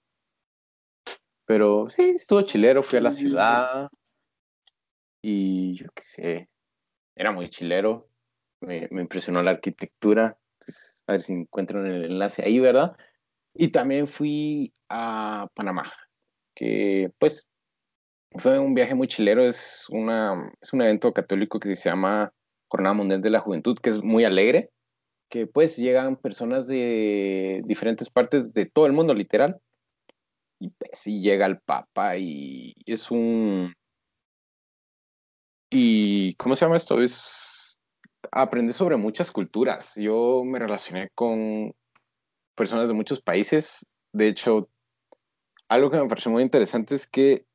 Pero 1.46 1.90
sí, 1.90 2.14
estuvo 2.16 2.42
chilero. 2.42 2.84
Fui 2.84 3.00
a 3.00 3.02
la 3.02 3.12
ciudad. 3.12 3.90
Y 5.22 5.76
yo 5.76 5.88
qué 5.94 6.04
sé, 6.04 6.50
era 7.16 7.32
muy 7.32 7.50
chilero, 7.50 8.08
me, 8.62 8.88
impresionó 8.92 9.42
la 9.44 9.52
arquitectura, 9.52 10.38
a 11.08 11.12
ver 11.12 11.22
si 11.22 11.34
encuentro 11.34 11.86
el 11.86 12.06
enlace 12.06 12.44
ahí, 12.44 12.60
¿verdad? 12.60 12.96
Y 13.54 13.70
también 13.72 14.08
fui 14.08 14.74
a 14.90 15.48
Panamá, 15.54 15.92
que 16.56 17.12
pues 17.20 17.48
fue 18.36 18.60
un 18.60 18.74
viaje 18.74 18.96
muy 18.96 19.08
chilero, 19.08 19.46
es, 19.46 19.86
una, 19.90 20.52
es 20.62 20.74
un 20.74 20.82
evento 20.82 21.14
católico 21.14 21.60
que 21.60 21.76
se 21.76 21.90
llama 21.90 22.34
Jornada 22.70 22.94
Mundial 22.94 23.22
de 23.22 23.30
la 23.30 23.40
Juventud, 23.40 23.78
que 23.82 23.90
es 23.90 24.04
muy 24.04 24.26
alegre, 24.26 24.70
que 25.30 25.48
pues 25.48 25.78
llegan 25.78 26.18
personas 26.18 26.68
de 26.68 27.62
diferentes 27.66 28.10
partes 28.10 28.54
de 28.54 28.66
todo 28.66 28.86
el 28.86 28.94
mundo, 28.94 29.14
literal, 29.14 29.60
y 30.60 30.70
pues 30.70 30.92
sí 30.94 31.22
llega 31.22 31.46
el 31.46 31.60
Papa 31.60 32.18
y 32.18 32.74
es 32.86 33.12
un, 33.12 33.74
y, 35.70 36.34
¿cómo 36.36 36.56
se 36.56 36.66
llama 36.66 36.78
esto? 36.78 37.02
Es 37.02 37.47
aprender 38.32 38.74
sobre 38.74 38.98
muchas 38.98 39.32
culturas. 39.32 39.96
Yo 39.96 40.44
me 40.46 40.60
relacioné 40.60 41.10
con 41.16 41.74
personas 42.56 42.88
de 42.88 42.94
muchos 42.94 43.22
países. 43.22 43.86
De 44.14 44.28
hecho, 44.28 44.70
algo 45.70 45.92
que 45.92 45.98
me 45.98 46.08
pareció 46.08 46.32
muy 46.32 46.44
interesante 46.44 46.96
es 46.96 47.08
que 47.08 47.46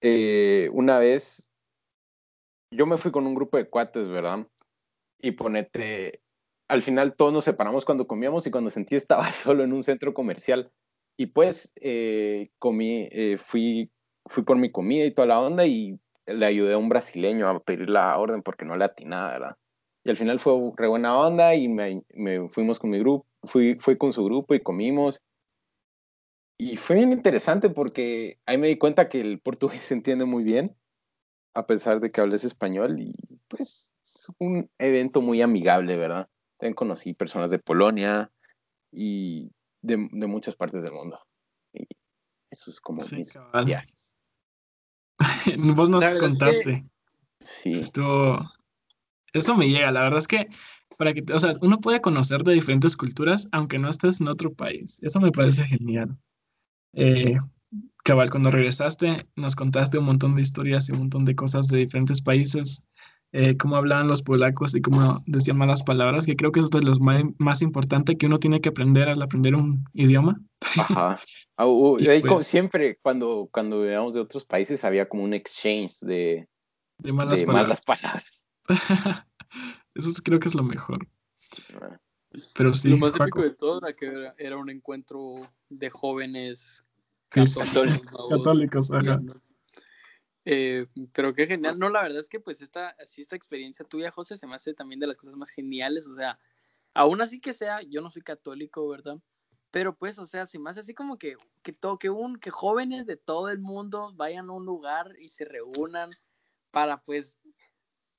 eh, 0.00 0.68
una 0.72 0.98
vez 0.98 1.50
yo 2.70 2.86
me 2.86 2.98
fui 2.98 3.10
con 3.10 3.26
un 3.26 3.34
grupo 3.34 3.56
de 3.56 3.68
cuates, 3.68 4.08
¿verdad? 4.08 4.46
Y 5.18 5.32
ponete, 5.32 6.20
al 6.68 6.82
final 6.82 7.14
todos 7.14 7.32
nos 7.32 7.44
separamos 7.44 7.84
cuando 7.84 8.06
comíamos 8.06 8.46
y 8.46 8.50
cuando 8.50 8.70
sentí 8.70 8.96
estaba 8.96 9.30
solo 9.32 9.64
en 9.64 9.72
un 9.72 9.82
centro 9.82 10.14
comercial. 10.14 10.70
Y 11.18 11.26
pues 11.26 11.72
eh, 11.80 12.50
comí, 12.58 13.08
eh, 13.10 13.38
fui, 13.38 13.90
fui 14.26 14.44
por 14.44 14.58
mi 14.58 14.70
comida 14.70 15.04
y 15.04 15.14
toda 15.14 15.28
la 15.28 15.40
onda 15.40 15.64
y 15.64 15.98
le 16.26 16.44
ayudé 16.44 16.74
a 16.74 16.78
un 16.78 16.88
brasileño 16.88 17.48
a 17.48 17.60
pedir 17.60 17.88
la 17.88 18.18
orden 18.18 18.42
porque 18.42 18.64
no 18.64 18.76
le 18.76 18.84
atinaba, 18.84 19.30
¿verdad? 19.30 19.56
Y 20.06 20.10
al 20.10 20.16
final 20.16 20.38
fue 20.38 20.52
re 20.76 20.86
buena 20.86 21.18
onda 21.18 21.56
y 21.56 21.66
me, 21.66 22.04
me 22.14 22.48
fuimos 22.48 22.78
con 22.78 22.90
mi 22.90 23.00
grupo, 23.00 23.26
fui, 23.42 23.76
fui 23.80 23.98
con 23.98 24.12
su 24.12 24.24
grupo 24.24 24.54
y 24.54 24.60
comimos. 24.60 25.20
Y 26.60 26.76
fue 26.76 26.94
bien 26.94 27.10
interesante 27.10 27.70
porque 27.70 28.38
ahí 28.46 28.56
me 28.56 28.68
di 28.68 28.78
cuenta 28.78 29.08
que 29.08 29.20
el 29.20 29.40
portugués 29.40 29.82
se 29.82 29.94
entiende 29.94 30.24
muy 30.24 30.44
bien, 30.44 30.76
a 31.54 31.66
pesar 31.66 31.98
de 31.98 32.12
que 32.12 32.20
hables 32.20 32.44
español. 32.44 33.00
Y 33.00 33.16
pues 33.48 33.90
es 34.00 34.28
un 34.38 34.70
evento 34.78 35.22
muy 35.22 35.42
amigable, 35.42 35.96
¿verdad? 35.96 36.28
También 36.56 36.74
conocí 36.74 37.12
personas 37.12 37.50
de 37.50 37.58
Polonia 37.58 38.30
y 38.92 39.50
de, 39.82 40.08
de 40.12 40.26
muchas 40.28 40.54
partes 40.54 40.84
del 40.84 40.92
mundo. 40.92 41.18
Y 41.72 41.84
eso 42.52 42.70
es 42.70 42.80
como 42.80 43.00
sí, 43.00 43.16
mis 43.16 43.34
viajes. 43.64 44.14
Vos 45.74 45.90
nos 45.90 46.04
contaste. 46.14 46.86
Sí. 47.40 47.78
Esto, 47.78 48.38
eso 49.38 49.56
me 49.56 49.68
llega. 49.68 49.90
La 49.92 50.02
verdad 50.02 50.18
es 50.18 50.28
que 50.28 50.48
para 50.98 51.12
que, 51.12 51.24
o 51.32 51.38
sea, 51.38 51.54
uno 51.60 51.80
puede 51.80 52.00
conocer 52.00 52.42
de 52.42 52.54
diferentes 52.54 52.96
culturas 52.96 53.48
aunque 53.52 53.78
no 53.78 53.88
estés 53.88 54.20
en 54.20 54.28
otro 54.28 54.52
país. 54.52 54.98
Eso 55.02 55.20
me 55.20 55.32
parece 55.32 55.64
genial. 55.64 56.16
Eh, 56.94 57.36
cabal, 58.04 58.30
cuando 58.30 58.50
regresaste, 58.50 59.26
nos 59.36 59.56
contaste 59.56 59.98
un 59.98 60.06
montón 60.06 60.36
de 60.36 60.42
historias 60.42 60.88
y 60.88 60.92
un 60.92 61.00
montón 61.00 61.24
de 61.24 61.34
cosas 61.34 61.68
de 61.68 61.78
diferentes 61.78 62.22
países. 62.22 62.84
Eh, 63.32 63.56
cómo 63.56 63.76
hablaban 63.76 64.08
los 64.08 64.22
polacos 64.22 64.74
y 64.74 64.80
cómo 64.80 65.20
decían 65.26 65.58
malas 65.58 65.82
palabras, 65.82 66.24
que 66.24 66.36
creo 66.36 66.52
que 66.52 66.60
eso 66.60 66.68
es 66.68 66.70
de 66.70 66.90
lo 66.90 66.98
más, 67.00 67.22
más 67.38 67.60
importante 67.60 68.16
que 68.16 68.26
uno 68.26 68.38
tiene 68.38 68.60
que 68.60 68.68
aprender 68.68 69.08
al 69.08 69.20
aprender 69.20 69.54
un 69.54 69.84
idioma. 69.92 70.40
Ajá. 70.78 71.18
Uh, 71.58 71.96
pues 72.28 72.46
siempre 72.46 72.98
cuando, 73.00 73.48
cuando 73.50 73.80
veíamos 73.80 74.12
de 74.12 74.20
otros 74.20 74.44
países 74.44 74.84
había 74.84 75.08
como 75.08 75.24
un 75.24 75.32
exchange 75.32 76.00
de, 76.00 76.46
de 76.98 77.12
malas 77.14 77.40
de 77.40 77.46
palabras. 77.46 77.66
malas 77.66 77.84
palabras. 77.86 78.45
Eso 79.94 80.10
es- 80.10 80.20
creo 80.20 80.38
que 80.38 80.48
es 80.48 80.54
lo 80.54 80.62
mejor. 80.62 81.06
Pero 82.54 82.74
sí, 82.74 82.90
Lo 82.90 82.98
más 82.98 83.12
Juaco, 83.12 83.24
épico 83.24 83.42
de 83.42 83.50
todo 83.50 83.78
era 83.78 83.92
que 83.92 84.06
era, 84.06 84.34
era 84.36 84.56
un 84.56 84.68
encuentro 84.70 85.34
de 85.68 85.90
jóvenes 85.90 86.84
católicos. 87.30 88.28
católicos, 88.28 88.90
ajá. 88.92 89.18
Eh, 90.44 90.86
pero 91.12 91.34
qué 91.34 91.46
genial. 91.46 91.78
No, 91.78 91.90
la 91.90 92.02
verdad 92.02 92.20
es 92.20 92.28
que 92.28 92.38
pues 92.38 92.62
esta, 92.62 92.90
así 93.00 93.20
esta 93.20 93.34
experiencia 93.34 93.84
tuya, 93.84 94.10
José, 94.12 94.36
se 94.36 94.46
me 94.46 94.54
hace 94.54 94.74
también 94.74 95.00
de 95.00 95.08
las 95.08 95.16
cosas 95.16 95.34
más 95.34 95.50
geniales. 95.50 96.06
O 96.06 96.14
sea, 96.14 96.38
aún 96.94 97.20
así 97.20 97.40
que 97.40 97.52
sea, 97.52 97.82
yo 97.82 98.00
no 98.00 98.10
soy 98.10 98.22
católico, 98.22 98.88
¿verdad? 98.88 99.16
Pero 99.72 99.96
pues, 99.96 100.18
o 100.20 100.24
sea, 100.24 100.46
se 100.46 100.58
me 100.58 100.70
hace 100.70 100.80
así 100.80 100.94
como 100.94 101.18
que, 101.18 101.36
que, 101.62 101.72
todo, 101.72 101.98
que, 101.98 102.10
un, 102.10 102.38
que 102.38 102.50
jóvenes 102.50 103.06
de 103.06 103.16
todo 103.16 103.48
el 103.48 103.58
mundo 103.58 104.12
vayan 104.14 104.48
a 104.48 104.52
un 104.52 104.64
lugar 104.64 105.16
y 105.18 105.28
se 105.28 105.44
reúnan 105.44 106.10
para 106.70 107.02
pues, 107.02 107.38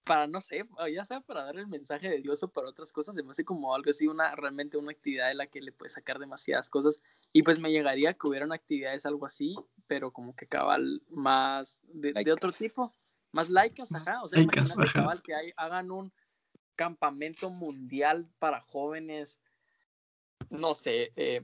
para 0.07 0.27
no 0.27 0.41
sé, 0.41 0.65
ya 0.93 1.03
sea 1.05 1.21
para 1.21 1.43
dar 1.43 1.57
el 1.57 1.67
mensaje 1.67 2.09
de 2.09 2.21
Dios 2.21 2.41
o 2.43 2.47
para 2.47 2.69
otras 2.69 2.91
cosas, 2.91 3.15
se 3.15 3.23
me 3.23 3.31
hace 3.31 3.45
como 3.45 3.75
algo 3.75 3.89
así, 3.89 4.07
una, 4.07 4.35
realmente 4.35 4.77
una 4.77 4.91
actividad 4.91 5.27
de 5.27 5.35
la 5.35 5.47
que 5.47 5.61
le 5.61 5.71
puedes 5.71 5.93
sacar 5.93 6.17
demasiadas 6.19 6.69
cosas. 6.69 7.01
Y 7.33 7.43
pues 7.43 7.59
me 7.59 7.71
llegaría 7.71 8.13
que 8.13 8.27
hubieran 8.27 8.51
actividades 8.53 9.05
algo 9.05 9.25
así, 9.25 9.55
pero 9.87 10.11
como 10.11 10.35
que 10.35 10.47
cabal 10.47 11.03
más 11.09 11.81
de, 11.83 12.13
de 12.13 12.31
otro 12.31 12.51
tipo, 12.51 12.95
más 13.31 13.49
laicas, 13.49 13.93
ajá. 13.93 14.23
O 14.23 14.29
sea, 14.29 14.39
Laicas, 14.39 14.69
imagínate 14.69 14.89
ajá. 14.89 14.99
cabal 15.01 15.21
que 15.21 15.35
hay- 15.35 15.53
hagan 15.57 15.91
un 15.91 16.13
campamento 16.75 17.49
mundial 17.49 18.25
para 18.39 18.61
jóvenes, 18.61 19.41
no 20.49 20.73
sé, 20.73 21.11
eh, 21.15 21.43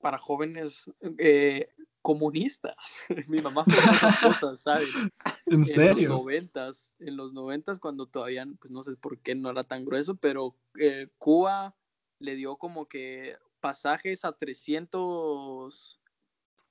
para 0.00 0.18
jóvenes 0.18 0.90
eh, 1.18 1.68
comunistas. 2.04 3.00
Mi 3.28 3.40
mamá 3.40 3.64
fue 3.64 3.78
esas 3.78 4.20
cosas, 4.22 4.60
¿sabes? 4.60 4.90
¿En 4.94 5.10
En 5.46 5.58
los 5.60 5.72
serio? 5.72 6.08
noventas, 6.10 6.94
en 6.98 7.16
los 7.16 7.32
noventas 7.32 7.80
cuando 7.80 8.04
todavía, 8.06 8.44
pues 8.60 8.70
no 8.70 8.82
sé 8.82 8.94
por 8.96 9.18
qué 9.20 9.34
no 9.34 9.48
era 9.48 9.64
tan 9.64 9.86
grueso, 9.86 10.14
pero 10.14 10.54
eh, 10.78 11.08
Cuba 11.16 11.74
le 12.18 12.36
dio 12.36 12.56
como 12.56 12.86
que 12.88 13.36
pasajes 13.60 14.26
a 14.26 14.32
300 14.32 15.98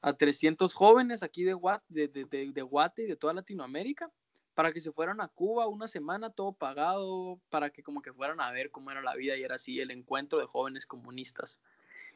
a 0.02 0.14
300 0.18 0.72
jóvenes 0.74 1.24
aquí 1.24 1.44
de, 1.44 1.54
Guat, 1.54 1.82
de, 1.88 2.08
de, 2.10 2.26
de, 2.26 2.52
de 2.52 2.62
Guate 2.62 3.04
y 3.04 3.08
de 3.08 3.16
toda 3.16 3.34
Latinoamérica 3.34 4.12
para 4.54 4.72
que 4.72 4.82
se 4.82 4.92
fueran 4.92 5.20
a 5.20 5.30
Cuba 5.30 5.68
una 5.68 5.88
semana 5.88 6.30
todo 6.30 6.54
pagado, 6.54 7.42
para 7.50 7.72
que 7.72 7.82
como 7.82 8.04
que 8.04 8.14
fueran 8.14 8.40
a 8.40 8.52
ver 8.52 8.70
cómo 8.70 8.92
era 8.92 9.02
la 9.02 9.16
vida 9.16 9.36
y 9.36 9.42
era 9.42 9.56
así 9.56 9.80
el 9.80 9.90
encuentro 9.90 10.38
de 10.38 10.46
jóvenes 10.46 10.86
comunistas. 10.86 11.60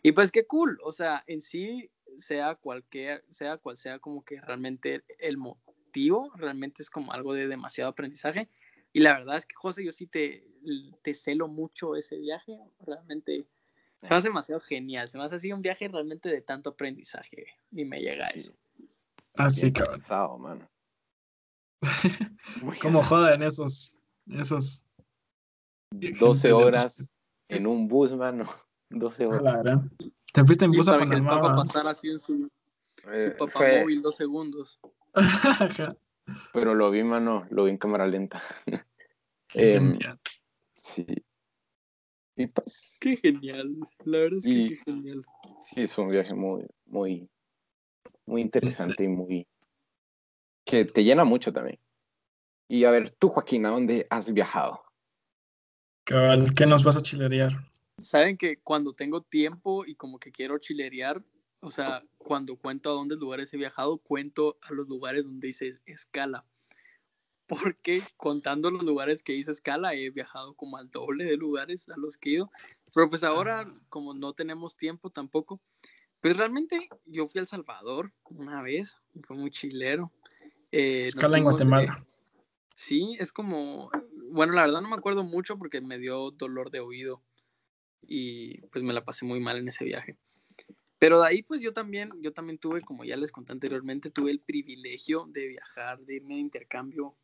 Y 0.03 0.11
pues 0.11 0.31
qué 0.31 0.45
cool, 0.45 0.77
o 0.83 0.91
sea, 0.91 1.23
en 1.25 1.41
sí, 1.41 1.89
sea 2.17 2.55
cualquier, 2.55 3.23
sea 3.29 3.57
cual 3.57 3.77
sea 3.77 3.99
como 3.99 4.23
que 4.23 4.39
realmente 4.41 5.03
el 5.19 5.37
motivo, 5.37 6.31
realmente 6.35 6.81
es 6.81 6.89
como 6.89 7.13
algo 7.13 7.33
de 7.33 7.47
demasiado 7.47 7.89
aprendizaje. 7.89 8.49
Y 8.93 9.01
la 9.01 9.13
verdad 9.13 9.37
es 9.37 9.45
que, 9.45 9.55
José, 9.55 9.83
yo 9.83 9.91
sí 9.91 10.07
te, 10.07 10.47
te 11.03 11.13
celo 11.13 11.47
mucho 11.47 11.95
ese 11.95 12.17
viaje, 12.17 12.57
realmente 12.79 13.47
se 13.97 14.07
me 14.09 14.15
hace 14.15 14.27
demasiado 14.27 14.61
genial, 14.61 15.07
se 15.07 15.17
me 15.17 15.23
hace 15.23 15.35
así 15.35 15.51
un 15.51 15.61
viaje 15.61 15.87
realmente 15.87 16.29
de 16.29 16.41
tanto 16.41 16.69
aprendizaje 16.71 17.47
y 17.71 17.83
me 17.85 17.99
llega 17.99 18.27
eso. 18.27 18.53
Así, 19.35 19.61
Bien 19.61 19.73
cabrón. 19.73 19.99
cansado, 19.99 20.37
mano. 20.37 20.69
Como 22.81 23.03
joden 23.03 23.43
esos, 23.43 23.99
esos 24.27 24.85
12 25.91 26.51
horas 26.53 27.09
en 27.49 27.67
un 27.67 27.87
bus, 27.87 28.13
mano. 28.13 28.45
12 28.89 29.25
A 29.25 29.27
horas. 29.27 29.81
Te 30.33 30.43
fuiste 30.45 30.65
en 30.65 30.71
bus 30.71 30.87
a 30.87 30.93
para 30.93 31.05
que 31.05 31.15
el 31.15 31.23
Panamá. 31.23 31.41
Papa 31.41 31.47
¿va? 31.49 31.55
pasara 31.63 31.91
así 31.91 32.09
en 32.09 32.19
su, 32.19 32.49
su 33.01 33.09
Eh, 33.11 33.31
papá 33.37 33.51
fue- 33.51 33.79
móvil 33.81 34.01
dos 34.01 34.15
segundos. 34.15 34.79
Pero 36.53 36.73
lo 36.75 36.91
vi, 36.91 37.03
mano, 37.03 37.45
lo 37.49 37.63
vi 37.65 37.71
en 37.71 37.77
cámara 37.77 38.05
lenta. 38.07 38.41
Qué 39.47 39.73
Em, 39.73 39.93
genial. 39.93 40.19
Sí. 40.75 41.05
Y 42.35 42.47
pues, 42.47 42.97
Qué 43.01 43.15
genial, 43.15 43.75
la 44.03 44.17
verdad 44.19 44.37
es 44.39 44.43
que 44.45 44.51
Y- 44.51 44.69
qué 44.69 44.75
genial. 44.85 45.25
sí, 45.63 45.81
es 45.81 45.97
un 45.97 46.09
viaje 46.09 46.33
muy, 46.35 46.65
muy, 46.85 47.29
muy 48.25 48.41
interesante 48.41 49.03
y 49.05 49.07
muy... 49.07 49.47
que 50.65 50.85
te 50.85 51.03
llena 51.03 51.23
mucho 51.23 51.51
también. 51.51 51.79
Y 52.67 52.83
a 52.83 52.91
ver, 52.91 53.09
tú, 53.11 53.29
Joaquín, 53.29 53.65
¿a 53.65 53.69
dónde 53.69 54.05
has 54.09 54.31
viajado? 54.33 54.83
¿qué 56.05 56.65
nos 56.65 56.83
vas 56.83 56.97
a 56.97 57.01
chilerear? 57.01 57.51
Saben 58.01 58.37
que 58.37 58.59
cuando 58.59 58.93
tengo 58.93 59.21
tiempo 59.21 59.85
y 59.85 59.95
como 59.95 60.19
que 60.19 60.31
quiero 60.31 60.59
chilerear, 60.59 61.23
o 61.61 61.71
sea, 61.71 62.03
cuando 62.17 62.55
cuento 62.55 62.91
a 62.91 62.93
dónde 62.93 63.15
lugares 63.15 63.53
he 63.53 63.57
viajado, 63.57 63.97
cuento 63.97 64.57
a 64.61 64.71
los 64.73 64.87
lugares 64.87 65.25
donde 65.25 65.47
hice 65.49 65.79
escala. 65.85 66.45
Porque 67.47 68.01
contando 68.17 68.69
los 68.69 68.83
lugares 68.83 69.23
que 69.23 69.33
hice 69.33 69.51
escala, 69.51 69.95
he 69.95 70.09
viajado 70.09 70.53
como 70.53 70.77
al 70.77 70.89
doble 70.91 71.25
de 71.25 71.37
lugares 71.37 71.87
a 71.89 71.97
los 71.97 72.17
que 72.17 72.29
he 72.29 72.33
ido. 72.33 72.51
Pero 72.93 73.09
pues 73.09 73.23
ahora, 73.23 73.65
como 73.89 74.13
no 74.13 74.33
tenemos 74.33 74.75
tiempo 74.75 75.09
tampoco, 75.09 75.61
pues 76.19 76.37
realmente 76.37 76.89
yo 77.05 77.27
fui 77.27 77.39
a 77.39 77.41
El 77.41 77.47
Salvador 77.47 78.13
una 78.25 78.61
vez, 78.61 78.97
fue 79.23 79.37
muy 79.37 79.49
chilero. 79.49 80.11
Eh, 80.71 81.03
Escala 81.03 81.37
en 81.37 81.43
de- 81.43 81.49
Guatemala. 81.49 82.05
Sí, 82.75 83.15
es 83.19 83.33
como, 83.33 83.89
bueno, 84.31 84.53
la 84.53 84.63
verdad 84.63 84.81
no 84.81 84.89
me 84.89 84.95
acuerdo 84.95 85.23
mucho 85.23 85.57
porque 85.57 85.81
me 85.81 85.97
dio 85.97 86.29
dolor 86.31 86.69
de 86.69 86.81
oído 86.81 87.23
y 88.01 88.61
pues 88.67 88.83
me 88.83 88.93
la 88.93 89.03
pasé 89.03 89.25
muy 89.25 89.39
mal 89.39 89.57
en 89.57 89.67
ese 89.67 89.85
viaje. 89.85 90.17
Pero 90.99 91.19
de 91.21 91.27
ahí 91.27 91.43
pues 91.43 91.61
yo 91.61 91.73
también, 91.73 92.11
yo 92.21 92.33
también 92.33 92.57
tuve, 92.57 92.81
como 92.81 93.03
ya 93.03 93.15
les 93.17 93.31
conté 93.31 93.51
anteriormente, 93.51 94.09
tuve 94.09 94.31
el 94.31 94.39
privilegio 94.39 95.25
de 95.27 95.47
viajar, 95.47 95.99
de 95.99 96.15
irme 96.15 96.35
de 96.35 96.41
intercambio 96.41 97.15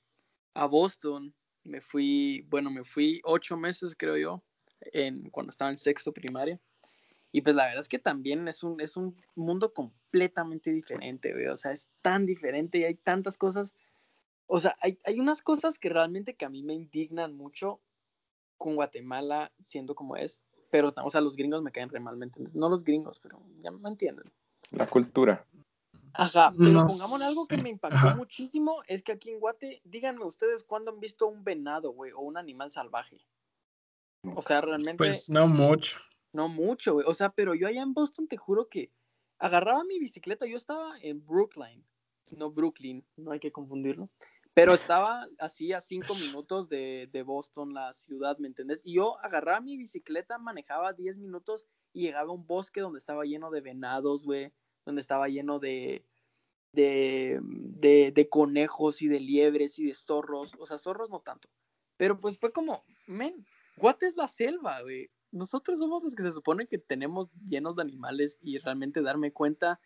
a 0.53 0.65
Boston. 0.65 1.33
Me 1.63 1.81
fui, 1.81 2.45
bueno, 2.49 2.69
me 2.69 2.83
fui 2.83 3.19
ocho 3.23 3.57
meses 3.57 3.95
creo 3.95 4.17
yo, 4.17 4.43
en, 4.79 5.29
cuando 5.31 5.49
estaba 5.49 5.71
en 5.71 5.77
sexto 5.77 6.13
primaria. 6.13 6.59
Y 7.31 7.41
pues 7.41 7.55
la 7.55 7.65
verdad 7.65 7.81
es 7.81 7.87
que 7.87 7.97
también 7.97 8.47
es 8.47 8.61
un, 8.61 8.79
es 8.79 8.95
un 8.95 9.19
mundo 9.33 9.73
completamente 9.73 10.71
diferente, 10.71 11.33
güey. 11.33 11.47
O 11.47 11.57
sea, 11.57 11.71
es 11.71 11.89
tan 12.03 12.27
diferente 12.27 12.77
y 12.77 12.83
hay 12.83 12.95
tantas 12.95 13.37
cosas 13.37 13.73
o 14.47 14.59
sea, 14.59 14.75
hay, 14.81 14.99
hay 15.05 15.19
unas 15.19 15.41
cosas 15.41 15.79
que 15.79 15.89
realmente 15.89 16.35
que 16.35 16.45
a 16.45 16.49
mí 16.49 16.63
me 16.63 16.73
indignan 16.73 17.35
mucho 17.35 17.81
con 18.57 18.75
Guatemala 18.75 19.51
siendo 19.63 19.95
como 19.95 20.15
es, 20.15 20.43
pero, 20.73 20.91
o 21.03 21.09
sea, 21.11 21.21
los 21.21 21.35
gringos 21.35 21.61
me 21.61 21.71
caen 21.71 21.89
re 21.89 21.99
mal, 21.99 22.17
¿me 22.17 22.25
entiendes? 22.25 22.55
No 22.55 22.67
los 22.67 22.83
gringos, 22.83 23.19
pero 23.19 23.39
ya 23.61 23.69
me 23.69 23.87
entienden. 23.87 24.33
La 24.71 24.87
cultura. 24.87 25.45
Ajá, 26.13 26.51
pero 26.57 26.71
No 26.71 26.87
pongámosle 26.87 27.25
algo 27.25 27.45
que 27.45 27.61
me 27.61 27.69
impactó 27.69 27.95
ajá. 28.07 28.15
muchísimo, 28.15 28.81
es 28.87 29.03
que 29.03 29.11
aquí 29.11 29.29
en 29.29 29.39
Guate, 29.39 29.81
díganme 29.83 30.25
ustedes 30.25 30.63
cuándo 30.63 30.89
han 30.89 30.99
visto 30.99 31.27
un 31.27 31.43
venado, 31.43 31.91
güey, 31.91 32.11
o 32.13 32.21
un 32.21 32.37
animal 32.37 32.71
salvaje. 32.71 33.23
O 34.35 34.41
sea, 34.41 34.61
realmente 34.61 34.97
Pues 34.97 35.29
no 35.29 35.47
mucho. 35.47 35.99
no 36.33 36.47
mucho, 36.47 36.93
güey. 36.93 37.05
O 37.07 37.13
sea, 37.13 37.29
pero 37.29 37.53
yo 37.53 37.67
allá 37.67 37.83
en 37.83 37.93
Boston 37.93 38.27
te 38.27 38.37
juro 38.37 38.67
que 38.67 38.89
agarraba 39.37 39.83
mi 39.83 39.99
bicicleta, 39.99 40.47
yo 40.47 40.57
estaba 40.57 40.95
en 41.03 41.23
Brookline, 41.23 41.85
no 42.35 42.49
Brooklyn, 42.49 43.05
no 43.15 43.29
hay 43.31 43.39
que 43.39 43.51
confundirlo. 43.51 44.09
Pero 44.53 44.73
estaba 44.73 45.27
así 45.39 45.73
a 45.73 45.81
cinco 45.81 46.13
minutos 46.27 46.69
de, 46.69 47.09
de 47.11 47.23
Boston, 47.23 47.73
la 47.73 47.93
ciudad, 47.93 48.37
¿me 48.37 48.47
entendés? 48.47 48.81
Y 48.83 48.93
yo 48.95 49.19
agarraba 49.19 49.61
mi 49.61 49.77
bicicleta, 49.77 50.37
manejaba 50.37 50.93
10 50.93 51.17
minutos 51.17 51.65
y 51.91 52.03
llegaba 52.03 52.29
a 52.29 52.33
un 52.33 52.45
bosque 52.45 52.81
donde 52.81 52.99
estaba 52.99 53.23
lleno 53.23 53.51
de 53.51 53.61
venados, 53.61 54.23
güey, 54.23 54.51
donde 54.85 55.01
estaba 55.01 55.27
lleno 55.27 55.59
de, 55.59 56.05
de, 56.71 57.39
de, 57.41 58.11
de 58.13 58.29
conejos 58.29 59.01
y 59.01 59.07
de 59.07 59.19
liebres 59.19 59.79
y 59.79 59.85
de 59.85 59.95
zorros. 59.95 60.53
O 60.59 60.65
sea, 60.65 60.77
zorros 60.77 61.09
no 61.09 61.21
tanto. 61.21 61.49
Pero 61.97 62.19
pues 62.19 62.39
fue 62.39 62.51
como, 62.51 62.83
men, 63.07 63.45
Guate 63.77 64.07
es 64.07 64.15
la 64.15 64.27
selva, 64.27 64.81
güey. 64.81 65.09
Nosotros 65.31 65.79
somos 65.79 66.03
los 66.03 66.13
que 66.13 66.23
se 66.23 66.31
supone 66.31 66.67
que 66.67 66.77
tenemos 66.77 67.29
llenos 67.47 67.75
de 67.75 67.81
animales 67.81 68.37
y 68.41 68.59
realmente 68.59 69.01
darme 69.01 69.31
cuenta 69.31 69.79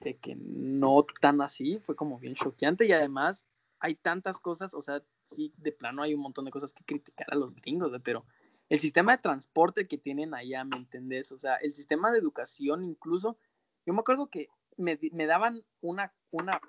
de 0.00 0.18
que 0.18 0.36
no 0.36 1.04
tan 1.20 1.40
así 1.40 1.78
fue 1.78 1.96
como 1.96 2.18
bien 2.18 2.34
choqueante 2.34 2.86
y 2.86 2.92
además 2.92 3.46
hay 3.80 3.94
tantas 3.94 4.38
cosas, 4.38 4.74
o 4.74 4.82
sea, 4.82 5.02
sí, 5.24 5.52
de 5.56 5.72
plano 5.72 6.02
hay 6.02 6.14
un 6.14 6.20
montón 6.20 6.44
de 6.44 6.50
cosas 6.50 6.72
que 6.72 6.84
criticar 6.84 7.26
a 7.30 7.36
los 7.36 7.54
gringos, 7.54 7.92
pero 8.02 8.24
el 8.68 8.78
sistema 8.78 9.12
de 9.12 9.22
transporte 9.22 9.88
que 9.88 9.98
tienen 9.98 10.34
allá, 10.34 10.64
¿me 10.64 10.76
entendés? 10.76 11.32
O 11.32 11.38
sea, 11.38 11.56
el 11.56 11.72
sistema 11.72 12.12
de 12.12 12.18
educación 12.18 12.84
incluso, 12.84 13.36
yo 13.84 13.92
me 13.92 14.00
acuerdo 14.00 14.28
que 14.28 14.48
me 14.76 15.26
daban 15.26 15.64
una, 15.80 16.12
una 16.30 16.60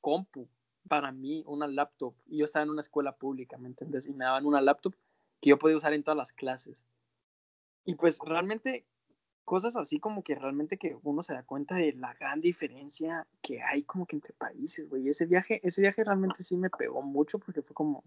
compu 0.00 0.48
para 0.88 1.12
mí, 1.12 1.42
una 1.46 1.66
laptop, 1.66 2.14
y 2.26 2.38
yo 2.38 2.44
estaba 2.44 2.64
en 2.64 2.70
una 2.70 2.80
escuela 2.80 3.16
pública, 3.16 3.58
¿me 3.58 3.68
entendés? 3.68 4.06
Y 4.06 4.12
me 4.12 4.24
daban 4.24 4.46
una 4.46 4.60
laptop 4.60 4.94
que 5.40 5.50
yo 5.50 5.58
podía 5.58 5.76
usar 5.76 5.92
en 5.92 6.02
todas 6.02 6.16
las 6.16 6.32
clases. 6.32 6.86
Y 7.84 7.94
pues 7.94 8.18
realmente 8.24 8.84
cosas 9.44 9.76
así 9.76 9.98
como 9.98 10.22
que 10.22 10.34
realmente 10.34 10.76
que 10.76 10.96
uno 11.02 11.22
se 11.22 11.34
da 11.34 11.42
cuenta 11.42 11.74
de 11.76 11.92
la 11.94 12.14
gran 12.14 12.40
diferencia 12.40 13.26
que 13.42 13.62
hay 13.62 13.82
como 13.82 14.06
que 14.06 14.16
entre 14.16 14.32
países, 14.34 14.88
güey. 14.88 15.08
Ese 15.08 15.26
viaje, 15.26 15.60
ese 15.62 15.82
viaje 15.82 16.04
realmente 16.04 16.44
sí 16.44 16.56
me 16.56 16.70
pegó 16.70 17.02
mucho 17.02 17.38
porque 17.38 17.62
fue 17.62 17.74
como, 17.74 18.04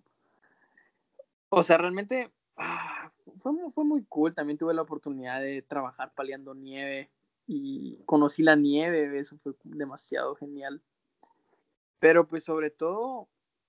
o 1.49 1.63
sea, 1.63 1.77
realmente 1.77 2.33
ah, 2.57 3.11
fue, 3.37 3.51
fue 3.71 3.83
muy 3.83 4.03
cool. 4.05 4.33
También 4.33 4.57
tuve 4.57 4.73
la 4.73 4.81
oportunidad 4.83 5.41
de 5.41 5.61
trabajar 5.61 6.13
paliando 6.15 6.53
nieve 6.53 7.09
y 7.47 7.97
conocí 8.05 8.43
la 8.43 8.55
nieve, 8.55 9.19
eso 9.19 9.37
fue 9.37 9.53
demasiado 9.63 10.35
genial. 10.35 10.81
Pero 11.99 12.27
pues 12.27 12.43
sobre 12.43 12.69
todo, 12.69 13.27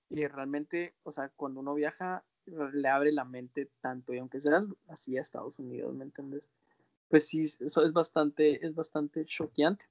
y 0.09 0.25
realmente, 0.27 0.95
o 1.03 1.11
sea, 1.11 1.29
cuando 1.35 1.59
uno 1.59 1.73
viaja, 1.73 2.23
le 2.45 2.87
abre 2.87 3.11
la 3.11 3.25
mente 3.25 3.69
tanto, 3.81 4.13
y 4.13 4.19
aunque 4.19 4.39
sea 4.39 4.65
así 4.89 5.17
a 5.17 5.21
Estados 5.21 5.59
Unidos, 5.59 5.93
¿me 5.95 6.03
entiendes? 6.03 6.49
Pues 7.15 7.27
sí, 7.27 7.39
eso 7.39 7.85
es 7.85 7.93
bastante, 7.93 8.65
es 8.67 8.75
bastante 8.75 9.23
choqueante. 9.23 9.85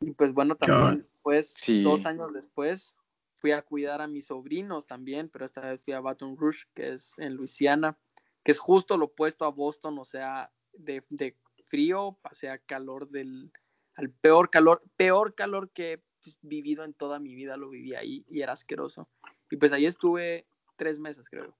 Y 0.00 0.10
pues 0.10 0.32
bueno, 0.32 0.56
también, 0.56 1.06
pues, 1.22 1.54
dos 1.84 2.06
años 2.06 2.32
después, 2.32 2.96
fui 3.36 3.52
a 3.52 3.62
cuidar 3.62 4.00
a 4.00 4.08
mis 4.08 4.26
sobrinos 4.26 4.84
también, 4.84 5.28
pero 5.28 5.44
esta 5.44 5.60
vez 5.60 5.84
fui 5.84 5.92
a 5.92 6.00
Baton 6.00 6.36
Rouge, 6.36 6.64
que 6.74 6.92
es 6.92 7.16
en 7.20 7.34
Luisiana, 7.34 7.96
que 8.42 8.50
es 8.50 8.58
justo 8.58 8.96
lo 8.96 9.04
opuesto 9.04 9.44
a 9.44 9.52
Boston, 9.52 9.96
o 10.00 10.04
sea, 10.04 10.50
de, 10.72 11.04
de 11.08 11.36
frío 11.62 12.18
pasé 12.20 12.50
a 12.50 12.58
calor 12.58 13.08
del, 13.10 13.52
al 13.94 14.10
peor 14.10 14.50
calor, 14.50 14.82
peor 14.96 15.36
calor 15.36 15.70
que 15.70 15.92
he 15.92 16.02
vivido 16.42 16.82
en 16.82 16.94
toda 16.94 17.20
mi 17.20 17.36
vida, 17.36 17.56
lo 17.56 17.68
viví 17.70 17.94
ahí 17.94 18.24
y 18.28 18.42
era 18.42 18.54
asqueroso. 18.54 19.08
Y 19.52 19.56
pues 19.56 19.72
ahí 19.72 19.86
estuve 19.86 20.48
tres 20.74 20.98
meses, 20.98 21.28
creo. 21.28 21.56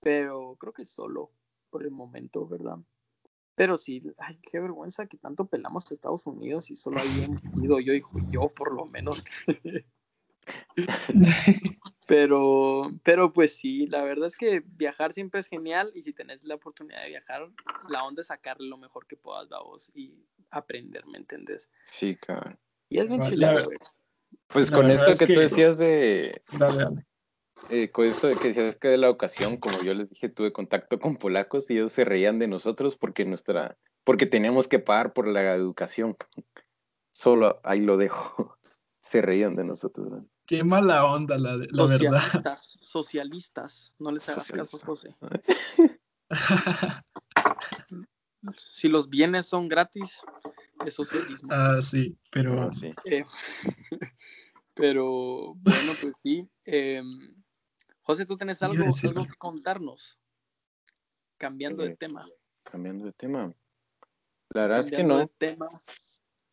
Pero 0.00 0.56
creo 0.58 0.72
que 0.72 0.86
solo 0.86 1.32
por 1.68 1.82
el 1.82 1.90
momento, 1.90 2.48
¿verdad? 2.48 2.78
Pero 3.58 3.76
sí, 3.76 4.00
ay, 4.18 4.38
qué 4.40 4.60
vergüenza 4.60 5.06
que 5.06 5.16
tanto 5.16 5.44
pelamos 5.44 5.90
a 5.90 5.94
Estados 5.94 6.28
Unidos 6.28 6.70
y 6.70 6.76
solo 6.76 7.00
ahí 7.00 7.26
he 7.26 7.64
ido 7.64 7.80
yo, 7.80 7.92
hijo, 7.92 8.20
yo 8.30 8.48
por 8.50 8.72
lo 8.72 8.86
menos. 8.86 9.24
pero, 12.06 12.88
pero 13.02 13.32
pues 13.32 13.56
sí, 13.56 13.88
la 13.88 14.04
verdad 14.04 14.28
es 14.28 14.36
que 14.36 14.62
viajar 14.64 15.12
siempre 15.12 15.40
es 15.40 15.48
genial 15.48 15.90
y 15.92 16.02
si 16.02 16.12
tenés 16.12 16.44
la 16.44 16.54
oportunidad 16.54 17.02
de 17.02 17.08
viajar, 17.08 17.50
la 17.88 18.04
onda 18.04 18.20
es 18.20 18.28
sacarle 18.28 18.68
lo 18.68 18.76
mejor 18.76 19.08
que 19.08 19.16
puedas 19.16 19.50
a 19.50 19.58
vos 19.58 19.90
y 19.92 20.24
aprender, 20.52 21.04
¿me 21.06 21.18
entendés? 21.18 21.68
Sí, 21.82 22.14
cabrón. 22.14 22.56
Y 22.88 23.00
es 23.00 23.08
bien 23.08 23.22
chileno, 23.22 23.68
Pues 24.46 24.70
con 24.70 24.88
esto 24.88 25.26
que, 25.26 25.34
tú 25.34 25.40
decías 25.40 25.76
de... 25.76 26.40
Eh, 27.70 27.90
con 27.90 28.06
esto 28.06 28.28
de 28.28 28.34
que 28.34 28.48
decías 28.48 28.76
que 28.76 28.88
de 28.88 28.98
la 28.98 29.08
educación, 29.08 29.56
como 29.56 29.80
yo 29.82 29.94
les 29.94 30.08
dije, 30.08 30.28
tuve 30.28 30.52
contacto 30.52 30.98
con 30.98 31.16
polacos 31.16 31.70
y 31.70 31.74
ellos 31.74 31.92
se 31.92 32.04
reían 32.04 32.38
de 32.38 32.48
nosotros 32.48 32.96
porque 32.96 33.24
nuestra, 33.24 33.76
porque 34.04 34.26
teníamos 34.26 34.68
que 34.68 34.78
pagar 34.78 35.12
por 35.12 35.26
la 35.28 35.54
educación. 35.54 36.16
Solo 37.12 37.60
ahí 37.64 37.80
lo 37.80 37.96
dejo. 37.96 38.56
Se 39.00 39.22
reían 39.22 39.56
de 39.56 39.64
nosotros. 39.64 40.22
Qué 40.46 40.62
mala 40.64 41.06
onda 41.06 41.38
la, 41.38 41.56
la 41.56 41.66
socialistas, 41.86 42.34
verdad. 42.34 42.56
Socialistas, 42.58 43.94
no 43.98 44.10
les 44.12 44.28
hagas 44.28 44.52
caso, 44.52 44.78
José. 44.84 45.16
si 48.58 48.88
los 48.88 49.08
bienes 49.08 49.46
son 49.46 49.68
gratis, 49.68 50.22
es 50.84 50.94
socialismo. 50.94 51.48
Ah, 51.50 51.78
sí, 51.80 52.16
pero. 52.30 52.62
Ah, 52.62 52.70
eh, 53.06 53.24
pero 54.74 55.54
bueno, 55.54 55.92
pues 56.00 56.12
sí. 56.22 56.48
Em, 56.64 57.37
José, 58.08 58.24
¿tú 58.24 58.38
tienes 58.38 58.62
algo, 58.62 58.86
que 58.86 59.34
contarnos? 59.36 60.18
Cambiando 61.36 61.82
de 61.82 61.94
tema. 61.94 62.26
Cambiando 62.62 63.04
de 63.04 63.12
tema. 63.12 63.52
La 64.48 64.62
verdad 64.62 64.78
es 64.80 64.90
que 64.90 65.04
no. 65.04 65.28
Tema. 65.28 65.68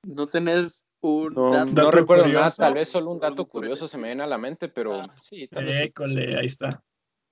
No 0.04 0.28
tenés 0.28 0.86
un 1.00 1.34
no, 1.34 1.54
dato 1.54 1.72
No 1.72 1.92
recuerdo 1.92 2.28
nada, 2.28 2.50
tal 2.50 2.74
vez 2.74 2.90
solo 2.90 3.12
un 3.12 3.22
dato 3.22 3.48
curioso 3.48 3.88
se 3.88 3.98
me 3.98 4.08
viene 4.08 4.24
a 4.24 4.28
la 4.28 4.38
mente, 4.38 4.68
pero 4.68 4.96
ah, 4.96 5.08
sí. 5.24 5.48
Tal 5.48 5.64
vez 5.64 5.94
ahí 6.38 6.46
está. 6.46 6.68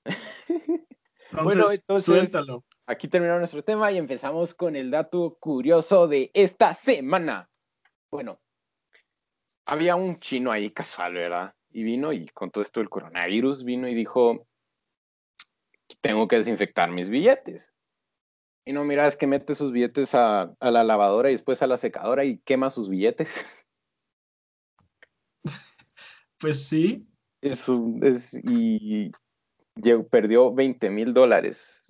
bueno, 1.44 1.66
entonces, 1.70 2.06
suéltalo. 2.06 2.64
aquí 2.88 3.10
terminó 3.10 3.38
nuestro 3.38 3.62
tema 3.62 3.92
y 3.92 3.98
empezamos 3.98 4.54
con 4.54 4.78
el 4.78 4.90
dato 4.90 5.38
curioso 5.38 6.08
de 6.08 6.32
esta 6.34 6.74
semana. 6.74 7.50
Bueno, 8.10 8.40
había 9.66 9.98
un 9.98 10.16
chino 10.16 10.50
ahí 10.50 10.72
casual, 10.72 11.14
¿verdad? 11.14 11.54
Y 11.74 11.84
vino 11.84 12.14
y 12.14 12.28
con 12.28 12.52
todo 12.52 12.62
esto 12.62 12.80
del 12.80 12.90
coronavirus 12.90 13.64
vino 13.64 13.88
y 13.88 13.96
dijo, 13.96 14.48
tengo 16.02 16.28
que 16.28 16.38
desinfectar 16.38 16.92
mis 16.92 17.10
billetes. 17.10 17.74
Y 18.66 18.72
no, 18.72 18.86
mira, 18.86 19.08
es 19.08 19.18
que 19.18 19.28
mete 19.28 19.56
sus 19.56 19.72
billetes 19.72 20.16
a, 20.16 20.56
la 20.62 20.84
lavadora 20.84 21.30
y 21.30 21.34
después 21.34 21.62
a 21.62 21.68
la 21.68 21.78
secadora 21.78 22.24
y 22.24 22.38
quema 22.40 22.70
sus 22.70 22.90
billetes. 22.90 23.46
Pues 26.40 26.68
sí. 26.68 27.08
Es 27.40 27.70
es, 28.02 28.34
y 28.44 29.10
perdió 30.10 30.54
20 30.54 30.90
mil 30.90 31.14
dólares. 31.14 31.82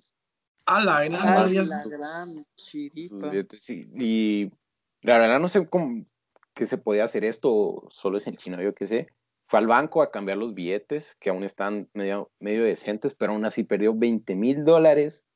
A 0.68 0.80
la 0.84 1.06
gran, 1.06 2.28
chiripa. 2.56 3.32
y, 3.96 4.52
la 5.02 5.18
verdad 5.18 5.40
no 5.40 5.50
sé 5.50 5.68
cómo 5.68 6.06
que 6.54 6.68
se 6.68 6.78
podía 6.78 7.06
hacer 7.06 7.24
esto, 7.24 7.88
solo 7.90 8.18
es 8.18 8.28
en 8.28 8.36
China, 8.36 8.62
yo 8.62 8.76
qué 8.76 8.86
sé 8.86 9.08
fue 9.54 9.60
al 9.60 9.68
banco 9.68 10.02
a 10.02 10.10
cambiar 10.10 10.40
los 10.40 10.56
billetes, 10.56 11.16
que 11.20 11.30
aún 11.30 11.44
están 11.44 11.88
medio, 11.94 12.32
medio 12.40 12.64
decentes, 12.64 13.14
pero 13.14 13.34
aún 13.34 13.46
así 13.46 13.64
perdió 13.64 13.94
20 13.94 14.34
mil 14.34 14.66
dólares 14.66 15.28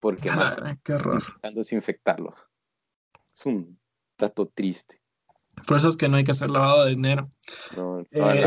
porque 0.00 0.30
más 0.56 0.56
qué 0.82 0.94
horror. 0.94 1.22
desinfectarlos. 1.54 2.32
Es 3.36 3.44
un 3.44 3.78
dato 4.16 4.46
triste. 4.46 5.02
Por 5.68 5.76
eso 5.76 5.88
es 5.90 5.98
que 5.98 6.08
no 6.08 6.16
hay 6.16 6.24
que 6.24 6.30
hacer 6.30 6.48
lavado 6.48 6.86
de 6.86 6.92
dinero. 6.92 7.28
No, 7.76 8.00
eh, 8.10 8.44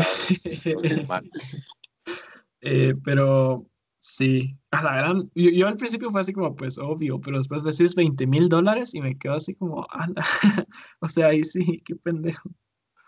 eh, 2.62 2.94
pero 3.04 3.64
sí, 4.00 4.58
a 4.72 4.82
la 4.82 4.96
gran, 4.96 5.30
yo, 5.36 5.68
al 5.68 5.76
principio 5.76 6.10
fue 6.10 6.22
así 6.22 6.32
como, 6.32 6.56
pues 6.56 6.78
obvio, 6.78 7.20
pero 7.20 7.36
después 7.36 7.62
decís 7.62 7.94
20 7.94 8.26
mil 8.26 8.48
dólares 8.48 8.92
y 8.92 9.00
me 9.00 9.16
quedo 9.16 9.34
así 9.34 9.54
como, 9.54 9.86
o 11.00 11.06
sea, 11.06 11.28
ahí 11.28 11.44
sí, 11.44 11.80
qué 11.84 11.94
pendejo. 11.94 12.50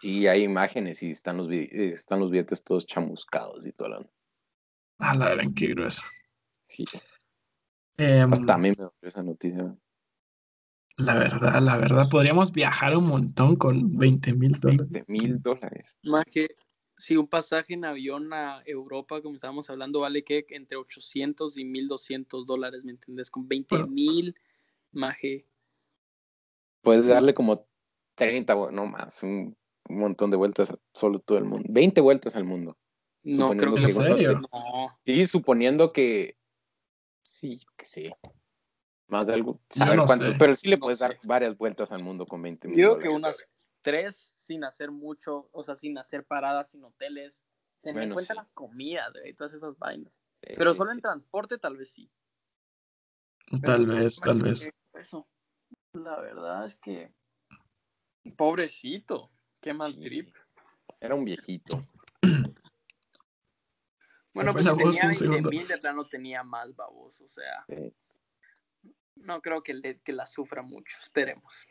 Sí, 0.01 0.26
hay 0.26 0.44
imágenes 0.44 1.03
y 1.03 1.11
están 1.11 1.36
los, 1.36 1.49
están 1.51 2.20
los 2.20 2.30
billetes 2.30 2.62
todos 2.62 2.86
chamuscados 2.86 3.66
y 3.66 3.72
todo. 3.72 3.88
Lo... 3.88 4.11
Ah, 4.99 5.14
la 5.16 5.30
verdad, 5.30 5.44
qué 5.57 5.68
grueso. 5.68 6.05
Sí. 6.68 6.84
Hasta 7.96 8.55
a 8.55 8.59
mí 8.59 8.70
me 8.70 8.76
dio 8.76 8.94
esa 9.03 9.22
noticia. 9.22 9.76
La 10.99 11.16
verdad, 11.16 11.61
la 11.61 11.76
verdad, 11.76 12.09
podríamos 12.09 12.53
viajar 12.53 12.96
un 12.96 13.09
montón 13.09 13.57
con 13.57 13.96
20 13.96 14.34
mil 14.34 14.53
dólares. 14.53 14.90
20 14.90 15.12
mil 15.12 15.40
dólares. 15.40 15.96
Más 16.03 16.24
que 16.24 16.49
si 16.96 17.16
un 17.16 17.28
pasaje 17.28 17.74
en 17.74 17.84
avión 17.84 18.32
a 18.32 18.62
Europa, 18.66 19.20
como 19.22 19.36
estábamos 19.36 19.70
hablando, 19.70 20.01
vale 20.01 20.24
que 20.24 20.46
entre 20.51 20.76
800 20.76 21.57
y 21.59 21.64
1200 21.64 22.46
dólares, 22.46 22.84
¿me 22.84 22.92
entiendes? 22.92 23.30
Con 23.30 23.49
20 23.49 23.84
mil, 23.84 24.34
maje. 24.92 25.46
Puedes 26.82 27.07
darle 27.07 27.34
como 27.34 27.66
30, 28.16 28.55
no 28.72 28.86
más, 28.86 29.22
un 29.22 29.57
un 29.89 29.99
montón 29.99 30.30
de 30.30 30.36
vueltas 30.36 30.76
solo 30.93 31.20
todo 31.20 31.39
el 31.39 31.45
mundo. 31.45 31.64
20 31.68 32.01
vueltas 32.01 32.36
al 32.36 32.45
mundo. 32.45 32.76
No, 33.22 33.51
creo 33.51 33.74
que, 33.74 33.80
¿En 33.80 33.86
serio? 33.86 34.41
Sí, 35.05 35.26
suponiendo 35.26 35.93
que. 35.93 36.36
Sí, 37.22 37.61
que 37.76 37.84
sí. 37.84 38.11
Más 39.09 39.26
de 39.26 39.34
algo. 39.34 39.61
pero 40.39 40.55
sí 40.55 40.68
le 40.68 40.78
puedes 40.78 40.99
dar 40.99 41.18
varias 41.24 41.57
vueltas 41.57 41.93
al 41.93 42.03
mundo 42.03 42.26
con 42.26 42.43
20 42.43 42.68
minutos. 42.68 42.97
Yo 42.97 43.03
que 43.03 43.09
unas 43.09 43.49
tres 43.82 44.32
sin 44.36 44.64
hacer 44.64 44.91
mucho, 44.91 45.49
o 45.53 45.62
sea, 45.62 45.76
sin 45.76 45.99
hacer 45.99 46.24
paradas, 46.24 46.70
sin 46.70 46.84
hoteles. 46.84 47.47
Tener 47.80 48.05
en 48.05 48.12
cuenta 48.12 48.34
las 48.34 48.49
comidas 48.49 49.12
y 49.24 49.34
todas 49.34 49.55
esas 49.55 49.78
vainas. 49.78 50.20
pero 50.41 50.74
solo 50.74 50.91
en 50.91 51.01
transporte, 51.01 51.59
tal 51.59 51.76
vez 51.76 51.93
sí. 51.93 52.11
Tal 53.62 53.86
vez, 53.86 54.20
tal 54.20 54.43
vez. 54.43 54.76
La 55.93 56.20
verdad 56.20 56.64
es 56.64 56.76
que. 56.76 57.12
Pobrecito. 58.36 59.30
Qué 59.61 59.74
mal 59.74 59.94
trip. 59.94 60.34
Era 61.00 61.14
un 61.14 61.24
viejito. 61.24 61.86
bueno, 64.34 64.52
pues 64.52 64.66
si 64.66 64.76
tenía 64.76 65.30
20 65.30 65.50
mil, 65.50 65.66
de 65.66 65.78
plano 65.78 66.06
tenía 66.06 66.42
más 66.42 66.74
babos, 66.74 67.20
o 67.20 67.28
sea. 67.28 67.64
No 69.16 69.40
creo 69.40 69.62
que, 69.62 70.00
que 70.04 70.12
la 70.12 70.26
sufra 70.26 70.62
mucho, 70.62 70.96
esperemos. 71.00 71.66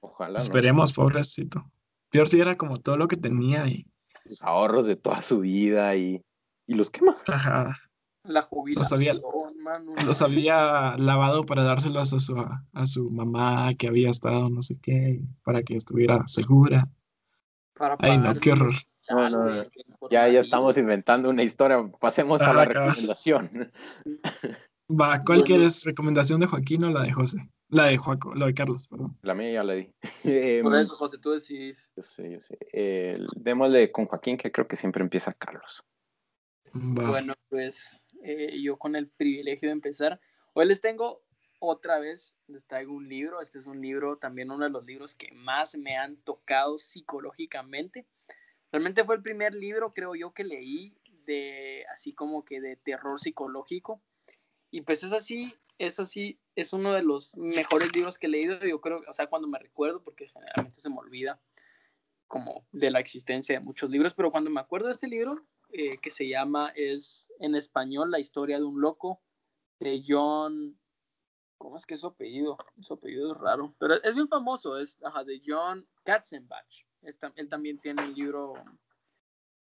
Ojalá. 0.00 0.38
Esperemos, 0.38 0.92
pobrecito. 0.92 1.70
Peor 2.10 2.28
si 2.28 2.40
era 2.40 2.56
como 2.56 2.76
todo 2.76 2.96
lo 2.96 3.08
que 3.08 3.16
tenía 3.16 3.66
y. 3.66 3.86
Sus 4.22 4.42
ahorros 4.42 4.86
de 4.86 4.96
toda 4.96 5.22
su 5.22 5.40
vida 5.40 5.96
y, 5.96 6.22
y 6.66 6.74
los 6.74 6.90
quema. 6.90 7.16
Ajá. 7.26 7.76
La 8.24 8.42
jubilación, 8.42 9.20
los 10.06 10.22
había, 10.22 10.96
lavado 10.96 11.44
para 11.44 11.64
dárselos 11.64 12.14
a 12.14 12.20
su, 12.20 12.38
a 12.38 12.86
su 12.86 13.10
mamá 13.10 13.74
que 13.74 13.88
había 13.88 14.10
estado 14.10 14.48
no 14.48 14.62
sé 14.62 14.78
qué, 14.80 15.20
para 15.42 15.64
que 15.64 15.74
estuviera 15.74 16.24
segura. 16.28 16.88
Ay, 17.98 18.18
no, 18.18 18.34
qué 18.34 18.52
horror. 18.52 18.72
ya, 20.10 20.28
ya 20.28 20.40
estamos 20.40 20.76
inventando 20.78 21.30
una 21.30 21.42
historia. 21.42 21.90
Pasemos 22.00 22.40
a 22.42 22.52
la 22.52 22.64
recomendación. 22.64 23.72
Va, 24.88 25.20
¿cuál 25.24 25.42
quieres? 25.42 25.84
¿Recomendación 25.84 26.40
de 26.40 26.46
Joaquín 26.46 26.84
o 26.84 26.90
la 26.90 27.02
de 27.02 27.12
José? 27.12 27.38
La 27.68 27.86
de 27.86 27.96
Joaco, 27.96 28.34
la 28.34 28.46
de 28.46 28.54
Carlos, 28.54 28.88
perdón. 28.88 29.16
La 29.22 29.34
mía 29.34 29.52
ya 29.52 29.64
la 29.64 29.72
di. 29.72 29.90
Por 30.62 30.74
eso, 30.74 30.96
José, 30.96 31.16
tú 31.18 31.30
decís. 31.30 31.90
Yo 31.96 32.02
sé, 32.02 32.32
yo 32.32 32.40
sé. 32.40 32.58
démosle 33.36 33.90
con 33.90 34.04
Joaquín, 34.04 34.36
que 34.36 34.52
creo 34.52 34.68
que 34.68 34.76
siempre 34.76 35.02
empieza 35.02 35.32
Carlos. 35.32 35.82
Bueno, 36.74 37.34
pues 37.48 37.96
eh, 38.22 38.60
yo 38.62 38.76
con 38.76 38.96
el 38.96 39.08
privilegio 39.08 39.68
de 39.68 39.74
empezar. 39.74 40.20
Hoy 40.54 40.66
les 40.66 40.80
tengo 40.80 41.22
otra 41.64 41.98
vez 41.98 42.36
les 42.48 42.66
traigo 42.66 42.92
un 42.92 43.08
libro. 43.08 43.40
Este 43.40 43.58
es 43.58 43.66
un 43.66 43.80
libro, 43.80 44.16
también 44.18 44.50
uno 44.50 44.64
de 44.64 44.70
los 44.70 44.84
libros 44.84 45.14
que 45.14 45.32
más 45.32 45.76
me 45.76 45.96
han 45.96 46.16
tocado 46.16 46.78
psicológicamente, 46.78 48.06
Realmente 48.72 49.04
fue 49.04 49.16
el 49.16 49.22
primer 49.22 49.54
libro, 49.54 49.92
creo 49.92 50.14
yo, 50.14 50.32
que 50.32 50.44
leí 50.44 50.96
de 51.26 51.84
así 51.92 52.14
como 52.14 52.42
que 52.42 52.60
de 52.60 52.76
terror 52.76 53.20
psicológico. 53.20 54.02
Y 54.70 54.80
pues 54.80 55.04
es 55.04 55.12
así, 55.12 55.54
es 55.76 56.00
así, 56.00 56.40
es 56.56 56.72
uno 56.72 56.94
de 56.94 57.02
los 57.02 57.36
mejores 57.36 57.94
libros 57.94 58.18
que 58.18 58.26
he 58.26 58.30
leído, 58.30 58.58
yo 58.60 58.80
creo, 58.80 59.02
o 59.06 59.12
sea, 59.12 59.26
cuando 59.26 59.46
me 59.46 59.58
recuerdo, 59.58 60.02
porque 60.02 60.26
generalmente 60.26 60.80
se 60.80 60.88
me 60.88 60.96
olvida 60.96 61.38
como 62.26 62.66
de 62.72 62.90
la 62.90 62.98
existencia 62.98 63.58
de 63.58 63.64
muchos 63.64 63.90
libros, 63.90 64.14
pero 64.14 64.30
cuando 64.30 64.48
me 64.48 64.60
acuerdo 64.60 64.86
de 64.86 64.92
este 64.92 65.06
libro, 65.06 65.46
eh, 65.68 65.98
que 65.98 66.10
se 66.10 66.26
llama, 66.26 66.72
es 66.74 67.30
en 67.40 67.54
español, 67.54 68.10
La 68.10 68.20
historia 68.20 68.56
de 68.56 68.64
un 68.64 68.80
loco, 68.80 69.20
de 69.80 70.02
John, 70.06 70.78
¿cómo 71.62 71.76
es 71.76 71.86
que 71.86 71.94
es 71.94 72.00
su 72.00 72.08
apellido? 72.08 72.58
Su 72.80 72.94
apellido 72.94 73.30
es 73.30 73.38
raro, 73.38 73.72
pero 73.78 73.94
es 73.94 74.14
bien 74.16 74.26
famoso, 74.26 74.76
es 74.80 74.98
de 74.98 75.40
John 75.46 75.86
Katzenbach. 76.02 76.84
él 77.36 77.48
también 77.48 77.78
tiene 77.78 78.02
un 78.02 78.14
libro, 78.14 78.54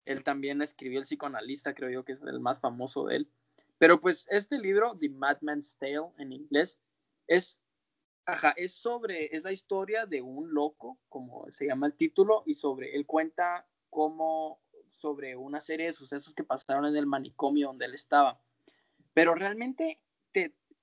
él 0.04 0.22
también 0.22 0.60
escribió 0.60 0.98
El 0.98 1.06
psicoanalista, 1.06 1.74
creo 1.74 1.88
yo 1.88 2.04
que 2.04 2.12
es 2.12 2.20
el 2.20 2.38
más 2.38 2.60
famoso 2.60 3.06
de 3.06 3.16
él. 3.16 3.30
Pero 3.78 3.98
pues 3.98 4.26
este 4.30 4.58
libro, 4.58 4.94
The 5.00 5.08
Madman's 5.08 5.78
Tale 5.78 6.12
en 6.18 6.34
inglés, 6.34 6.78
es, 7.26 7.62
ajá, 8.26 8.52
es 8.58 8.74
sobre, 8.74 9.34
es 9.34 9.42
la 9.42 9.52
historia 9.52 10.04
de 10.04 10.20
un 10.20 10.52
loco, 10.52 10.98
como 11.08 11.50
se 11.50 11.66
llama 11.66 11.86
el 11.86 11.94
título, 11.94 12.42
y 12.44 12.54
sobre, 12.54 12.94
él 12.94 13.06
cuenta 13.06 13.66
cómo, 13.88 14.60
sobre 14.90 15.34
una 15.34 15.60
serie 15.60 15.86
de 15.86 15.92
sucesos 15.92 16.34
que 16.34 16.44
pasaron 16.44 16.84
en 16.84 16.96
el 16.96 17.06
manicomio 17.06 17.68
donde 17.68 17.86
él 17.86 17.94
estaba. 17.94 18.38
Pero 19.14 19.34
realmente 19.34 19.98
te, 20.04 20.05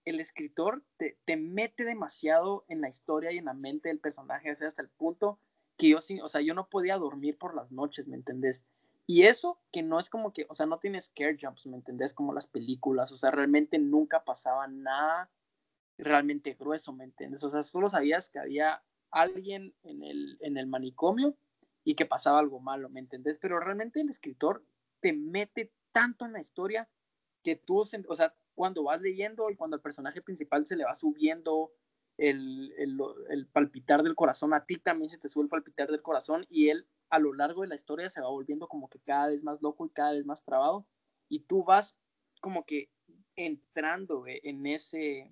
el 0.06 0.20
escritor 0.20 0.84
te, 0.98 1.18
te 1.26 1.38
mete 1.38 1.84
demasiado 1.86 2.66
en 2.68 2.82
la 2.82 2.90
historia 2.90 3.32
y 3.32 3.38
en 3.38 3.46
la 3.46 3.54
mente 3.54 3.90
del 3.90 4.00
personaje, 4.00 4.52
hasta 4.52 4.82
el 4.82 4.90
punto 4.90 5.40
que 5.78 5.90
yo, 5.90 5.98
o 5.98 6.28
sea, 6.28 6.42
yo 6.42 6.54
no 6.54 6.68
podía 6.68 6.98
dormir 6.98 7.38
por 7.38 7.56
las 7.56 7.72
noches, 7.72 8.08
¿me 8.08 8.16
entendés? 8.16 8.64
Y 9.06 9.24
eso 9.24 9.60
que 9.72 9.82
no 9.82 10.00
es 10.00 10.10
como 10.10 10.32
que, 10.32 10.46
o 10.50 10.54
sea, 10.54 10.66
no 10.66 10.80
tiene 10.80 11.00
scare 11.00 11.38
jumps, 11.40 11.66
¿me 11.68 11.78
entendés? 11.78 12.14
Como 12.14 12.34
las 12.34 12.48
películas, 12.48 13.12
o 13.12 13.18
sea, 13.18 13.32
realmente 13.32 13.78
nunca 13.78 14.24
pasaba 14.24 14.68
nada 14.68 15.30
realmente 15.98 16.54
grueso, 16.54 16.94
¿me 16.94 17.04
entiendes? 17.04 17.44
O 17.44 17.52
sea, 17.52 17.64
solo 17.64 17.90
sabías 17.90 18.30
que 18.30 18.40
había 18.40 18.84
alguien 19.12 19.74
en 19.84 20.04
el, 20.04 20.38
en 20.42 20.58
el 20.58 20.68
manicomio 20.68 21.36
y 21.84 21.96
que 21.96 22.06
pasaba 22.06 22.40
algo 22.40 22.60
malo, 22.60 22.90
¿me 22.90 23.00
entendés? 23.00 23.38
Pero 23.38 23.60
realmente 23.60 24.02
el 24.02 24.10
escritor 24.10 24.64
te 25.00 25.14
mete 25.14 25.72
tanto 25.92 26.26
en 26.26 26.34
la 26.34 26.40
historia 26.40 26.90
que 27.44 27.56
tú, 27.56 27.80
o 27.80 28.16
sea, 28.16 28.34
cuando 28.56 28.84
vas 28.84 29.02
leyendo 29.02 29.50
y 29.50 29.56
cuando 29.56 29.76
el 29.76 29.82
personaje 29.82 30.22
principal 30.22 30.66
se 30.66 30.76
le 30.76 30.86
va 30.86 30.96
subiendo 30.96 31.72
el, 32.18 32.74
el, 32.78 32.98
el 33.30 33.48
palpitar 33.48 34.04
del 34.04 34.16
corazón, 34.16 34.54
a 34.54 34.66
ti 34.66 34.78
también 34.78 35.10
se 35.10 35.18
te 35.18 35.30
sube 35.30 35.44
el 35.44 35.50
palpitar 35.50 35.90
del 35.90 36.02
corazón 36.02 36.46
y 36.50 36.70
él 36.70 36.88
a 37.10 37.20
lo 37.20 37.34
largo 37.34 37.62
de 37.62 37.68
la 37.68 37.76
historia 37.76 38.10
se 38.10 38.22
va 38.22 38.30
volviendo 38.30 38.68
como 38.68 38.90
que 38.90 39.00
cada 39.00 39.28
vez 39.28 39.44
más 39.44 39.62
loco 39.62 39.86
y 39.86 39.90
cada 39.90 40.14
vez 40.14 40.26
más 40.26 40.44
trabado 40.44 40.86
y 41.30 41.40
tú 41.42 41.64
vas 41.64 41.98
como 42.42 42.66
que 42.66 42.90
entrando 43.36 44.26
en 44.28 44.66
ese 44.68 45.32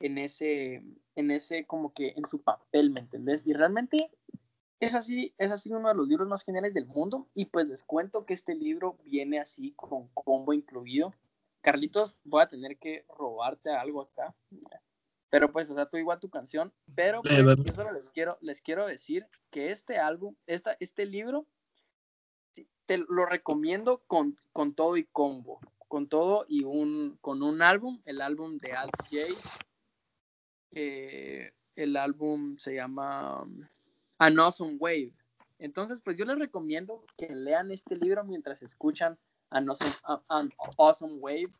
en 0.00 0.18
ese 0.18 0.82
en 1.14 1.30
ese 1.30 1.66
como 1.66 1.92
que 1.92 2.14
en 2.16 2.24
su 2.26 2.42
papel, 2.42 2.90
¿me 2.90 3.00
entendés? 3.00 3.46
Y 3.46 3.52
realmente 3.52 4.10
es 4.80 4.94
así, 4.94 5.34
es 5.36 5.52
así 5.52 5.72
uno 5.72 5.88
de 5.88 5.94
los 5.94 6.08
libros 6.08 6.26
más 6.26 6.42
geniales 6.42 6.72
del 6.72 6.86
mundo 6.86 7.28
y 7.34 7.46
pues 7.46 7.68
les 7.68 7.82
cuento 7.82 8.24
que 8.24 8.32
este 8.32 8.54
libro 8.54 8.96
viene 9.04 9.38
así 9.38 9.72
con 9.72 10.08
combo 10.08 10.54
incluido. 10.54 11.14
Carlitos, 11.60 12.16
voy 12.24 12.42
a 12.42 12.48
tener 12.48 12.78
que 12.78 13.04
robarte 13.16 13.70
algo 13.70 14.02
acá. 14.02 14.34
Pero 15.30 15.52
pues, 15.52 15.70
o 15.70 15.74
sea, 15.74 15.86
tú 15.86 15.96
igual 15.96 16.18
tu 16.18 16.28
canción. 16.28 16.72
Pero 16.94 17.22
pues, 17.22 17.38
yo 17.38 17.74
solo 17.74 17.92
les 17.92 18.10
quiero, 18.10 18.36
les 18.40 18.60
quiero 18.60 18.86
decir 18.86 19.26
que 19.50 19.70
este 19.70 19.98
álbum, 19.98 20.34
esta, 20.46 20.76
este 20.80 21.06
libro, 21.06 21.46
te 22.86 22.98
lo 22.98 23.26
recomiendo 23.26 24.02
con, 24.06 24.38
con 24.52 24.74
todo 24.74 24.96
y 24.96 25.04
combo. 25.04 25.60
Con 25.86 26.08
todo 26.08 26.44
y 26.48 26.64
un, 26.64 27.16
con 27.20 27.42
un 27.42 27.62
álbum, 27.62 28.00
el 28.04 28.20
álbum 28.20 28.58
de 28.58 28.72
Alt 28.72 28.92
J. 29.10 29.12
el 30.72 31.96
álbum 31.96 32.56
se 32.58 32.74
llama 32.74 33.42
um, 33.42 33.66
An 34.18 34.38
Awesome 34.38 34.76
Wave. 34.78 35.14
Entonces, 35.58 36.00
pues 36.00 36.16
yo 36.16 36.24
les 36.24 36.38
recomiendo 36.38 37.04
que 37.16 37.28
lean 37.28 37.70
este 37.70 37.96
libro 37.96 38.24
mientras 38.24 38.62
escuchan 38.62 39.18
An 39.50 39.68
Awesome, 39.68 40.22
An 40.28 40.52
awesome 40.76 41.16
Wave 41.20 41.50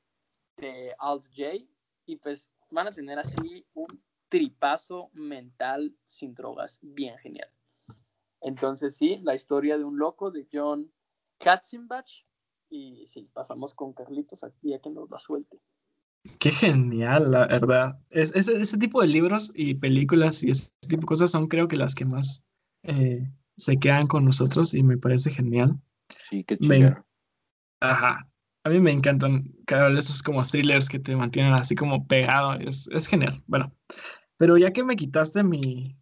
de 0.57 0.93
Alt 0.99 1.27
J. 1.37 1.65
Y 2.07 2.17
pues 2.17 2.51
van 2.71 2.89
a 2.89 2.91
tener 2.91 3.19
así 3.19 3.65
un 3.75 3.87
tripazo 4.29 5.11
mental 5.13 5.95
sin 6.09 6.35
drogas 6.35 6.79
bien 6.83 7.19
genial. 7.19 7.49
Entonces 8.41 8.97
sí, 8.97 9.19
la 9.23 9.35
historia 9.35 9.77
de 9.77 9.85
un 9.85 9.99
loco 9.99 10.31
de 10.31 10.47
John 10.51 10.91
Katzenbach 11.39 12.25
y 12.71 13.05
sí, 13.07 13.29
pasamos 13.33 13.75
con 13.75 13.93
Carlitos 13.93 14.45
aquí 14.45 14.73
a 14.73 14.79
que 14.79 14.91
nos 14.91 15.11
la 15.11 15.19
suelte. 15.19 15.61
Qué 16.39 16.51
genial, 16.51 17.31
la 17.31 17.47
verdad. 17.47 17.99
Es, 18.11 18.35
ese 18.35 18.79
tipo 18.79 19.01
de 19.01 19.09
libros 19.09 19.53
y 19.55 19.75
películas 19.75 20.43
y 20.43 20.51
ese 20.51 20.71
tipo 20.89 21.01
de 21.01 21.07
cosas 21.07 21.31
son 21.31 21.47
creo 21.47 21.67
que 21.67 21.77
las 21.77 21.95
que 21.95 22.05
más 22.05 22.45
eh, 22.83 23.29
se 23.57 23.79
quedan 23.79 24.07
con 24.07 24.25
nosotros 24.25 24.75
y 24.75 24.83
me 24.83 24.97
parece 24.97 25.31
genial. 25.31 25.81
Sí, 26.09 26.45
qué 26.45 26.59
chido. 26.59 27.05
Ajá, 27.81 28.31
a 28.65 28.71
mí 28.71 28.79
me 28.79 28.93
encantan 28.93 29.45
vez 29.67 30.05
esos 30.05 30.23
como 30.23 30.43
thrillers 30.43 30.89
que 30.89 30.99
te 30.99 31.17
mantienen 31.17 31.53
así 31.55 31.75
como 31.75 32.07
pegado. 32.07 32.55
Es, 32.55 32.89
es 32.93 33.07
genial. 33.07 33.43
Bueno, 33.47 33.73
pero 34.37 34.57
ya 34.59 34.73
que 34.73 34.85
me 34.85 34.97
quitaste 34.97 35.43
mi, 35.43 35.97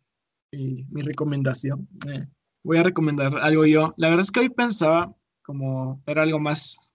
mi, 0.52 1.02
recomendación, 1.02 1.88
eh, 2.08 2.26
voy 2.64 2.78
a 2.78 2.82
recomendar 2.82 3.32
algo 3.40 3.64
yo. 3.64 3.94
La 3.96 4.08
verdad 4.08 4.22
es 4.22 4.30
que 4.30 4.40
hoy 4.40 4.48
pensaba 4.48 5.14
como 5.42 6.02
era 6.06 6.22
algo 6.22 6.38
más 6.38 6.92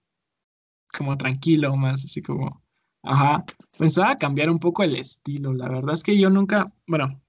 como 0.96 1.16
tranquilo, 1.16 1.74
más 1.76 2.04
así 2.04 2.22
como, 2.22 2.62
ajá, 3.02 3.44
pensaba 3.78 4.16
cambiar 4.16 4.50
un 4.50 4.58
poco 4.58 4.82
el 4.82 4.96
estilo. 4.96 5.52
La 5.52 5.68
verdad 5.68 5.94
es 5.94 6.02
que 6.02 6.18
yo 6.18 6.30
nunca, 6.30 6.66
bueno, 6.86 7.20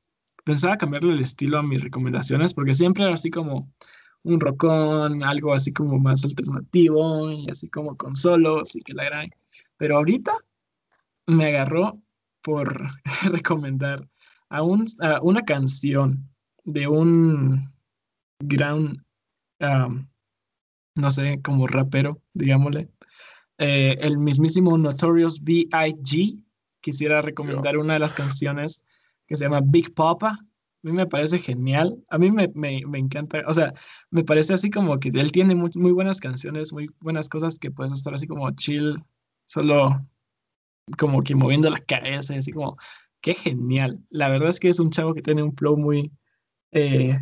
pensaba 0.44 0.78
cambiarle 0.78 1.14
el 1.14 1.22
estilo 1.22 1.58
a 1.58 1.64
mis 1.64 1.84
recomendaciones 1.84 2.54
porque 2.54 2.74
siempre 2.74 3.06
era 3.06 3.16
así 3.16 3.32
como 3.32 3.74
un 4.26 4.40
rockón, 4.40 5.24
algo 5.24 5.54
así 5.54 5.72
como 5.72 6.00
más 6.00 6.26
alternativo 6.26 7.32
y 7.32 7.50
así 7.50 7.70
como 7.70 7.96
con 7.96 8.16
solos 8.16 8.76
y 8.76 8.80
que 8.80 8.94
la 8.94 9.06
gran. 9.06 9.30
Pero 9.78 9.98
ahorita 9.98 10.34
me 11.28 11.46
agarró 11.48 12.02
por 12.42 12.68
recomendar 13.32 14.08
a, 14.50 14.64
un, 14.64 14.86
una 15.22 15.42
canción 15.44 16.30
de 16.64 16.88
un 16.88 17.60
gran, 18.40 19.06
no 19.60 21.12
sé, 21.12 21.40
como 21.44 21.68
rapero, 21.68 22.10
digámosle, 22.34 22.90
eh, 23.58 23.98
el 24.02 24.18
mismísimo 24.18 24.78
Notorious 24.78 25.44
B.I.G. 25.44 26.44
Quisiera 26.82 27.22
recomendar 27.22 27.78
una 27.78 27.94
de 27.94 28.00
las 28.00 28.14
canciones 28.14 28.86
que 29.28 29.36
se 29.36 29.46
llama 29.46 29.62
Big 29.64 29.94
Papa 29.94 30.32
a 30.32 30.40
mí 30.86 30.92
me 30.92 31.08
parece 31.08 31.40
genial. 31.40 31.98
A 32.10 32.18
mí 32.20 32.32
me, 32.32 32.52
encanta, 32.98 33.42
o 33.48 33.54
sea, 33.54 33.74
me 34.12 34.24
parece 34.24 34.54
así 34.54 34.70
como 34.70 35.00
que 35.00 35.10
él 35.10 35.32
tiene 35.32 35.56
muy, 35.56 35.72
muy 35.76 35.92
buenas 35.92 36.20
canciones, 36.20 36.74
muy 36.74 36.88
buenas 37.02 37.28
cosas 37.28 37.58
que 37.58 37.72
puedes 37.72 37.94
estar 37.94 38.14
así 38.14 38.28
como 38.28 38.50
chill, 38.52 38.96
solo 39.46 39.90
como 41.00 41.22
que 41.22 41.34
moviendo 41.34 41.70
la 41.72 41.80
cabeza, 41.80 42.36
así 42.36 42.52
como, 42.52 42.78
qué 43.22 43.34
genial. 43.34 44.00
La 44.12 44.30
verdad 44.30 44.50
es 44.50 44.60
que 44.60 44.70
es 44.70 44.80
un 44.80 44.92
chavo 44.92 45.16
que 45.16 45.24
tiene 45.24 45.42
un 45.42 45.56
flow 45.56 45.76
muy, 45.76 46.12
eh, 46.72 47.14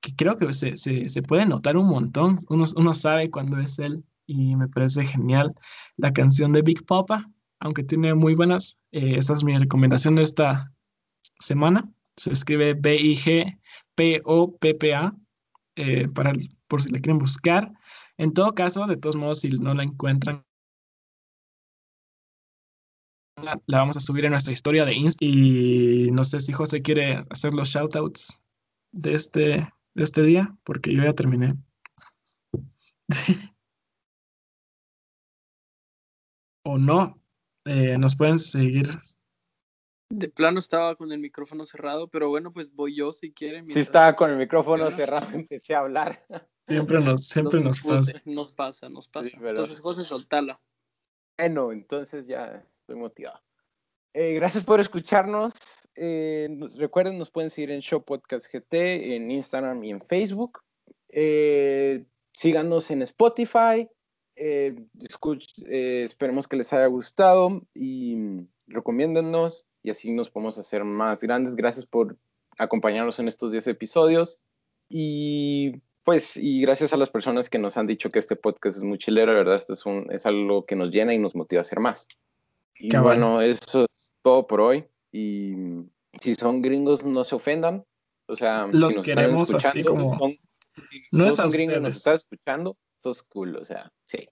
que 0.00 0.16
creo 0.16 0.36
que 0.38 0.52
se, 0.54 0.76
se, 0.76 1.22
puede 1.22 1.44
notar 1.44 1.76
un 1.76 1.88
montón. 1.88 2.38
Uno, 2.48 2.64
uno 2.76 2.94
sabe 2.94 3.30
cuando 3.30 3.60
es 3.60 3.78
él 3.78 4.02
y 4.26 4.56
me 4.56 4.68
parece 4.68 5.04
genial. 5.04 5.54
La 5.98 6.12
canción 6.14 6.52
de 6.52 6.62
Big 6.62 6.86
Papa, 6.86 7.30
aunque 7.60 7.84
tiene 7.84 8.14
muy 8.14 8.34
buenas, 8.34 8.80
eh, 8.92 9.16
esta 9.18 9.34
es 9.34 9.44
mi 9.44 9.58
recomendación 9.58 10.14
de 10.14 10.22
esta 10.22 10.72
semana 11.38 11.86
se 12.16 12.32
escribe 12.32 12.74
B-I-G-P-O-P-P-A, 12.74 13.54
eh, 15.76 16.08
para, 16.14 16.32
por 16.68 16.82
si 16.82 16.90
la 16.92 16.98
quieren 16.98 17.18
buscar. 17.18 17.72
En 18.18 18.32
todo 18.32 18.54
caso, 18.54 18.84
de 18.86 18.96
todos 18.96 19.16
modos, 19.16 19.40
si 19.40 19.48
no 19.48 19.72
la 19.74 19.82
encuentran, 19.82 20.44
la, 23.42 23.58
vamos 23.66 23.96
a 23.96 24.00
subir 24.00 24.24
en 24.26 24.32
nuestra 24.32 24.52
historia 24.52 24.84
de 24.84 24.94
Insta. 24.94 25.24
Y 25.24 26.10
no 26.12 26.24
sé 26.24 26.40
si 26.40 26.52
José 26.52 26.82
quiere 26.82 27.24
hacer 27.30 27.54
los 27.54 27.68
shoutouts 27.68 28.40
de 28.92 29.14
este, 29.14 29.66
de 29.94 30.04
este 30.04 30.22
día, 30.22 30.54
porque 30.64 30.94
yo 30.94 31.02
ya 31.02 31.12
terminé. 31.12 31.54
o 36.64 36.78
no, 36.78 37.20
eh, 37.64 37.96
nos 37.98 38.16
pueden 38.16 38.38
seguir 38.38 38.88
de 40.10 40.28
plano 40.28 40.58
estaba 40.58 40.96
con 40.96 41.12
el 41.12 41.20
micrófono 41.20 41.64
cerrado, 41.64 42.08
pero 42.08 42.28
bueno, 42.28 42.52
pues 42.52 42.74
voy 42.74 42.96
yo 42.96 43.12
si 43.12 43.32
quieren. 43.32 43.66
Sí, 43.68 43.78
estaba 43.78 44.12
con 44.14 44.30
el 44.30 44.36
micrófono 44.36 44.84
cerrado, 44.90 45.26
empecé 45.32 45.74
a 45.74 45.78
hablar. 45.78 46.26
Siempre 46.66 47.00
nos, 47.00 47.26
siempre 47.26 47.60
nos, 47.60 47.80
pasa. 47.80 48.20
Nos 48.24 48.52
pasa, 48.52 48.88
nos 48.88 49.08
pasa. 49.08 49.36
Entonces, 49.40 49.80
José, 49.80 50.04
soltala. 50.04 50.60
Bueno, 51.38 51.72
entonces 51.72 52.26
ya 52.26 52.64
estoy 52.80 52.96
motivado. 52.96 53.40
Eh, 54.12 54.34
gracias 54.34 54.64
por 54.64 54.80
escucharnos. 54.80 55.54
Eh, 55.94 56.48
recuerden, 56.76 57.16
nos 57.16 57.30
pueden 57.30 57.50
seguir 57.50 57.70
en 57.70 57.80
Show 57.80 58.04
Podcast 58.04 58.52
GT, 58.52 59.14
en 59.14 59.30
Instagram 59.30 59.82
y 59.84 59.90
en 59.90 60.00
Facebook. 60.00 60.60
Eh, 61.08 62.04
síganos 62.32 62.90
en 62.90 63.02
Spotify. 63.02 63.88
Eh, 64.42 64.74
eh, 65.66 66.02
esperemos 66.06 66.48
que 66.48 66.56
les 66.56 66.72
haya 66.72 66.86
gustado 66.86 67.60
y 67.74 68.46
recomiéndennos 68.68 69.66
y 69.82 69.90
así 69.90 70.12
nos 70.12 70.30
podemos 70.30 70.56
hacer 70.56 70.82
más 70.82 71.20
grandes. 71.20 71.56
Gracias 71.56 71.84
por 71.84 72.16
acompañarnos 72.56 73.18
en 73.18 73.28
estos 73.28 73.52
10 73.52 73.66
episodios 73.66 74.40
y 74.88 75.82
pues 76.04 76.38
y 76.38 76.62
gracias 76.62 76.94
a 76.94 76.96
las 76.96 77.10
personas 77.10 77.50
que 77.50 77.58
nos 77.58 77.76
han 77.76 77.86
dicho 77.86 78.10
que 78.10 78.18
este 78.18 78.34
podcast 78.34 78.78
es 78.78 78.82
muy 78.82 78.96
chilero, 78.96 79.34
verdad, 79.34 79.56
esto 79.56 79.74
es, 79.74 79.84
un, 79.84 80.10
es 80.10 80.24
algo 80.24 80.64
que 80.64 80.74
nos 80.74 80.90
llena 80.90 81.12
y 81.12 81.18
nos 81.18 81.34
motiva 81.34 81.60
a 81.60 81.62
hacer 81.62 81.78
más. 81.78 82.08
Y 82.78 82.96
bueno, 82.96 83.42
eso 83.42 83.84
es 83.92 84.14
todo 84.22 84.46
por 84.46 84.62
hoy 84.62 84.86
y 85.12 85.52
si 86.18 86.34
son 86.34 86.62
gringos 86.62 87.04
no 87.04 87.24
se 87.24 87.34
ofendan, 87.34 87.84
o 88.26 88.34
sea, 88.34 88.68
los 88.72 88.96
queremos 89.00 89.52
así 89.52 89.84
como 89.84 90.16
no 91.12 91.26
es 91.26 91.36
son 91.36 91.50
gringos 91.50 91.82
nos 91.82 91.96
están 91.98 92.14
escuchando, 92.14 92.78
es 93.04 93.22
cool, 93.22 93.56
o 93.56 93.64
sea, 93.64 93.90
sí. 94.04 94.28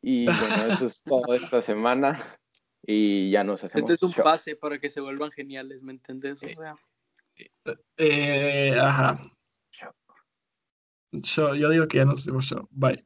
Y 0.00 0.26
bueno, 0.26 0.72
eso 0.72 0.86
es 0.86 1.02
todo 1.04 1.34
esta 1.34 1.60
semana 1.60 2.38
y 2.82 3.30
ya 3.30 3.42
nos 3.42 3.64
hacemos. 3.64 3.90
Este 3.90 3.94
es 3.94 4.16
un 4.16 4.22
pase 4.22 4.54
para 4.56 4.78
que 4.78 4.88
se 4.88 5.00
vuelvan 5.00 5.32
geniales, 5.32 5.82
¿me 5.82 5.92
entendés? 5.92 6.42
O 6.42 6.48
sea. 6.48 6.76
eh, 7.96 8.78
ajá. 8.78 9.18
Yo, 11.12 11.54
yo 11.54 11.70
digo 11.70 11.88
que 11.88 11.98
ya 11.98 12.04
nos 12.04 12.20
hacemos 12.20 12.44
show. 12.44 12.68
Bye. 12.70 13.04